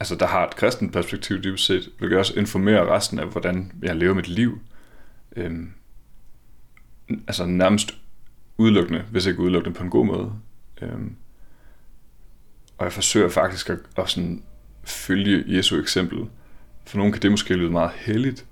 altså 0.00 0.16
der 0.16 0.26
har 0.26 0.46
et 0.46 0.56
kristent 0.56 0.92
perspektiv 0.92 1.42
dybest 1.42 1.64
set, 1.64 1.88
hvilket 1.98 2.18
også 2.18 2.34
informere 2.36 2.96
resten 2.96 3.18
af, 3.18 3.26
hvordan 3.26 3.72
jeg 3.82 3.96
lever 3.96 4.14
mit 4.14 4.28
liv. 4.28 4.60
Øhm, 5.36 5.72
altså 7.08 7.46
nærmest 7.46 7.98
udelukkende, 8.58 9.04
hvis 9.10 9.26
ikke 9.26 9.40
udelukkende 9.40 9.78
på 9.78 9.84
en 9.84 9.90
god 9.90 10.06
måde. 10.06 10.32
Øhm, 10.82 11.16
og 12.78 12.84
jeg 12.84 12.92
forsøger 12.92 13.28
faktisk 13.28 13.70
at, 13.70 13.78
at 13.96 14.10
sådan 14.10 14.42
følge 14.84 15.44
Jesu 15.56 15.80
eksempel. 15.80 16.18
For 16.86 16.98
nogen 16.98 17.12
kan 17.12 17.22
det 17.22 17.30
måske 17.30 17.54
lyde 17.54 17.70
meget 17.70 17.90
heldigt, 17.90 18.44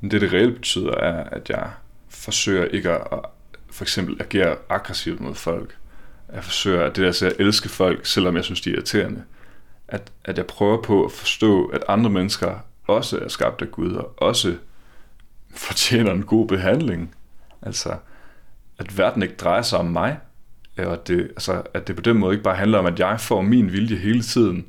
men 0.00 0.10
det 0.10 0.20
det 0.20 0.32
reelt 0.32 0.54
betyder 0.54 0.94
er, 0.94 1.24
at 1.24 1.50
jeg 1.50 1.70
forsøger 2.08 2.64
ikke 2.64 2.90
at, 2.90 3.08
at 3.12 3.18
for 3.70 3.84
eksempel 3.84 4.16
agere 4.20 4.56
aggressivt 4.68 5.20
mod 5.20 5.34
folk. 5.34 5.76
Jeg 6.32 6.44
forsøger 6.44 6.84
at 6.84 6.96
det 6.96 7.04
der 7.04 7.12
så 7.12 7.26
at 7.26 7.36
elske 7.38 7.68
folk, 7.68 8.06
selvom 8.06 8.36
jeg 8.36 8.44
synes, 8.44 8.60
de 8.60 8.70
er 8.70 8.74
irriterende 8.74 9.22
at, 9.88 10.12
at 10.24 10.38
jeg 10.38 10.46
prøver 10.46 10.82
på 10.82 11.04
at 11.04 11.12
forstå, 11.12 11.66
at 11.66 11.84
andre 11.88 12.10
mennesker 12.10 12.58
også 12.86 13.18
er 13.18 13.28
skabt 13.28 13.62
af 13.62 13.70
Gud, 13.70 13.92
og 13.92 14.14
også 14.16 14.56
fortjener 15.50 16.12
en 16.12 16.22
god 16.22 16.48
behandling. 16.48 17.14
Altså, 17.62 17.96
at 18.78 18.98
verden 18.98 19.22
ikke 19.22 19.34
drejer 19.34 19.62
sig 19.62 19.78
om 19.78 19.86
mig, 19.86 20.18
øh, 20.76 20.86
og 20.86 20.92
at 20.92 21.08
det, 21.08 21.20
altså, 21.20 21.62
at 21.74 21.88
det 21.88 21.96
på 21.96 22.02
den 22.02 22.18
måde 22.18 22.34
ikke 22.34 22.44
bare 22.44 22.56
handler 22.56 22.78
om, 22.78 22.86
at 22.86 22.98
jeg 22.98 23.20
får 23.20 23.42
min 23.42 23.72
vilje 23.72 23.96
hele 23.96 24.22
tiden, 24.22 24.66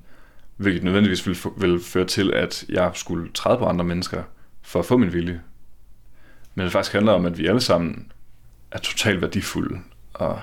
hvilket 0.57 0.83
nødvendigvis 0.83 1.27
vil, 1.27 1.37
vil 1.57 1.79
føre 1.83 2.05
til, 2.05 2.33
at 2.33 2.65
jeg 2.69 2.91
skulle 2.93 3.31
træde 3.33 3.57
på 3.57 3.65
andre 3.65 3.85
mennesker 3.85 4.23
for 4.61 4.79
at 4.79 4.85
få 4.85 4.97
min 4.97 5.13
vilje. 5.13 5.41
Men 6.55 6.63
det 6.63 6.71
faktisk 6.71 6.93
handler 6.93 7.11
om, 7.11 7.25
at 7.25 7.37
vi 7.37 7.47
alle 7.47 7.61
sammen 7.61 8.11
er 8.71 8.77
totalt 8.77 9.21
værdifulde, 9.21 9.79
og 10.13 10.39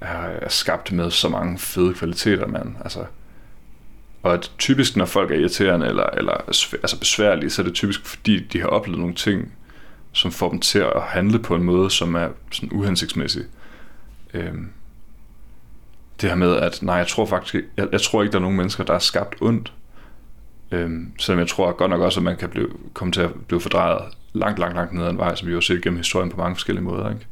er, 0.00 0.48
skabt 0.48 0.92
med 0.92 1.10
så 1.10 1.28
mange 1.28 1.58
fede 1.58 1.94
kvaliteter, 1.94 2.46
man. 2.46 2.76
Altså, 2.80 3.04
og 4.22 4.34
at 4.34 4.52
typisk, 4.58 4.96
når 4.96 5.04
folk 5.04 5.30
er 5.30 5.34
irriterende 5.34 5.86
eller, 5.86 6.06
eller 6.06 6.32
altså 6.72 6.98
besværlige, 6.98 7.50
så 7.50 7.62
er 7.62 7.66
det 7.66 7.74
typisk, 7.74 8.06
fordi 8.06 8.44
de 8.44 8.60
har 8.60 8.66
oplevet 8.66 9.00
nogle 9.00 9.14
ting, 9.14 9.52
som 10.12 10.32
får 10.32 10.50
dem 10.50 10.60
til 10.60 10.78
at 10.78 11.02
handle 11.02 11.38
på 11.38 11.54
en 11.54 11.62
måde, 11.62 11.90
som 11.90 12.14
er 12.14 12.28
sådan 12.52 12.72
uhensigtsmæssig. 12.72 13.44
Øhm, 14.34 14.70
det 16.20 16.28
her 16.28 16.36
med, 16.36 16.56
at 16.56 16.82
nej, 16.82 16.96
jeg 16.96 17.06
tror 17.06 17.26
faktisk 17.26 17.64
jeg, 17.76 17.88
jeg 17.92 18.00
tror 18.00 18.22
ikke, 18.22 18.32
der 18.32 18.38
er 18.38 18.42
nogen 18.42 18.56
mennesker, 18.56 18.84
der 18.84 18.94
er 18.94 18.98
skabt 18.98 19.34
ondt. 19.40 19.72
Øhm, 20.70 21.12
selvom 21.18 21.38
jeg 21.38 21.48
tror 21.48 21.72
godt 21.72 21.90
nok 21.90 22.00
også, 22.00 22.20
at 22.20 22.24
man 22.24 22.36
kan 22.36 22.48
blive, 22.48 22.68
komme 22.94 23.12
til 23.12 23.20
at 23.20 23.34
blive 23.48 23.60
fordrejet 23.60 24.02
langt, 24.32 24.58
langt, 24.58 24.76
langt 24.76 24.92
ned 24.92 25.04
ad 25.04 25.10
en 25.10 25.18
vej, 25.18 25.34
som 25.34 25.46
vi 25.46 25.52
jo 25.52 25.56
har 25.56 25.60
set 25.60 25.82
gennem 25.82 25.98
historien 25.98 26.30
på 26.30 26.36
mange 26.36 26.56
forskellige 26.56 26.84
måder. 26.84 27.10
Ikke? 27.10 27.26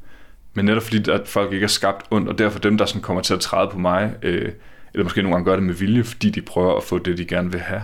Men 0.55 0.65
netop 0.65 0.83
fordi, 0.83 1.11
at 1.11 1.29
folk 1.29 1.53
ikke 1.53 1.65
er 1.65 1.69
skabt 1.69 2.07
ondt, 2.11 2.29
og 2.29 2.39
derfor 2.39 2.59
dem, 2.59 2.79
der 2.79 2.87
sådan 2.87 3.03
kommer 3.03 3.23
til 3.23 3.35
at 3.35 3.41
træde 3.41 3.71
på 3.71 3.79
mig, 3.79 4.15
øh, 4.23 4.53
eller 4.95 5.05
måske 5.05 5.23
nogle 5.23 5.35
gange 5.35 5.45
gør 5.45 5.57
det 5.57 5.65
med 5.65 5.75
vilje, 5.75 6.05
fordi 6.05 6.31
de 6.31 6.43
prøver 6.43 6.77
at 6.77 6.85
få 6.85 6.99
det, 6.99 7.19
de 7.19 7.25
gerne 7.25 7.53
vil 7.53 7.61
have, 7.61 7.83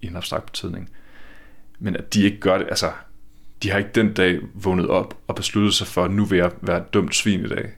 i 0.00 0.06
en 0.06 0.16
abstrakt 0.16 0.46
betydning. 0.46 0.90
Men 1.78 1.96
at 1.96 2.14
de 2.14 2.22
ikke 2.22 2.40
gør 2.40 2.58
det, 2.58 2.66
altså, 2.68 2.90
de 3.62 3.70
har 3.70 3.78
ikke 3.78 3.90
den 3.94 4.12
dag 4.12 4.38
vågnet 4.54 4.88
op 4.88 5.14
og 5.28 5.34
besluttet 5.34 5.74
sig 5.74 5.86
for, 5.86 6.04
at 6.04 6.10
nu 6.10 6.24
vil 6.24 6.36
jeg 6.38 6.50
være 6.60 6.78
et 6.78 6.94
dumt 6.94 7.14
svin 7.16 7.44
i 7.44 7.48
dag. 7.48 7.70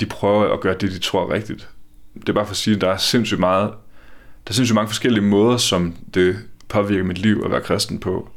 De 0.00 0.06
prøver 0.06 0.52
at 0.52 0.60
gøre 0.60 0.74
det, 0.74 0.90
de 0.90 0.98
tror 0.98 1.30
er 1.30 1.34
rigtigt. 1.34 1.68
Det 2.14 2.28
er 2.28 2.32
bare 2.32 2.46
for 2.46 2.52
at 2.52 2.56
sige, 2.56 2.74
at 2.74 2.80
der 2.80 2.90
er 2.90 2.96
sindssygt 2.96 3.40
meget, 3.40 3.70
der 4.46 4.50
er 4.50 4.54
sindssygt 4.54 4.74
mange 4.74 4.88
forskellige 4.88 5.24
måder, 5.24 5.56
som 5.56 5.94
det 6.14 6.36
påvirker 6.68 7.04
mit 7.04 7.18
liv 7.18 7.42
at 7.44 7.50
være 7.50 7.60
kristen 7.60 8.00
på. 8.00 8.30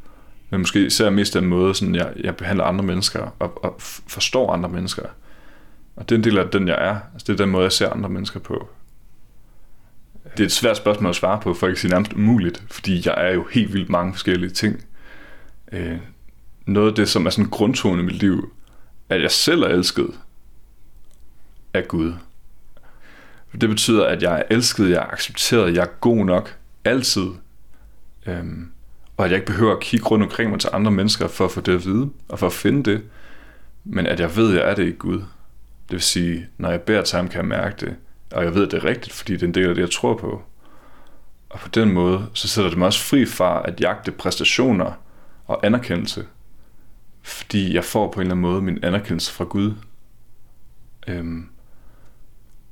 Men 0.49 0.59
måske 0.59 0.86
især 0.86 1.09
mest 1.09 1.34
den 1.34 1.45
måde, 1.45 1.76
sådan 1.76 1.95
jeg, 1.95 2.14
jeg 2.24 2.36
behandler 2.36 2.64
andre 2.64 2.86
mennesker 2.86 3.36
og, 3.39 3.64
og 3.64 3.76
f- 3.80 4.03
forstår 4.07 4.53
andre 4.53 4.70
mennesker. 4.70 5.03
Og 5.95 6.09
det 6.09 6.16
er 6.16 6.20
en 6.20 6.24
del 6.24 6.38
af 6.38 6.49
den, 6.49 6.68
jeg 6.68 6.78
er. 6.80 6.99
Altså, 7.14 7.26
det 7.28 7.30
er 7.30 7.38
den 7.43 7.49
måde, 7.49 7.64
jeg 7.64 7.72
ser 7.72 7.89
andre 7.89 8.09
mennesker 8.09 8.39
på. 8.39 8.70
Det 10.32 10.39
er 10.39 10.45
et 10.45 10.51
svært 10.51 10.78
spørgsmål 10.78 11.09
at 11.09 11.16
svare 11.16 11.39
på, 11.41 11.53
for 11.53 11.68
ikke 11.68 11.82
sige 11.82 11.91
nærmest 11.91 12.14
umuligt, 12.14 12.64
fordi 12.70 13.01
jeg 13.05 13.14
er 13.18 13.34
jo 13.34 13.47
helt 13.51 13.74
vildt 13.74 13.89
mange 13.89 14.14
forskellige 14.14 14.49
ting. 14.49 14.86
Øh, 15.72 15.97
noget 16.66 16.88
af 16.89 16.95
det, 16.95 17.09
som 17.09 17.26
er 17.26 17.30
sådan 17.30 17.49
grundtonen 17.49 17.99
i 17.99 18.03
mit 18.03 18.16
liv, 18.16 18.53
er, 19.09 19.16
at 19.16 19.22
jeg 19.22 19.32
selv 19.32 19.62
er 19.62 19.68
elsket 19.68 20.20
af 21.74 21.88
Gud. 21.88 22.14
Det 23.62 23.70
betyder, 23.70 24.05
at 24.05 24.24
jeg 24.24 24.39
er 24.39 24.43
elsket, 24.49 24.89
jeg 24.89 24.97
er 24.97 25.14
accepteret, 25.14 25.76
jeg 25.76 25.82
er 25.82 25.99
god 26.01 26.26
nok, 26.26 26.57
altid. 26.86 27.28
Øhm, 28.26 28.72
og 29.18 29.26
at 29.26 29.32
jeg 29.32 29.38
ikke 29.38 29.51
behøver 29.51 29.74
at 29.74 29.80
kigge 29.80 30.05
rundt 30.05 30.24
omkring 30.24 30.49
mig 30.49 30.59
til 30.59 30.70
andre 30.74 30.91
mennesker 30.91 31.28
for 31.28 31.45
at 31.45 31.51
få 31.51 31.62
det 31.62 31.76
at 31.76 31.86
vide, 31.86 32.09
og 32.30 32.39
for 32.39 32.47
at 32.47 32.53
finde 32.53 32.91
det. 32.91 33.03
Men 33.84 34.07
at 34.07 34.20
jeg 34.20 34.36
ved, 34.36 34.49
at 34.49 34.55
jeg 34.55 34.72
er 34.72 34.76
det 34.76 34.88
i 34.88 34.91
Gud. 34.91 35.18
Det 35.18 35.97
vil 35.97 36.01
sige, 36.01 36.47
når 36.57 36.70
jeg 36.70 36.82
beder 36.82 37.01
til 37.01 37.16
ham, 37.16 37.28
kan 37.28 37.38
jeg 37.38 37.45
mærke 37.45 37.86
det. 37.86 37.95
Og 38.32 38.43
jeg 38.43 38.55
ved, 38.55 38.66
at 38.66 38.72
det 38.72 38.78
er 38.78 38.86
rigtigt, 38.86 39.16
fordi 39.16 39.34
det 39.34 39.43
er 39.43 39.47
en 39.47 39.53
del 39.53 39.70
af 39.70 39.76
det, 39.76 39.82
jeg 39.82 39.91
tror 39.91 40.18
på. 40.18 40.43
Og 41.49 41.59
på 41.59 41.68
den 41.68 41.91
måde, 41.91 42.26
så 42.34 42.47
sætter 42.47 42.70
det 42.70 42.78
mig 42.78 42.86
også 42.86 43.03
fri 43.03 43.26
fra 43.26 43.62
at 43.66 43.82
jagte 43.82 44.12
præstationer 44.12 44.91
og 45.47 45.66
anerkendelse. 45.66 46.26
Fordi 47.22 47.76
jeg 47.76 47.84
får 47.84 48.11
på 48.11 48.19
en 48.19 48.22
eller 48.22 48.36
anden 48.36 48.41
måde 48.41 48.61
min 48.61 48.84
anerkendelse 48.84 49.34
fra 49.34 49.43
Gud. 49.43 49.74
Øhm, 51.07 51.49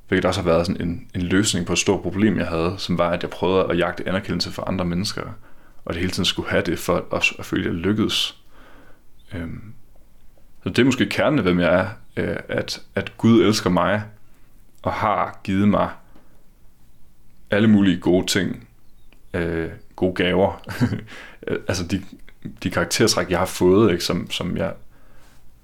hvilket 0.08 0.24
også 0.24 0.40
har 0.40 0.48
været 0.48 0.66
sådan 0.66 0.88
en, 0.88 1.08
en 1.14 1.22
løsning 1.22 1.66
på 1.66 1.72
et 1.72 1.78
stort 1.78 2.02
problem, 2.02 2.38
jeg 2.38 2.46
havde, 2.46 2.74
som 2.78 2.98
var, 2.98 3.10
at 3.10 3.22
jeg 3.22 3.30
prøvede 3.30 3.66
at 3.70 3.78
jagte 3.78 4.08
anerkendelse 4.08 4.50
fra 4.50 4.64
andre 4.66 4.84
mennesker, 4.84 5.22
og 5.84 5.94
det 5.94 6.00
hele 6.00 6.12
tiden 6.12 6.24
skulle 6.24 6.50
have 6.50 6.62
det 6.62 6.78
for 6.78 6.96
at, 6.96 7.02
også 7.10 7.34
at 7.38 7.44
føle, 7.44 7.62
at 7.62 7.66
jeg 7.66 7.74
lykkedes. 7.74 8.36
Øhm, 9.34 9.74
så 10.62 10.68
det 10.68 10.78
er 10.78 10.84
måske 10.84 11.06
kernen 11.06 11.38
af, 11.38 11.44
hvem 11.44 11.60
jeg 11.60 11.74
er, 11.74 11.88
øh, 12.16 12.36
at, 12.48 12.82
at 12.94 13.18
Gud 13.18 13.42
elsker 13.42 13.70
mig, 13.70 14.02
og 14.82 14.92
har 14.92 15.40
givet 15.44 15.68
mig 15.68 15.90
alle 17.50 17.68
mulige 17.68 18.00
gode 18.00 18.26
ting, 18.26 18.68
øh, 19.34 19.70
gode 19.96 20.14
gaver, 20.14 20.62
altså 21.68 21.86
de, 21.86 22.02
de 22.62 22.70
karaktertræk, 22.70 23.30
jeg 23.30 23.38
har 23.38 23.46
fået, 23.46 23.92
ikke, 23.92 24.04
som, 24.04 24.30
som 24.30 24.56
jeg, 24.56 24.72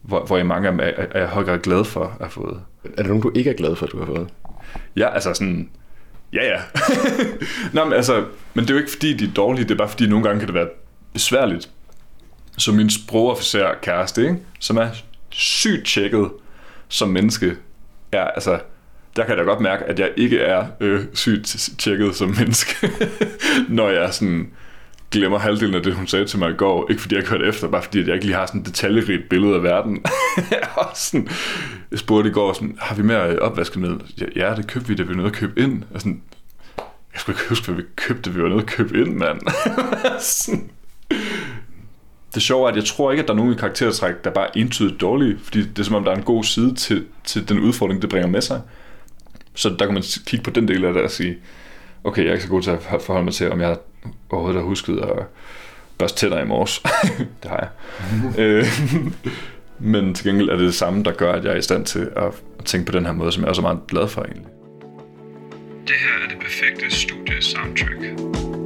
hvor, 0.02 0.24
hvor 0.24 0.36
jeg 0.36 0.46
mange 0.46 0.68
af 0.68 0.72
dem 0.72 0.80
er, 0.80 1.04
er 1.10 1.20
jeg 1.20 1.28
højere 1.28 1.58
glad 1.58 1.84
for 1.84 2.04
at 2.04 2.10
have 2.20 2.30
fået. 2.30 2.60
Er 2.84 3.02
der 3.02 3.08
nogen, 3.08 3.22
du 3.22 3.32
ikke 3.34 3.50
er 3.50 3.54
glad 3.54 3.76
for, 3.76 3.86
at 3.86 3.92
du 3.92 3.98
har 3.98 4.06
fået? 4.06 4.28
Ja, 4.96 5.14
altså 5.14 5.34
sådan... 5.34 5.70
Ja, 6.32 6.44
ja. 6.44 6.60
Nå, 7.72 7.84
men, 7.84 7.92
altså, 7.92 8.24
men 8.54 8.64
det 8.64 8.70
er 8.70 8.74
jo 8.74 8.80
ikke 8.80 8.90
fordi, 8.90 9.16
de 9.16 9.24
er 9.24 9.32
dårlige, 9.32 9.64
det 9.64 9.70
er 9.70 9.78
bare 9.78 9.88
fordi, 9.88 10.06
nogle 10.06 10.24
gange 10.24 10.38
kan 10.38 10.46
det 10.46 10.54
være 10.54 10.68
besværligt. 11.12 11.70
Så 12.58 12.72
min 12.72 12.90
sprogofficer 12.90 13.74
kæreste, 13.82 14.22
ikke? 14.22 14.36
som 14.60 14.76
er 14.76 14.88
sygt 15.30 15.86
tjekket 15.86 16.30
som 16.88 17.08
menneske, 17.08 17.56
er 18.12 18.24
altså... 18.24 18.60
Der 19.16 19.22
kan 19.22 19.30
jeg 19.30 19.38
da 19.38 19.42
godt 19.42 19.60
mærke, 19.60 19.84
at 19.84 19.98
jeg 19.98 20.10
ikke 20.16 20.38
er 20.38 20.66
øh, 20.80 21.04
sygt 21.14 21.56
tjekket 21.78 22.16
som 22.16 22.28
menneske, 22.28 22.90
når 23.68 23.90
jeg 23.90 24.14
sådan 24.14 24.50
glemmer 25.10 25.38
halvdelen 25.38 25.74
af 25.74 25.82
det, 25.82 25.94
hun 25.94 26.06
sagde 26.06 26.24
til 26.24 26.38
mig 26.38 26.50
i 26.50 26.54
går. 26.54 26.90
Ikke 26.90 27.02
fordi 27.02 27.14
jeg 27.14 27.24
kørte 27.24 27.46
efter, 27.46 27.68
bare 27.68 27.82
fordi 27.82 28.00
at 28.00 28.06
jeg 28.06 28.14
ikke 28.14 28.26
lige 28.26 28.36
har 28.36 28.46
sådan 28.46 28.60
et 28.60 28.66
detaljerigt 28.66 29.28
billede 29.28 29.54
af 29.54 29.62
verden. 29.62 30.04
og 30.76 30.90
sådan, 30.94 31.28
jeg 31.90 31.98
spurgte 31.98 32.30
i 32.30 32.32
går, 32.32 32.52
sådan, 32.52 32.76
har 32.80 32.94
vi 32.94 33.02
mere 33.02 33.38
opvaskemiddel? 33.38 34.30
Ja, 34.36 34.54
det 34.56 34.66
købte 34.66 34.88
vi, 34.88 34.94
det 34.94 35.08
vi 35.08 35.14
var 35.14 35.22
nødt 35.22 35.26
at 35.26 35.32
købe 35.32 35.60
ind. 35.60 35.82
Og 35.94 36.00
sådan, 36.00 36.22
jeg 37.12 37.20
skulle 37.20 37.36
ikke 37.38 37.48
huske, 37.48 37.66
hvad 37.66 37.74
vi 37.76 37.82
købte, 37.96 38.34
vi 38.34 38.42
var 38.42 38.48
nødt 38.48 38.60
at 38.60 38.66
købe 38.66 39.00
ind, 39.00 39.14
mand. 39.16 39.40
sådan. 40.20 40.70
Det 42.34 42.42
sjove 42.42 42.66
er, 42.66 42.70
at 42.70 42.76
jeg 42.76 42.84
tror 42.84 43.10
ikke, 43.10 43.22
at 43.22 43.28
der 43.28 43.34
er 43.34 43.38
nogen 43.38 43.52
i 43.52 43.56
karaktertræk, 43.56 44.14
der 44.24 44.30
bare 44.30 44.46
er 44.46 44.50
entydigt 44.60 45.00
dårlige, 45.00 45.38
fordi 45.42 45.60
det 45.60 45.78
er 45.78 45.82
som 45.82 45.94
om, 45.94 46.04
der 46.04 46.10
er 46.10 46.16
en 46.16 46.22
god 46.22 46.44
side 46.44 46.74
til, 46.74 47.04
til 47.24 47.48
den 47.48 47.60
udfordring, 47.60 48.02
det 48.02 48.10
bringer 48.10 48.28
med 48.28 48.40
sig. 48.40 48.60
Så 49.54 49.68
der 49.78 49.84
kan 49.84 49.94
man 49.94 50.02
kigge 50.26 50.44
på 50.44 50.50
den 50.50 50.68
del 50.68 50.84
af 50.84 50.92
det 50.92 51.02
og 51.02 51.10
sige, 51.10 51.36
okay, 52.06 52.22
jeg 52.22 52.28
er 52.28 52.32
ikke 52.32 52.44
så 52.44 52.50
god 52.50 52.62
til 52.62 52.70
at 52.70 53.02
forholde 53.02 53.24
mig 53.24 53.34
til, 53.34 53.52
om 53.52 53.60
jeg 53.60 53.76
overhovedet 54.30 54.60
har 54.60 54.68
husket 54.68 54.98
at 54.98 55.26
børste 55.98 56.18
tænder 56.18 56.42
i 56.42 56.46
morges. 56.46 56.82
det 57.42 57.50
har 57.50 57.58
jeg. 57.58 57.68
øh, 58.44 58.64
men 59.78 60.14
til 60.14 60.26
gengæld 60.26 60.48
er 60.48 60.56
det 60.56 60.64
det 60.64 60.74
samme, 60.74 61.04
der 61.04 61.12
gør, 61.12 61.32
at 61.32 61.44
jeg 61.44 61.52
er 61.52 61.56
i 61.56 61.62
stand 61.62 61.84
til 61.84 62.10
at 62.16 62.32
tænke 62.64 62.86
på 62.86 62.98
den 62.98 63.06
her 63.06 63.12
måde, 63.12 63.32
som 63.32 63.42
jeg 63.42 63.46
er 63.46 63.50
også 63.50 63.62
meget 63.62 63.80
glad 63.88 64.08
for 64.08 64.22
egentlig. 64.22 64.46
Det 65.86 65.94
her 65.96 66.24
er 66.24 66.28
det 66.28 66.38
perfekte 66.38 66.86
studie-soundtrack. 66.90 68.02
Jeg 68.02 68.65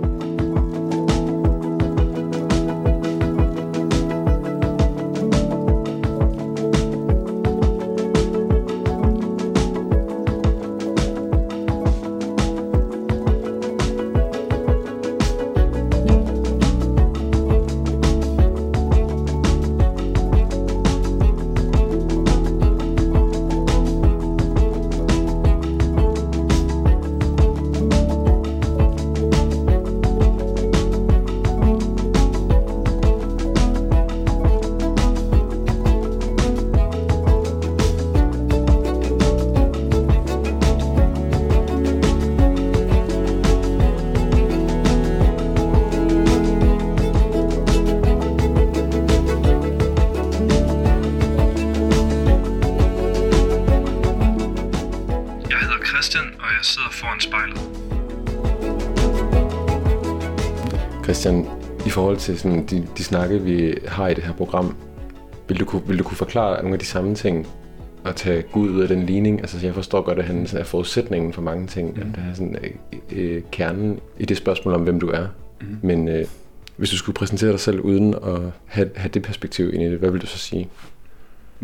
forhold 62.10 62.20
til 62.20 62.38
sådan 62.38 62.66
de, 62.66 62.86
de 62.98 63.04
snakke, 63.04 63.40
vi 63.40 63.74
har 63.88 64.08
i 64.08 64.14
det 64.14 64.24
her 64.24 64.32
program, 64.32 64.76
vil 65.48 65.60
du, 65.60 65.64
kunne, 65.64 65.82
vil 65.86 65.98
du 65.98 66.04
kunne 66.04 66.16
forklare 66.16 66.62
nogle 66.62 66.72
af 66.72 66.78
de 66.78 66.84
samme 66.84 67.14
ting 67.14 67.46
og 68.04 68.16
tage 68.16 68.42
Gud 68.42 68.70
ud 68.70 68.80
af 68.80 68.88
den 68.88 69.06
ligning? 69.06 69.40
Altså, 69.40 69.66
jeg 69.66 69.74
forstår 69.74 70.02
godt, 70.02 70.18
at 70.18 70.24
han 70.24 70.46
sådan 70.46 70.60
er 70.60 70.64
forudsætningen 70.64 71.32
for 71.32 71.42
mange 71.42 71.66
ting. 71.66 71.94
Mm. 71.94 72.00
At 72.00 72.06
det 72.06 72.24
er 72.30 72.34
sådan 72.34 72.56
øh, 72.62 73.00
øh, 73.10 73.42
kernen 73.52 74.00
i 74.18 74.24
det 74.24 74.36
spørgsmål 74.36 74.74
om, 74.74 74.82
hvem 74.82 75.00
du 75.00 75.08
er. 75.08 75.26
Mm. 75.60 75.78
Men 75.82 76.08
øh, 76.08 76.26
hvis 76.76 76.90
du 76.90 76.96
skulle 76.96 77.14
præsentere 77.14 77.50
dig 77.50 77.60
selv 77.60 77.80
uden 77.80 78.14
at 78.14 78.40
have, 78.66 78.90
have 78.96 79.08
det 79.08 79.22
perspektiv 79.22 79.74
ind 79.74 79.82
i 79.82 79.90
det, 79.90 79.98
hvad 79.98 80.10
vil 80.10 80.20
du 80.20 80.26
så 80.26 80.38
sige? 80.38 80.68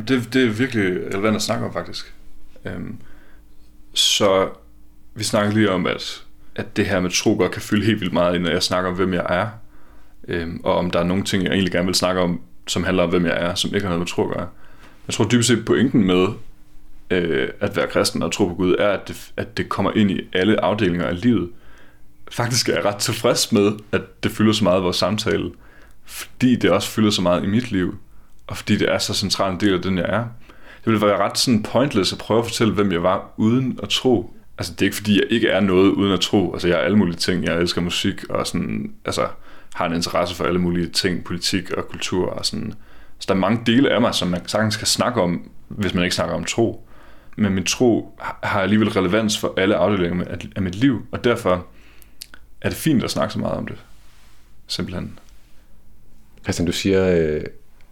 Det, 0.09 0.29
det 0.33 0.45
er 0.45 0.51
virkelig 0.51 1.15
relevant 1.15 1.37
at 1.37 1.43
snakke 1.43 1.65
om, 1.67 1.73
faktisk. 1.73 2.15
Øhm, 2.65 2.97
så 3.95 4.49
vi 5.15 5.25
snakker 5.25 5.53
lige 5.53 5.71
om, 5.71 5.87
at, 5.87 6.25
at 6.57 6.77
det 6.77 6.87
her 6.87 7.01
med 7.01 7.11
tro 7.11 7.37
godt 7.39 7.53
kan 7.53 7.63
fylde 7.63 7.87
helt 7.87 8.01
vildt 8.01 8.13
meget, 8.13 8.41
når 8.41 8.51
jeg 8.51 8.63
snakker 8.63 8.91
om, 8.91 8.97
hvem 8.97 9.15
jeg 9.15 9.27
er. 9.29 9.47
Øhm, 10.29 10.61
og 10.65 10.75
om 10.75 10.91
der 10.91 10.99
er 10.99 11.05
nogle 11.05 11.25
ting, 11.25 11.45
jeg 11.45 11.53
egentlig 11.53 11.73
gerne 11.73 11.87
vil 11.87 11.95
snakke 11.95 12.21
om, 12.21 12.41
som 12.67 12.85
handler 12.85 13.03
om, 13.03 13.11
hvem 13.11 13.27
jeg 13.27 13.37
er, 13.37 13.55
som 13.55 13.75
ikke 13.75 13.87
har 13.87 13.89
noget 13.89 14.01
med 14.01 14.07
tro 14.07 14.23
at 14.23 14.37
gøre. 14.37 14.49
Jeg 15.07 15.15
tror 15.15 15.25
dybest 15.25 15.49
set 15.49 15.65
pointen 15.65 16.07
med 16.07 16.27
øh, 17.11 17.49
at 17.61 17.77
være 17.77 17.87
kristen 17.87 18.23
og 18.23 18.33
tro 18.33 18.49
på 18.49 18.55
Gud, 18.55 18.75
er, 18.79 18.89
at 18.89 19.09
det, 19.09 19.33
at 19.37 19.57
det 19.57 19.69
kommer 19.69 19.93
ind 19.97 20.11
i 20.11 20.21
alle 20.33 20.65
afdelinger 20.65 21.07
af 21.07 21.21
livet. 21.21 21.51
Faktisk 22.31 22.69
er 22.69 22.75
jeg 22.75 22.85
ret 22.85 22.97
tilfreds 22.97 23.53
med, 23.53 23.73
at 23.93 24.03
det 24.23 24.31
fylder 24.31 24.53
så 24.53 24.65
meget 24.65 24.81
i 24.81 24.83
vores 24.83 24.97
samtale, 24.97 25.51
fordi 26.05 26.57
det 26.57 26.71
også 26.71 26.89
fylder 26.91 27.11
så 27.11 27.23
meget 27.23 27.45
i 27.45 27.47
mit 27.47 27.71
liv, 27.71 27.99
og 28.47 28.57
fordi 28.57 28.77
det 28.77 28.93
er 28.93 28.99
så 28.99 29.15
central 29.15 29.53
en 29.53 29.61
del 29.61 29.75
af 29.75 29.83
den, 29.83 29.99
jeg 29.99 30.07
er. 30.09 30.25
Det 30.85 30.93
ville 30.93 31.07
være 31.07 31.19
ret 31.19 31.39
sådan 31.39 31.63
pointless 31.63 32.13
at 32.13 32.19
prøve 32.19 32.39
at 32.39 32.45
fortælle, 32.45 32.75
hvem 32.75 32.93
jeg 32.93 33.03
var, 33.03 33.31
uden 33.37 33.81
at 33.83 33.89
tro. 33.89 34.35
Altså, 34.59 34.73
det 34.73 34.83
er 34.83 34.87
ikke 34.87 34.97
fordi, 34.97 35.15
jeg 35.15 35.27
ikke 35.31 35.49
er 35.49 35.61
noget 35.61 35.91
uden 35.91 36.13
at 36.13 36.21
tro. 36.21 36.53
Altså, 36.53 36.69
jeg 36.69 36.77
er 36.77 36.83
alle 36.83 36.99
mulige 36.99 37.17
ting. 37.17 37.45
Jeg 37.45 37.57
elsker 37.61 37.81
musik, 37.81 38.25
og 38.31 38.47
sådan, 38.47 38.93
altså, 39.05 39.27
har 39.77 39.87
en 39.87 39.95
interesse 39.95 40.35
for 40.35 40.45
alle 40.45 40.59
mulige 40.59 40.89
ting, 40.89 41.25
politik 41.25 41.71
og 41.71 41.89
kultur, 41.89 42.31
og 42.31 42.47
sådan. 42.47 42.75
Så 43.19 43.25
der 43.29 43.35
er 43.35 43.39
mange 43.39 43.63
dele 43.67 43.91
af 43.91 44.01
mig, 44.01 44.15
som 44.15 44.29
man 44.29 44.49
sagtens 44.49 44.77
kan 44.77 44.87
snakke 44.87 45.21
om, 45.21 45.51
hvis 45.69 45.95
man 45.95 46.05
ikke 46.05 46.17
snakker 46.17 46.35
om 46.35 46.45
tro. 46.45 46.89
Men 47.37 47.55
min 47.55 47.65
tro 47.65 48.19
har 48.43 48.61
alligevel 48.61 48.89
relevans 48.89 49.39
for 49.39 49.55
alle 49.57 49.77
afdelinger 49.77 50.25
af 50.57 50.63
mit 50.63 50.75
liv, 50.75 51.07
og 51.13 51.25
derfor 51.25 51.67
er 52.61 52.69
det 52.69 52.79
fint 52.79 53.05
at 53.05 53.11
snakke 53.11 53.33
så 53.33 53.39
meget 53.39 53.57
om 53.57 53.67
det. 53.67 53.77
Simpelthen. 54.67 55.19
Christian, 56.43 56.67
du 56.67 56.73
siger, 56.73 57.17
øh, 57.17 57.43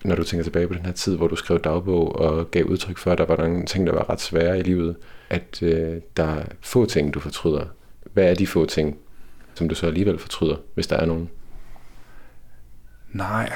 når 0.05 0.15
du 0.15 0.25
tænker 0.25 0.45
tilbage 0.45 0.69
på 0.69 0.75
den 0.75 0.87
her 0.87 0.93
tid, 0.93 1.17
hvor 1.17 1.29
du 1.29 1.37
skrev 1.37 1.61
dagbog 1.61 2.17
og 2.17 2.51
gav 2.51 2.65
udtryk 2.65 2.99
for, 2.99 3.13
at 3.13 3.19
der 3.19 3.27
var 3.27 3.37
nogle 3.37 3.67
ting, 3.67 3.87
der 3.87 3.93
var 3.93 4.11
ret 4.11 4.21
svære 4.21 4.59
i 4.59 4.63
livet, 4.63 4.97
at 5.31 5.63
øh, 5.63 6.01
der 6.17 6.25
er 6.25 6.45
få 6.61 6.87
ting, 6.87 7.15
du 7.15 7.21
fortryder. 7.21 7.65
Hvad 8.13 8.31
er 8.31 8.35
de 8.35 8.47
få 8.47 8.67
ting, 8.67 8.99
som 9.55 9.69
du 9.69 9.75
så 9.75 9.87
alligevel 9.87 10.19
fortryder, 10.19 10.57
hvis 10.75 10.87
der 10.87 10.97
er 10.97 11.07
nogen? 11.07 11.31
Nej. 13.15 13.53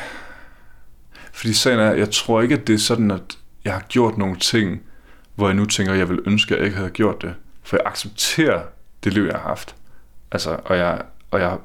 Fordi 1.32 1.52
sagen 1.52 1.80
er, 1.80 1.92
jeg 1.92 2.10
tror 2.10 2.42
ikke, 2.42 2.54
at 2.54 2.66
det 2.66 2.74
er 2.74 2.78
sådan, 2.78 3.10
at 3.10 3.38
jeg 3.64 3.72
har 3.72 3.80
gjort 3.88 4.18
nogle 4.18 4.36
ting, 4.36 4.80
hvor 5.34 5.46
jeg 5.46 5.56
nu 5.56 5.64
tænker, 5.64 5.92
at 5.92 5.98
jeg 5.98 6.08
vil 6.08 6.20
ønske, 6.26 6.54
at 6.54 6.58
jeg 6.58 6.66
ikke 6.66 6.76
havde 6.76 6.90
gjort 6.90 7.22
det. 7.22 7.34
For 7.62 7.76
jeg 7.76 7.86
accepterer 7.86 8.62
det 9.04 9.12
liv, 9.12 9.22
jeg 9.22 9.34
har 9.34 9.48
haft. 9.48 9.74
Altså, 10.32 10.56
og 10.64 10.76
jeg, 10.76 11.02
og 11.30 11.40
jeg, 11.40 11.58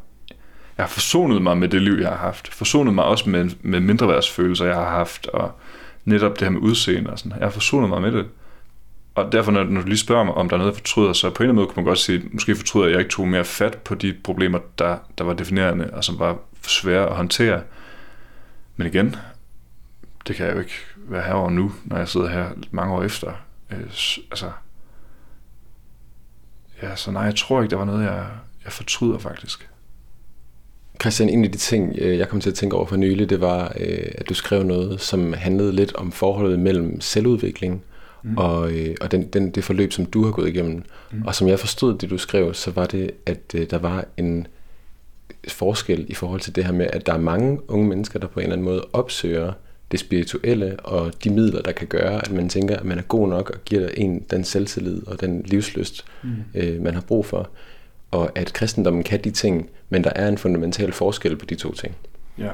jeg 0.78 0.86
har 0.86 0.88
forsonet 0.88 1.42
mig 1.42 1.58
med 1.58 1.68
det 1.68 1.82
liv, 1.82 1.94
jeg 1.94 2.10
har 2.10 2.18
haft. 2.18 2.54
Forsonet 2.54 2.94
mig 2.94 3.06
også 3.06 3.30
med, 3.30 3.50
med 3.62 3.80
mindreværdsfølelser, 3.80 4.66
jeg 4.66 4.76
har 4.76 4.90
haft, 4.90 5.28
og 5.28 5.52
netop 6.06 6.40
det 6.40 6.42
her 6.42 6.50
med 6.50 6.62
udseende 6.62 7.10
og 7.10 7.20
sådan. 7.20 7.32
Jeg 7.32 7.46
har 7.46 7.52
forsonet 7.52 7.90
mig 7.90 8.02
med 8.02 8.12
det. 8.12 8.26
Og 9.16 9.32
derfor, 9.32 9.52
når, 9.52 9.64
når 9.64 9.82
du 9.82 9.88
lige 9.88 9.98
spørger 9.98 10.24
mig, 10.24 10.34
om 10.34 10.50
der 10.50 10.56
er 10.56 10.58
noget, 10.58 10.72
jeg 10.72 10.78
fortryder, 10.78 11.14
så 11.14 11.30
på 11.30 11.44
en 11.44 11.50
eller 11.50 11.52
anden 11.52 11.56
måde 11.56 11.68
kunne 11.68 11.84
man 11.84 11.90
godt 11.90 12.00
sige, 12.00 12.22
måske 12.32 12.56
fortryder 12.56 12.86
jeg, 12.86 12.92
at 12.92 12.94
jeg 12.94 13.00
ikke 13.00 13.12
tog 13.12 13.28
mere 13.28 13.46
fat 13.46 13.78
på 13.78 13.96
de 13.96 14.16
problemer, 14.24 14.60
der, 14.80 14.98
der 15.18 15.24
var 15.24 15.34
definerende, 15.34 15.90
og 15.94 16.04
som 16.04 16.20
var 16.20 16.38
svære 16.68 17.10
at 17.10 17.16
håndtere. 17.16 17.62
Men 18.76 18.88
igen, 18.88 19.16
det 20.28 20.36
kan 20.36 20.46
jeg 20.46 20.56
jo 20.56 20.60
ikke 20.60 20.74
være 20.96 21.24
herovre 21.24 21.52
nu, 21.52 21.72
når 21.86 21.98
jeg 21.98 22.08
sidder 22.08 22.30
her 22.30 22.50
mange 22.72 22.94
år 22.94 23.04
efter. 23.04 23.32
Øh, 23.72 23.80
altså, 24.32 24.52
ja, 26.82 26.96
så 26.96 27.12
nej, 27.12 27.24
jeg 27.24 27.36
tror 27.36 27.62
ikke, 27.62 27.72
der 27.72 27.78
var 27.78 27.86
noget, 27.86 28.04
jeg, 28.04 28.28
jeg 28.64 28.72
fortryder 28.72 29.18
faktisk. 29.18 29.70
Christian, 31.02 31.30
en 31.30 31.46
af 31.46 31.52
de 31.52 31.58
ting, 31.58 31.96
øh, 31.98 32.18
jeg 32.18 32.30
kom 32.30 32.42
til 32.42 32.50
at 32.50 32.56
tænke 32.56 32.76
over 32.76 32.86
for 32.86 32.96
nylig, 32.96 33.30
det 33.30 33.42
var, 33.42 33.74
øh, 33.80 34.12
at 34.16 34.30
du 34.30 34.34
skrev 34.34 34.64
noget, 34.64 35.02
som 35.02 35.34
handlede 35.34 35.72
lidt 35.72 35.96
om 35.96 36.12
forholdet 36.12 36.60
mellem 36.60 37.02
selvudvikling 37.02 37.84
mm. 38.24 38.38
og, 38.38 38.72
og 39.02 39.12
den, 39.12 39.28
den, 39.28 39.52
det 39.52 39.64
forløb, 39.64 39.94
som 39.94 40.06
du 40.06 40.26
har 40.26 40.32
gået 40.32 40.50
igennem. 40.50 40.84
Mm. 41.12 41.22
Og 41.26 41.36
som 41.36 41.48
jeg 41.48 41.60
forstod 41.60 41.98
det, 41.98 42.10
du 42.10 42.18
skrev, 42.18 42.54
så 42.54 42.72
var 42.72 42.86
det, 42.86 43.12
at 43.26 43.52
der 43.52 43.78
var 43.78 44.06
en 44.18 44.48
forskel 45.48 46.06
i 46.10 46.14
forhold 46.14 46.42
til 46.42 46.56
det 46.56 46.66
her 46.66 46.72
med, 46.72 46.88
at 46.94 47.06
der 47.06 47.14
er 47.14 47.18
mange 47.18 47.72
unge 47.72 47.88
mennesker, 47.88 48.20
der 48.20 48.28
på 48.28 48.40
en 48.40 48.44
eller 48.44 48.54
anden 48.54 48.66
måde 48.66 48.86
opsøger 48.94 49.54
det 49.92 50.00
spirituelle 50.00 50.80
og 50.80 51.24
de 51.24 51.30
midler, 51.30 51.62
der 51.62 51.72
kan 51.72 51.88
gøre, 51.88 52.26
at 52.26 52.32
man 52.32 52.50
tænker, 52.50 52.78
at 52.78 52.86
man 52.86 52.98
er 52.98 53.02
god 53.02 53.28
nok 53.28 53.50
og 53.50 53.60
giver 53.66 53.88
en 53.88 54.20
den 54.20 54.44
selvtillid 54.44 55.08
og 55.08 55.22
den 55.22 55.42
livsløst, 55.46 56.06
mm. 56.24 56.30
øh, 56.56 56.82
man 56.82 56.94
har 56.94 57.02
brug 57.02 57.26
for. 57.26 57.50
Og 58.12 58.32
at 58.36 58.54
kristendommen 58.54 59.04
kan 59.04 59.24
de 59.24 59.32
ting, 59.32 59.70
men 59.90 60.04
der 60.04 60.12
er 60.16 60.28
en 60.28 60.38
fundamental 60.38 60.94
forskel 60.94 61.36
på 61.36 61.46
de 61.46 61.56
to 61.56 61.74
ting. 61.74 61.96
Ja, 62.38 62.52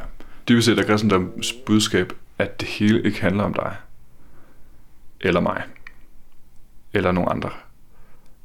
det 0.48 0.56
vil 0.56 0.64
sige, 0.64 0.80
at 0.80 0.86
kristendommens 0.86 1.54
budskab, 1.54 2.14
at 2.38 2.60
det 2.60 2.68
hele 2.68 3.04
ikke 3.04 3.22
handler 3.22 3.44
om 3.44 3.54
dig, 3.54 3.76
eller 5.22 5.40
mig, 5.40 5.64
eller 6.94 7.12
nogen 7.12 7.30
andre. 7.32 7.50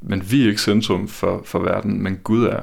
Men 0.00 0.30
vi 0.30 0.44
er 0.44 0.48
ikke 0.48 0.60
centrum 0.60 1.08
for, 1.08 1.42
for 1.44 1.58
verden, 1.58 2.02
men 2.02 2.20
Gud 2.24 2.44
er. 2.44 2.62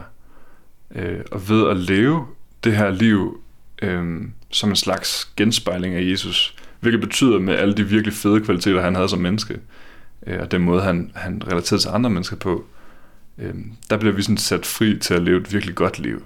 Øh, 0.95 1.19
og 1.31 1.49
ved 1.49 1.69
at 1.69 1.77
leve 1.77 2.25
det 2.63 2.75
her 2.77 2.91
liv 2.91 3.41
øh, 3.81 4.21
som 4.49 4.69
en 4.69 4.75
slags 4.75 5.31
genspejling 5.37 5.95
af 5.95 6.01
Jesus, 6.01 6.55
hvilket 6.79 7.01
betyder 7.01 7.39
med 7.39 7.55
alle 7.55 7.73
de 7.73 7.83
virkelig 7.83 8.13
fede 8.13 8.41
kvaliteter, 8.41 8.81
han 8.81 8.95
havde 8.95 9.09
som 9.09 9.19
menneske, 9.19 9.59
øh, 10.27 10.39
og 10.39 10.51
den 10.51 10.61
måde, 10.61 10.81
han, 10.81 11.11
han 11.15 11.43
relaterede 11.47 11.81
til 11.81 11.89
andre 11.89 12.09
mennesker 12.09 12.35
på, 12.35 12.65
øh, 13.37 13.53
der 13.89 13.97
bliver 13.97 14.13
vi 14.13 14.21
sådan 14.21 14.37
sat 14.37 14.65
fri 14.65 14.99
til 14.99 15.13
at 15.13 15.21
leve 15.21 15.37
et 15.37 15.53
virkelig 15.53 15.75
godt 15.75 15.99
liv. 15.99 16.23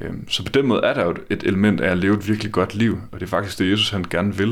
Øh, 0.00 0.10
så 0.28 0.44
på 0.44 0.52
den 0.52 0.66
måde 0.66 0.80
er 0.84 0.94
der 0.94 1.04
jo 1.04 1.16
et 1.30 1.42
element 1.42 1.80
af 1.80 1.90
at 1.90 1.98
leve 1.98 2.14
et 2.16 2.28
virkelig 2.28 2.52
godt 2.52 2.74
liv, 2.74 2.98
og 3.12 3.20
det 3.20 3.26
er 3.26 3.30
faktisk 3.30 3.58
det, 3.58 3.70
Jesus 3.70 3.90
han 3.90 4.04
gerne 4.10 4.36
vil 4.36 4.50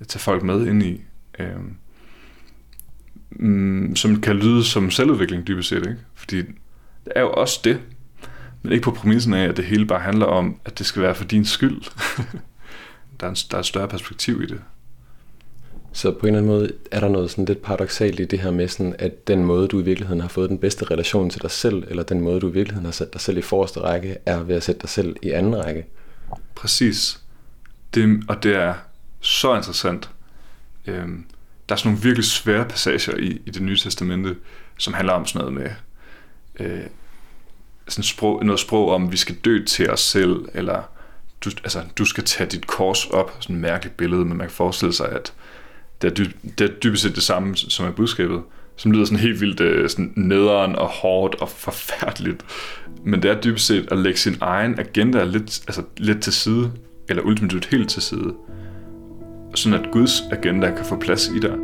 øh, 0.00 0.06
tage 0.06 0.20
folk 0.20 0.42
med 0.42 0.66
ind 0.66 0.82
i. 0.82 1.02
Øh, 1.38 1.46
mm, 3.30 3.96
som 3.96 4.20
kan 4.20 4.36
lyde 4.36 4.64
som 4.64 4.90
selvudvikling 4.90 5.46
dybest 5.46 5.68
set, 5.68 5.76
ikke? 5.76 5.96
Fordi 6.14 6.36
det 7.04 7.12
er 7.16 7.20
jo 7.20 7.30
også 7.30 7.60
det, 7.64 7.80
men 8.68 8.72
ikke 8.72 8.84
på 8.84 8.90
præmissen 8.90 9.34
af, 9.34 9.48
at 9.48 9.56
det 9.56 9.64
hele 9.64 9.86
bare 9.86 10.00
handler 10.00 10.26
om, 10.26 10.60
at 10.64 10.78
det 10.78 10.86
skal 10.86 11.02
være 11.02 11.14
for 11.14 11.24
din 11.24 11.44
skyld. 11.44 11.82
der, 13.20 13.26
er 13.26 13.30
en, 13.30 13.36
der 13.50 13.56
er 13.56 13.60
et 13.60 13.66
større 13.66 13.88
perspektiv 13.88 14.42
i 14.42 14.46
det. 14.46 14.60
Så 15.92 16.12
på 16.12 16.26
en 16.26 16.26
eller 16.26 16.38
anden 16.38 16.52
måde 16.52 16.72
er 16.90 17.00
der 17.00 17.08
noget 17.08 17.30
sådan 17.30 17.44
lidt 17.44 17.62
paradoxalt 17.62 18.20
i 18.20 18.24
det 18.24 18.40
her 18.40 18.50
med, 18.50 18.68
sådan, 18.68 18.94
at 18.98 19.28
den 19.28 19.44
måde, 19.44 19.68
du 19.68 19.80
i 19.80 19.82
virkeligheden 19.82 20.20
har 20.20 20.28
fået 20.28 20.50
den 20.50 20.58
bedste 20.58 20.84
relation 20.84 21.30
til 21.30 21.42
dig 21.42 21.50
selv, 21.50 21.84
eller 21.88 22.02
den 22.02 22.20
måde, 22.20 22.40
du 22.40 22.48
i 22.48 22.52
virkeligheden 22.52 22.84
har 22.84 22.92
sat 22.92 23.12
dig 23.12 23.20
selv 23.20 23.38
i 23.38 23.42
forreste 23.42 23.80
række, 23.80 24.16
er 24.26 24.38
ved 24.38 24.56
at 24.56 24.62
sætte 24.62 24.80
dig 24.80 24.88
selv 24.88 25.16
i 25.22 25.30
anden 25.30 25.64
række. 25.64 25.86
Præcis. 26.54 27.20
Det, 27.94 28.24
og 28.28 28.42
det 28.42 28.54
er 28.54 28.74
så 29.20 29.56
interessant. 29.56 30.10
Øhm, 30.86 31.24
der 31.68 31.74
er 31.74 31.76
sådan 31.76 31.90
nogle 31.92 32.02
virkelig 32.02 32.24
svære 32.24 32.64
passager 32.64 33.16
i, 33.16 33.42
i 33.46 33.50
det 33.50 33.62
nye 33.62 33.76
testamente, 33.76 34.36
som 34.78 34.94
handler 34.94 35.12
om 35.12 35.26
sådan 35.26 35.52
noget 35.52 35.54
med, 35.62 35.70
øh, 36.66 36.86
sådan 37.88 38.04
sprog, 38.04 38.44
noget 38.44 38.60
sprog 38.60 38.90
om, 38.90 39.04
at 39.04 39.12
vi 39.12 39.16
skal 39.16 39.34
dø 39.34 39.64
til 39.64 39.90
os 39.90 40.00
selv, 40.00 40.48
eller 40.54 40.82
du, 41.44 41.50
altså, 41.64 41.82
du 41.98 42.04
skal 42.04 42.24
tage 42.24 42.50
dit 42.50 42.66
kors 42.66 43.06
op, 43.06 43.36
sådan 43.40 43.56
et 43.56 43.62
mærkeligt 43.62 43.96
billede, 43.96 44.24
men 44.24 44.36
man 44.36 44.46
kan 44.46 44.54
forestille 44.54 44.92
sig, 44.92 45.08
at 45.08 45.32
det 46.02 46.10
er, 46.10 46.14
dyb, 46.14 46.36
det 46.58 46.70
er 46.70 46.74
dybest 46.74 47.02
set 47.02 47.14
det 47.14 47.22
samme, 47.22 47.56
som 47.56 47.86
er 47.86 47.90
budskabet, 47.90 48.42
som 48.76 48.92
lyder 48.92 49.04
sådan 49.04 49.18
helt 49.18 49.40
vildt 49.40 49.60
øh, 49.60 49.88
sådan 49.88 50.12
nederen 50.16 50.76
og 50.76 50.86
hårdt 50.88 51.34
og 51.34 51.48
forfærdeligt. 51.48 52.44
Men 53.04 53.22
det 53.22 53.30
er 53.30 53.40
dybest 53.40 53.66
set 53.66 53.88
at 53.92 53.98
lægge 53.98 54.18
sin 54.18 54.36
egen 54.40 54.78
agenda 54.78 55.24
lidt, 55.24 55.60
altså 55.66 55.82
lidt 55.96 56.22
til 56.22 56.32
side, 56.32 56.72
eller 57.08 57.22
ultimativt 57.22 57.66
helt 57.66 57.90
til 57.90 58.02
side, 58.02 58.34
sådan 59.54 59.84
at 59.84 59.90
Guds 59.92 60.22
agenda 60.30 60.70
kan 60.76 60.84
få 60.84 60.96
plads 60.96 61.28
i 61.28 61.38
dig. 61.38 61.56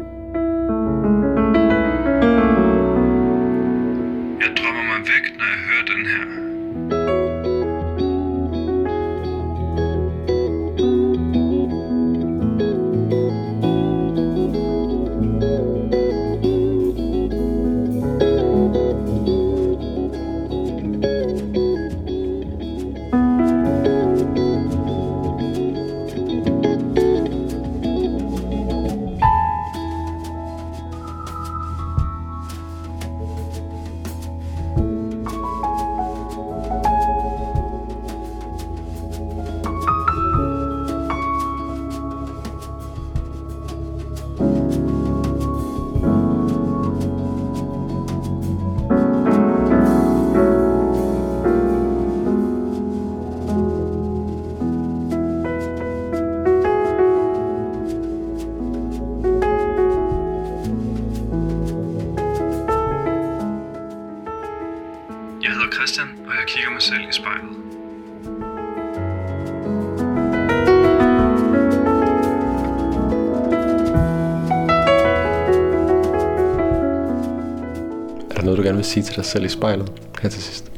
At 78.85 78.89
sige 78.89 79.03
til 79.03 79.17
dig 79.17 79.25
selv 79.25 79.45
i 79.45 79.49
spejlet 79.49 79.93
her 80.23 80.29
til 80.29 80.43
sidst? 80.43 80.73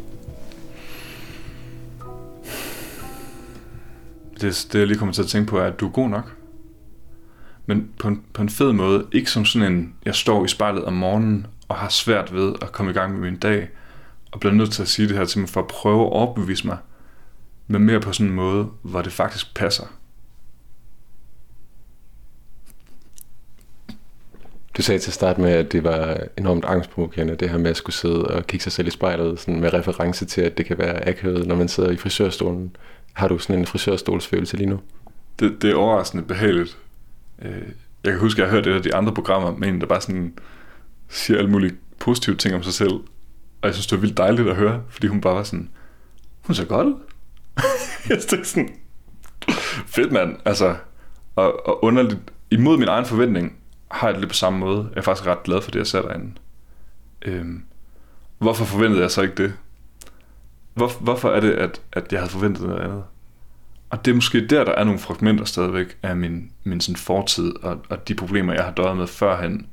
Det, 4.40 4.68
det 4.72 4.78
jeg 4.78 4.86
lige 4.86 4.98
kommer 4.98 5.12
til 5.12 5.22
at 5.22 5.28
tænke 5.28 5.50
på, 5.50 5.58
er, 5.58 5.64
at 5.64 5.80
du 5.80 5.86
er 5.86 5.90
god 5.90 6.08
nok. 6.08 6.36
Men 7.66 7.90
på 7.98 8.08
en, 8.08 8.22
på 8.32 8.42
en 8.42 8.48
fed 8.48 8.72
måde, 8.72 9.06
ikke 9.12 9.30
som 9.30 9.44
sådan 9.44 9.72
en, 9.72 9.94
jeg 10.04 10.14
står 10.14 10.44
i 10.44 10.48
spejlet 10.48 10.84
om 10.84 10.92
morgenen 10.92 11.46
og 11.68 11.76
har 11.76 11.88
svært 11.88 12.34
ved 12.34 12.54
at 12.62 12.72
komme 12.72 12.90
i 12.90 12.94
gang 12.94 13.12
med 13.12 13.30
min 13.30 13.38
dag, 13.38 13.68
og 14.32 14.40
bliver 14.40 14.54
nødt 14.54 14.72
til 14.72 14.82
at 14.82 14.88
sige 14.88 15.08
det 15.08 15.16
her 15.16 15.24
til 15.24 15.40
mig 15.40 15.48
for 15.48 15.60
at 15.60 15.66
prøve 15.66 16.00
at 16.00 16.12
overbevise 16.12 16.66
mig, 16.66 16.78
men 17.66 17.82
mere 17.82 18.00
på 18.00 18.12
sådan 18.12 18.26
en 18.26 18.36
måde, 18.36 18.68
hvor 18.82 19.02
det 19.02 19.12
faktisk 19.12 19.54
passer. 19.54 19.84
Du 24.76 24.82
sagde 24.82 24.98
til 24.98 25.10
at 25.10 25.14
starte 25.14 25.40
med, 25.40 25.50
at 25.50 25.72
det 25.72 25.84
var 25.84 26.16
enormt 26.38 26.64
angstprovokerende, 26.64 27.36
det 27.36 27.50
her 27.50 27.58
med 27.58 27.70
at 27.70 27.76
skulle 27.76 27.96
sidde 27.96 28.24
og 28.24 28.46
kigge 28.46 28.62
sig 28.64 28.72
selv 28.72 28.88
i 28.88 28.90
spejlet, 28.90 29.40
sådan 29.40 29.60
med 29.60 29.74
reference 29.74 30.24
til, 30.26 30.40
at 30.40 30.58
det 30.58 30.66
kan 30.66 30.78
være 30.78 31.08
akavet, 31.08 31.46
når 31.46 31.54
man 31.56 31.68
sidder 31.68 31.90
i 31.90 31.96
frisørstolen. 31.96 32.76
Har 33.12 33.28
du 33.28 33.38
sådan 33.38 33.58
en 33.58 33.66
frisørstolsfølelse 33.66 34.56
lige 34.56 34.68
nu? 34.68 34.80
det, 35.38 35.62
det 35.62 35.70
er 35.70 35.74
overraskende 35.74 36.24
behageligt. 36.24 36.78
Øh, 37.42 37.62
jeg 38.04 38.12
kan 38.12 38.20
huske, 38.20 38.42
at 38.42 38.46
jeg 38.46 38.52
hørte 38.52 38.64
det 38.64 38.72
et 38.72 38.76
af 38.76 38.82
de 38.82 38.94
andre 38.94 39.14
programmer 39.14 39.56
med 39.56 39.68
en, 39.68 39.80
der 39.80 39.86
bare 39.86 40.00
sådan 40.00 40.34
siger 41.08 41.38
alle 41.38 41.50
mulige 41.50 41.74
positive 41.98 42.36
ting 42.36 42.54
om 42.54 42.62
sig 42.62 42.72
selv. 42.72 42.92
Og 43.62 43.68
jeg 43.68 43.74
synes, 43.74 43.86
det 43.86 43.96
var 43.96 44.00
vildt 44.00 44.16
dejligt 44.16 44.48
at 44.48 44.56
høre, 44.56 44.82
fordi 44.88 45.06
hun 45.06 45.20
bare 45.20 45.34
var 45.34 45.42
sådan, 45.42 45.70
hun 46.46 46.54
ser 46.54 46.64
godt 46.64 46.86
ud. 46.86 46.94
jeg 48.08 48.22
synes 48.28 48.48
sådan, 48.48 48.74
fedt 49.86 50.12
mand, 50.12 50.36
altså. 50.44 50.76
Og, 51.36 51.66
og 51.68 51.84
underligt, 51.84 52.18
imod 52.50 52.78
min 52.78 52.88
egen 52.88 53.04
forventning, 53.04 53.56
har 53.90 54.06
jeg 54.08 54.14
det 54.14 54.20
lidt 54.20 54.30
på 54.30 54.34
samme 54.34 54.58
måde. 54.58 54.88
Jeg 54.90 54.98
er 54.98 55.02
faktisk 55.02 55.26
ret 55.26 55.42
glad 55.42 55.62
for 55.62 55.70
det, 55.70 55.78
jeg 55.78 55.86
ser 55.86 56.02
derinde. 56.02 56.32
Øhm, 57.22 57.62
hvorfor 58.38 58.64
forventede 58.64 59.02
jeg 59.02 59.10
så 59.10 59.22
ikke 59.22 59.42
det? 59.42 59.54
Hvor, 60.74 60.90
hvorfor 61.00 61.30
er 61.30 61.40
det, 61.40 61.52
at, 61.52 61.80
at 61.92 62.12
jeg 62.12 62.20
havde 62.20 62.30
forventet 62.30 62.66
noget 62.66 62.80
andet? 62.80 63.04
Og 63.90 64.04
det 64.04 64.10
er 64.10 64.14
måske 64.14 64.46
der, 64.46 64.64
der 64.64 64.72
er 64.72 64.84
nogle 64.84 64.98
fragmenter 64.98 65.44
stadigvæk 65.44 65.96
af 66.02 66.16
min, 66.16 66.50
min 66.64 66.80
sådan 66.80 66.96
fortid 66.96 67.52
og, 67.62 67.78
og 67.88 68.08
de 68.08 68.14
problemer, 68.14 68.52
jeg 68.52 68.64
har 68.64 68.72
døjet 68.72 68.96
med 68.96 69.06
førhen, 69.06 69.66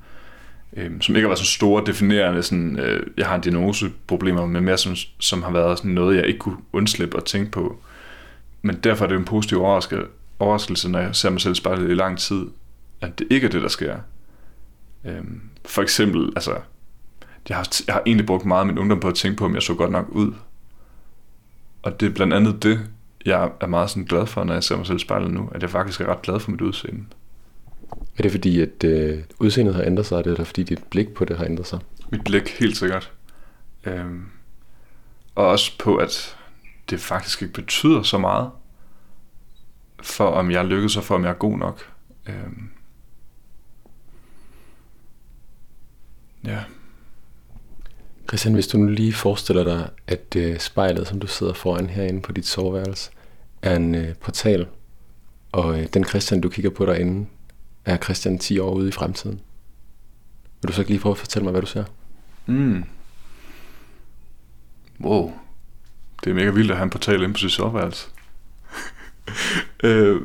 øhm, 0.73 1.01
som 1.01 1.15
ikke 1.15 1.25
har 1.25 1.29
været 1.29 1.39
så 1.39 1.45
store 1.45 1.83
definerende, 1.85 2.43
sådan, 2.43 2.79
øh, 2.79 3.07
jeg 3.17 3.27
har 3.27 3.35
en 3.35 3.41
diagnoseproblemer, 3.41 4.45
men 4.45 4.63
mere 4.63 4.77
som, 4.77 4.95
som 5.19 5.43
har 5.43 5.51
været 5.51 5.77
sådan 5.77 5.91
noget, 5.91 6.17
jeg 6.17 6.25
ikke 6.25 6.39
kunne 6.39 6.57
undslippe 6.73 7.17
at 7.17 7.23
tænke 7.23 7.51
på. 7.51 7.81
Men 8.61 8.75
derfor 8.75 9.05
er 9.05 9.09
det 9.09 9.17
en 9.17 9.25
positiv 9.25 9.61
overraskelse, 9.61 10.07
overraskelse, 10.39 10.89
når 10.89 10.99
jeg 10.99 11.15
ser 11.15 11.29
mig 11.29 11.41
selv 11.41 11.55
spejlet 11.55 11.91
i 11.91 11.93
lang 11.93 12.17
tid, 12.17 12.45
at 13.03 13.19
det 13.19 13.27
ikke 13.29 13.47
er 13.47 13.51
det, 13.51 13.61
der 13.61 13.67
sker. 13.67 13.97
Øhm, 15.05 15.41
for 15.65 15.81
eksempel, 15.81 16.33
altså, 16.35 16.57
jeg 17.49 17.57
har, 17.57 17.67
jeg 17.87 17.93
har 17.93 18.01
egentlig 18.05 18.25
brugt 18.25 18.45
meget 18.45 18.59
af 18.59 18.65
min 18.65 18.77
ungdom 18.79 18.99
på 18.99 19.07
at 19.07 19.15
tænke 19.15 19.37
på, 19.37 19.45
om 19.45 19.53
jeg 19.53 19.61
så 19.61 19.73
godt 19.73 19.91
nok 19.91 20.09
ud. 20.09 20.33
Og 21.83 21.99
det 21.99 22.09
er 22.09 22.13
blandt 22.13 22.33
andet 22.33 22.63
det, 22.63 22.79
jeg 23.25 23.51
er 23.61 23.67
meget 23.67 23.89
sådan 23.89 24.03
glad 24.03 24.27
for, 24.27 24.43
når 24.43 24.53
jeg 24.53 24.63
ser 24.63 24.77
mig 24.77 24.85
selv 24.85 24.95
i 24.95 24.99
spejlet 24.99 25.31
nu, 25.31 25.49
at 25.55 25.61
jeg 25.61 25.69
faktisk 25.69 26.01
er 26.01 26.05
ret 26.05 26.21
glad 26.21 26.39
for 26.39 26.51
mit 26.51 26.61
udseende. 26.61 27.05
Er 28.17 28.23
det 28.23 28.31
fordi, 28.31 28.61
at 28.61 28.83
øh, 28.83 29.19
udseendet 29.39 29.75
har 29.75 29.83
ændret 29.83 30.05
sig, 30.05 30.19
eller 30.19 30.31
er 30.31 30.35
det 30.35 30.47
fordi, 30.47 30.63
dit 30.63 30.83
blik 30.83 31.13
på 31.13 31.25
det 31.25 31.37
har 31.37 31.45
ændret 31.45 31.67
sig? 31.67 31.79
Mit 32.11 32.23
blik, 32.23 32.49
helt 32.59 32.77
sikkert. 32.77 33.11
Øhm, 33.85 34.25
og 35.35 35.47
også 35.47 35.77
på, 35.79 35.95
at 35.95 36.37
det 36.89 36.99
faktisk 36.99 37.41
ikke 37.41 37.53
betyder 37.53 38.03
så 38.03 38.17
meget, 38.17 38.49
for 40.01 40.27
om 40.27 40.51
jeg 40.51 40.65
lykkes, 40.65 40.97
og 40.97 41.03
for 41.03 41.15
om 41.15 41.23
jeg 41.23 41.29
er 41.29 41.33
god 41.33 41.57
nok. 41.57 41.91
Øhm, 42.29 42.69
ja. 46.45 46.59
Christian, 48.27 48.53
hvis 48.53 48.67
du 48.67 48.77
nu 48.77 48.87
lige 48.87 49.13
forestiller 49.13 49.63
dig, 49.63 49.89
at 50.07 50.35
øh, 50.35 50.59
spejlet, 50.59 51.07
som 51.07 51.19
du 51.19 51.27
sidder 51.27 51.53
foran 51.53 51.89
herinde 51.89 52.21
på 52.21 52.31
dit 52.31 52.45
soveværelse, 52.45 53.11
er 53.61 53.75
en 53.75 53.95
øh, 53.95 54.15
portal, 54.15 54.67
og 55.51 55.79
øh, 55.79 55.87
den 55.93 56.05
Christian, 56.05 56.41
du 56.41 56.49
kigger 56.49 56.71
på 56.71 56.85
derinde, 56.85 57.27
er 57.85 57.97
Christian 57.97 58.37
10 58.37 58.59
år 58.59 58.73
ude 58.73 58.89
i 58.89 58.91
fremtiden. 58.91 59.41
Vil 60.61 60.67
du 60.67 60.73
så 60.73 60.81
ikke 60.81 60.91
lige 60.91 61.01
prøve 61.01 61.13
at 61.13 61.17
fortælle 61.17 61.43
mig, 61.43 61.51
hvad 61.51 61.61
du 61.61 61.67
ser? 61.67 61.83
Mm. 62.45 62.83
Wow. 65.01 65.33
Det 66.23 66.29
er 66.29 66.33
mega 66.33 66.49
vildt 66.49 66.71
at 66.71 66.77
have 66.77 66.83
en 66.83 66.89
portal 66.89 67.23
inde 67.23 67.33
på 67.33 67.37
sit 67.37 67.51
soveværelse. 67.51 68.07
øh, 69.83 70.21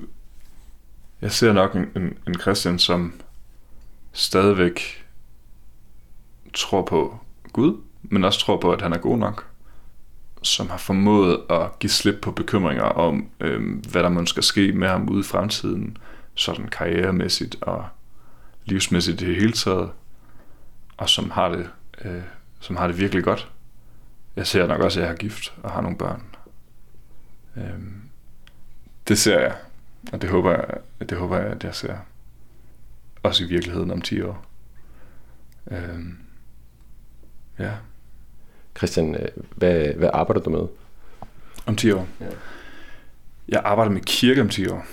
jeg 1.21 1.33
ser 1.33 1.53
nok 1.53 1.75
en, 1.75 1.87
en, 1.97 2.19
en 2.27 2.35
Christian, 2.41 2.79
som 2.79 3.21
stadigvæk 4.12 5.05
tror 6.55 6.82
på 6.82 7.18
Gud, 7.53 7.80
men 8.03 8.24
også 8.24 8.40
tror 8.40 8.61
på, 8.61 8.72
at 8.72 8.82
han 8.82 8.92
er 8.92 8.99
god 8.99 9.18
nok. 9.18 9.46
Som 10.42 10.70
har 10.70 10.76
formået 10.76 11.40
at 11.51 11.78
give 11.78 11.90
slip 11.90 12.20
på 12.22 12.30
bekymringer 12.30 12.82
om, 12.82 13.28
øh, 13.40 13.84
hvad 13.90 14.03
der 14.03 14.09
måske 14.09 14.30
skal 14.30 14.42
ske 14.42 14.72
med 14.72 14.88
ham 14.88 15.09
ude 15.09 15.20
i 15.20 15.22
fremtiden, 15.22 15.96
sådan 16.34 16.68
karrieremæssigt 16.68 17.62
og 17.62 17.86
livsmæssigt 18.64 19.22
i 19.22 19.26
det 19.26 19.36
hele 19.36 19.53
taget, 19.53 19.90
og 20.96 21.09
som 21.09 21.30
har 21.30 21.49
det, 21.49 21.70
øh, 22.05 22.22
som 22.61 22.76
har 22.76 22.86
det 22.86 22.99
virkelig 22.99 23.24
godt. 23.24 23.53
Jeg 24.36 24.46
ser 24.46 24.66
nok 24.66 24.80
også, 24.80 25.01
at 25.01 25.03
jeg 25.03 25.11
har 25.11 25.16
gift 25.16 25.55
og 25.62 25.70
har 25.70 25.80
nogle 25.80 25.99
børn. 25.99 26.22
Øh, 27.57 27.80
det 29.09 29.18
ser 29.18 29.40
jeg, 29.40 29.57
og 30.12 30.22
det 30.22 30.30
håber 30.30 30.51
jeg, 30.51 30.66
det 31.09 31.18
håber 31.18 31.36
jeg, 31.36 31.46
at 31.46 31.64
jeg 31.64 31.74
ser. 31.74 31.96
Også 33.22 33.44
i 33.44 33.46
virkeligheden 33.46 33.90
om 33.90 34.03
10 34.03 34.22
år. 34.22 34.46
Øh, 35.70 35.99
ja. 37.59 37.70
Christian, 38.76 39.14
øh, 39.14 39.28
hvad, 39.56 39.94
hvad 39.94 40.11
arbejder 40.12 40.40
du 40.40 40.50
med? 40.50 40.66
Om 41.66 41.76
10 41.76 41.92
år? 41.92 42.09
Ja. 42.20 42.26
Jeg 43.48 43.62
arbejder 43.64 43.92
med 43.92 44.00
kirke 44.00 44.40
om 44.40 44.48
10 44.48 44.68
år. 44.68 44.86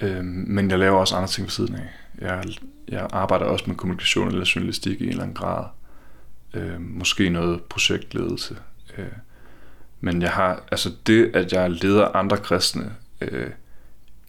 Øh, 0.00 0.24
men 0.24 0.70
jeg 0.70 0.78
laver 0.78 0.98
også 0.98 1.16
andre 1.16 1.28
ting 1.28 1.44
ved 1.44 1.50
siden 1.50 1.74
af. 1.74 1.88
Jeg, 2.20 2.44
jeg 2.88 3.08
arbejder 3.12 3.44
også 3.44 3.64
med 3.66 3.76
kommunikation 3.76 4.28
eller 4.28 4.52
journalistik 4.54 5.00
i 5.00 5.04
en 5.04 5.10
eller 5.10 5.22
anden 5.22 5.36
grad. 5.36 5.64
Øh, 6.54 6.80
måske 6.80 7.28
noget 7.28 7.62
projektledelse. 7.62 8.56
Øh, 8.98 9.06
men 10.00 10.22
jeg 10.22 10.30
har, 10.30 10.62
altså 10.70 10.90
det, 11.06 11.30
at 11.34 11.52
jeg 11.52 11.70
leder 11.70 12.16
andre 12.16 12.36
kristne 12.36 12.92
øh, 13.20 13.50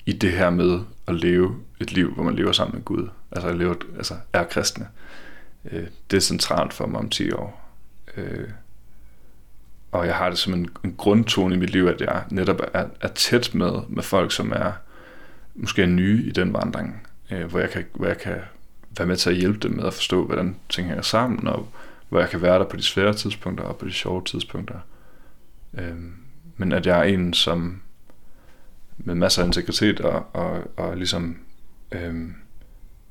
i 0.06 0.14
det 0.14 0.32
her 0.32 0.50
med 0.50 0.80
at 1.08 1.16
leve 1.16 1.56
et 1.82 1.92
liv, 1.92 2.14
hvor 2.14 2.24
man 2.24 2.36
lever 2.36 2.52
sammen 2.52 2.76
med 2.76 2.86
Gud, 2.86 3.10
altså, 3.32 3.48
jeg 3.48 3.58
lever, 3.58 3.76
altså 3.98 4.16
er 4.34 4.44
kristne, 4.44 4.88
øh, 5.72 5.88
det 6.12 6.18
er 6.18 6.22
centralt 6.22 6.74
for 6.74 6.86
mig 6.88 7.00
om 7.00 7.10
10 7.10 7.32
år. 7.32 7.65
Øh, 8.18 8.50
og 9.92 10.08
jeg 10.08 10.16
har 10.16 10.30
det 10.30 10.38
som 10.38 10.54
en, 10.54 10.70
en 10.84 10.96
grundtone 10.98 11.56
i 11.56 11.58
mit 11.58 11.70
liv, 11.70 11.86
at 11.86 12.02
jeg 12.02 12.24
netop 12.32 12.62
er, 12.74 12.86
er 13.02 13.08
tæt 13.08 13.52
med, 13.54 13.72
med 13.90 14.04
folk, 14.04 14.32
som 14.32 14.52
er 14.52 14.72
måske 15.56 15.82
er 15.82 15.86
nye 15.86 16.24
i 16.26 16.32
den 16.32 16.54
vandring, 16.54 17.08
øh, 17.32 17.46
hvor, 17.46 17.60
jeg 17.60 17.70
kan, 17.70 17.86
hvor 17.94 18.08
jeg 18.08 18.18
kan 18.18 18.38
være 18.98 19.08
med 19.08 19.18
til 19.18 19.30
at 19.30 19.36
hjælpe 19.36 19.60
dem 19.60 19.72
med 19.72 19.84
at 19.84 19.94
forstå, 19.94 20.26
hvordan 20.26 20.56
ting 20.70 20.88
hænger 20.88 21.04
sammen, 21.04 21.48
og 21.48 21.70
hvor 22.10 22.20
jeg 22.20 22.30
kan 22.30 22.42
være 22.42 22.60
der 22.60 22.66
på 22.66 22.78
de 22.78 22.84
svære 22.84 23.14
tidspunkter 23.14 23.64
og 23.64 23.78
på 23.78 23.86
de 23.86 23.94
sjove 23.94 24.24
tidspunkter. 24.24 24.76
Øh, 25.78 25.96
men 26.58 26.72
at 26.72 26.86
jeg 26.86 27.00
er 27.00 27.04
en, 27.04 27.34
som 27.34 27.82
med 28.98 29.16
masser 29.16 29.42
af 29.42 29.46
integritet 29.46 30.00
og, 30.00 30.26
og, 30.34 30.72
og 30.78 30.98
ligesom 30.98 31.38
øh, 31.92 32.16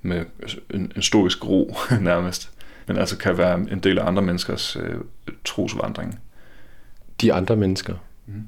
med 0.02 0.24
en, 0.70 0.92
en 0.96 1.02
stoisk 1.02 1.44
ro 1.44 1.76
nærmest, 2.00 2.50
men 2.87 2.97
altså 2.97 3.18
kan 3.18 3.39
være 3.39 3.55
en 3.55 3.78
del 3.78 3.99
af 3.99 4.07
andre 4.07 4.22
menneskers 4.22 4.76
øh, 4.76 4.95
trosvandring. 5.45 6.20
De 7.20 7.32
andre 7.32 7.57
mennesker, 7.57 7.95
mm. 8.26 8.43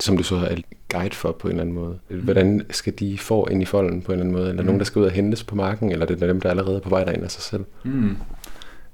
som 0.00 0.16
du 0.16 0.22
så 0.22 0.36
er 0.36 0.56
guide 0.88 1.14
for 1.14 1.32
på 1.32 1.48
en 1.48 1.52
eller 1.52 1.62
anden 1.62 1.74
måde. 1.74 1.98
Hvordan 2.08 2.66
skal 2.70 2.92
de 2.98 3.18
få 3.18 3.46
ind 3.50 3.62
i 3.62 3.64
folden 3.64 4.02
på 4.02 4.12
en 4.12 4.18
eller 4.18 4.24
anden 4.24 4.36
måde? 4.38 4.48
Eller 4.48 4.62
mm. 4.62 4.66
nogen, 4.66 4.78
der 4.78 4.84
skal 4.84 5.00
ud 5.00 5.06
og 5.06 5.12
hentes 5.12 5.44
på 5.44 5.54
marken, 5.54 5.92
eller 5.92 6.06
det 6.06 6.22
er 6.22 6.26
dem, 6.26 6.40
der 6.40 6.50
allerede 6.50 6.76
er 6.76 6.80
på 6.80 6.88
vej 6.88 7.04
derind 7.04 7.24
af 7.24 7.30
sig 7.30 7.42
selv? 7.42 7.64
Mm. 7.84 8.16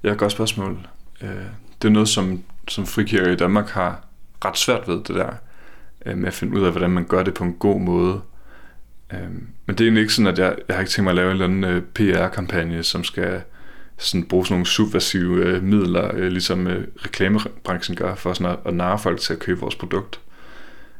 Ja, 0.03 0.13
godt 0.13 0.31
spørgsmål. 0.31 0.87
Øh, 1.21 1.29
det 1.81 1.87
er 1.87 1.91
noget, 1.91 2.09
som, 2.09 2.43
som 2.67 2.85
frikirker 2.85 3.31
i 3.31 3.35
Danmark 3.35 3.69
har 3.69 4.05
ret 4.45 4.57
svært 4.57 4.87
ved, 4.87 4.95
det 4.95 5.15
der 5.15 5.29
øh, 6.05 6.17
med 6.17 6.27
at 6.27 6.33
finde 6.33 6.59
ud 6.59 6.65
af, 6.65 6.71
hvordan 6.71 6.89
man 6.89 7.05
gør 7.05 7.23
det 7.23 7.33
på 7.33 7.43
en 7.43 7.53
god 7.53 7.79
måde. 7.79 8.21
Øh, 9.13 9.29
men 9.65 9.75
det 9.75 9.81
er 9.81 9.85
egentlig 9.85 10.01
ikke 10.01 10.13
sådan, 10.13 10.31
at 10.31 10.39
jeg, 10.39 10.55
jeg 10.67 10.75
har 10.75 10.81
ikke 10.81 10.91
tænkt 10.91 11.03
mig 11.03 11.11
at 11.11 11.15
lave 11.15 11.31
en 11.31 11.41
eller 11.41 11.67
anden 11.67 11.83
PR-kampagne, 11.93 12.83
som 12.83 13.03
skal 13.03 13.41
sådan 13.99 14.27
bruge 14.27 14.45
sådan 14.45 14.53
nogle 14.53 14.65
subversive 14.65 15.45
øh, 15.45 15.63
midler, 15.63 16.15
øh, 16.15 16.27
ligesom 16.27 16.67
øh, 16.67 16.87
reklamebranchen 17.05 17.95
gør, 17.95 18.15
for 18.15 18.33
sådan 18.33 18.51
at, 18.51 18.59
at 18.65 18.73
narre 18.73 18.99
folk 18.99 19.19
til 19.19 19.33
at 19.33 19.39
købe 19.39 19.59
vores 19.59 19.75
produkt 19.75 20.19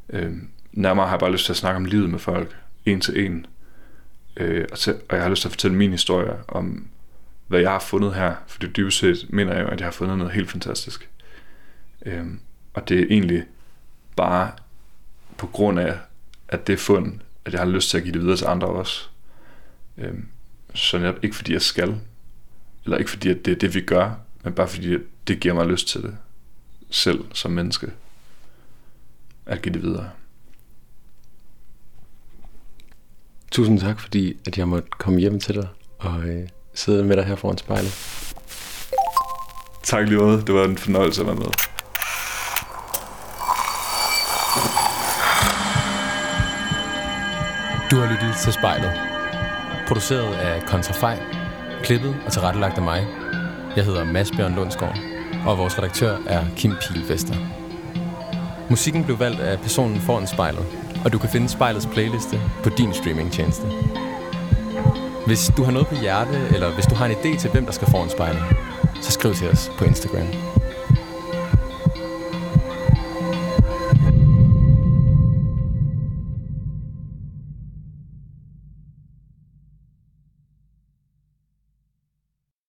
øhm, 0.09 0.47
nærmere 0.71 1.05
har 1.05 1.13
jeg 1.13 1.19
bare 1.19 1.31
lyst 1.31 1.45
til 1.45 1.53
at 1.53 1.57
snakke 1.57 1.77
om 1.77 1.85
livet 1.85 2.09
med 2.09 2.19
folk, 2.19 2.55
en 2.85 3.01
til 3.01 3.25
en. 3.25 3.45
Øh, 4.37 4.65
og, 4.71 4.79
til, 4.79 4.93
og 5.09 5.15
jeg 5.15 5.23
har 5.23 5.29
lyst 5.29 5.41
til 5.41 5.47
at 5.47 5.51
fortælle 5.51 5.77
min 5.77 5.91
historie 5.91 6.33
om, 6.47 6.87
hvad 7.47 7.59
jeg 7.59 7.71
har 7.71 7.79
fundet 7.79 8.13
her. 8.13 8.35
For 8.47 8.59
det 8.59 8.75
dybest 8.75 8.97
set 8.97 9.25
mener 9.29 9.53
jeg 9.53 9.61
jo, 9.61 9.67
at 9.67 9.79
jeg 9.79 9.85
har 9.85 9.91
fundet 9.91 10.17
noget 10.17 10.33
helt 10.33 10.51
fantastisk. 10.51 11.09
Øh, 12.05 12.25
og 12.73 12.89
det 12.89 12.99
er 12.99 13.05
egentlig 13.09 13.45
bare 14.15 14.51
på 15.37 15.47
grund 15.47 15.79
af, 15.79 15.97
at 16.47 16.67
det 16.67 16.73
er 16.73 16.77
fund, 16.77 17.19
at 17.45 17.53
jeg 17.53 17.61
har 17.61 17.67
lyst 17.67 17.89
til 17.89 17.97
at 17.97 18.03
give 18.03 18.13
det 18.13 18.21
videre 18.21 18.37
til 18.37 18.45
andre 18.45 18.67
også. 18.67 19.07
Øh, 19.97 20.13
så 20.73 20.97
netop 20.97 21.23
ikke 21.23 21.35
fordi 21.35 21.53
jeg 21.53 21.61
skal, 21.61 21.99
eller 22.85 22.97
ikke 22.97 23.11
fordi 23.11 23.29
at 23.29 23.45
det 23.45 23.51
er 23.51 23.55
det 23.55 23.75
vi 23.75 23.81
gør, 23.81 24.11
men 24.43 24.53
bare 24.53 24.67
fordi 24.67 24.93
at 24.93 25.01
det 25.27 25.39
giver 25.39 25.53
mig 25.53 25.67
lyst 25.67 25.87
til 25.87 26.01
det 26.01 26.17
selv 26.89 27.25
som 27.33 27.51
menneske 27.51 27.91
at 29.45 29.61
give 29.61 29.73
det 29.73 29.83
videre. 29.83 30.09
Tusind 33.51 33.79
tak, 33.79 33.99
fordi 33.99 34.37
at 34.47 34.57
jeg 34.57 34.67
måtte 34.67 34.89
komme 34.89 35.19
hjem 35.19 35.39
til 35.39 35.55
dig 35.55 35.67
og 35.99 36.23
øh, 36.23 36.49
sidde 36.73 37.03
med 37.03 37.17
dig 37.17 37.25
her 37.25 37.35
foran 37.35 37.57
spejlet. 37.57 37.91
Tak 39.83 40.07
lige 40.07 40.19
måde. 40.19 40.41
Det 40.41 40.55
var 40.55 40.65
en 40.65 40.77
fornøjelse 40.77 41.21
at 41.21 41.27
være 41.27 41.35
med. 41.35 41.51
Du 47.91 47.95
har 47.95 48.11
lyttet 48.11 48.35
til 48.43 48.53
spejlet. 48.53 48.91
Produceret 49.87 50.35
af 50.35 50.61
Kontrafej, 50.61 51.38
klippet 51.83 52.15
og 52.25 52.31
tilrettelagt 52.31 52.77
af 52.77 52.83
mig. 52.83 53.07
Jeg 53.75 53.85
hedder 53.85 54.03
Mads 54.03 54.31
Bjørn 54.31 54.55
Lundsgaard, 54.55 54.97
og 55.45 55.57
vores 55.57 55.77
redaktør 55.77 56.17
er 56.27 56.45
Kim 56.55 56.73
Pilvester. 56.81 57.35
Musikken 58.69 59.03
blev 59.03 59.19
valgt 59.19 59.39
af 59.39 59.59
personen 59.59 59.99
foran 59.99 60.27
spejlet, 60.27 60.65
Og 61.05 61.13
du 61.13 61.17
kan 61.17 61.29
finde 61.29 61.49
spejlets 61.49 61.85
playliste 61.85 62.41
på 62.63 62.69
din 62.69 62.93
streamingtjeneste. 62.93 63.67
Hvis 65.25 65.51
du 65.57 65.63
har 65.63 65.71
noget 65.71 65.87
på 65.87 65.95
hjerte, 65.95 66.37
eller 66.53 66.73
hvis 66.73 66.85
du 66.85 66.95
har 66.95 67.05
en 67.05 67.11
idé 67.11 67.39
til, 67.39 67.49
hvem 67.49 67.65
der 67.65 67.71
skal 67.71 67.87
foran 67.91 68.09
spejlet, 68.09 68.43
så 69.01 69.11
skriv 69.11 69.33
til 69.33 69.49
os 69.49 69.71
på 69.77 69.85
Instagram. 69.85 70.58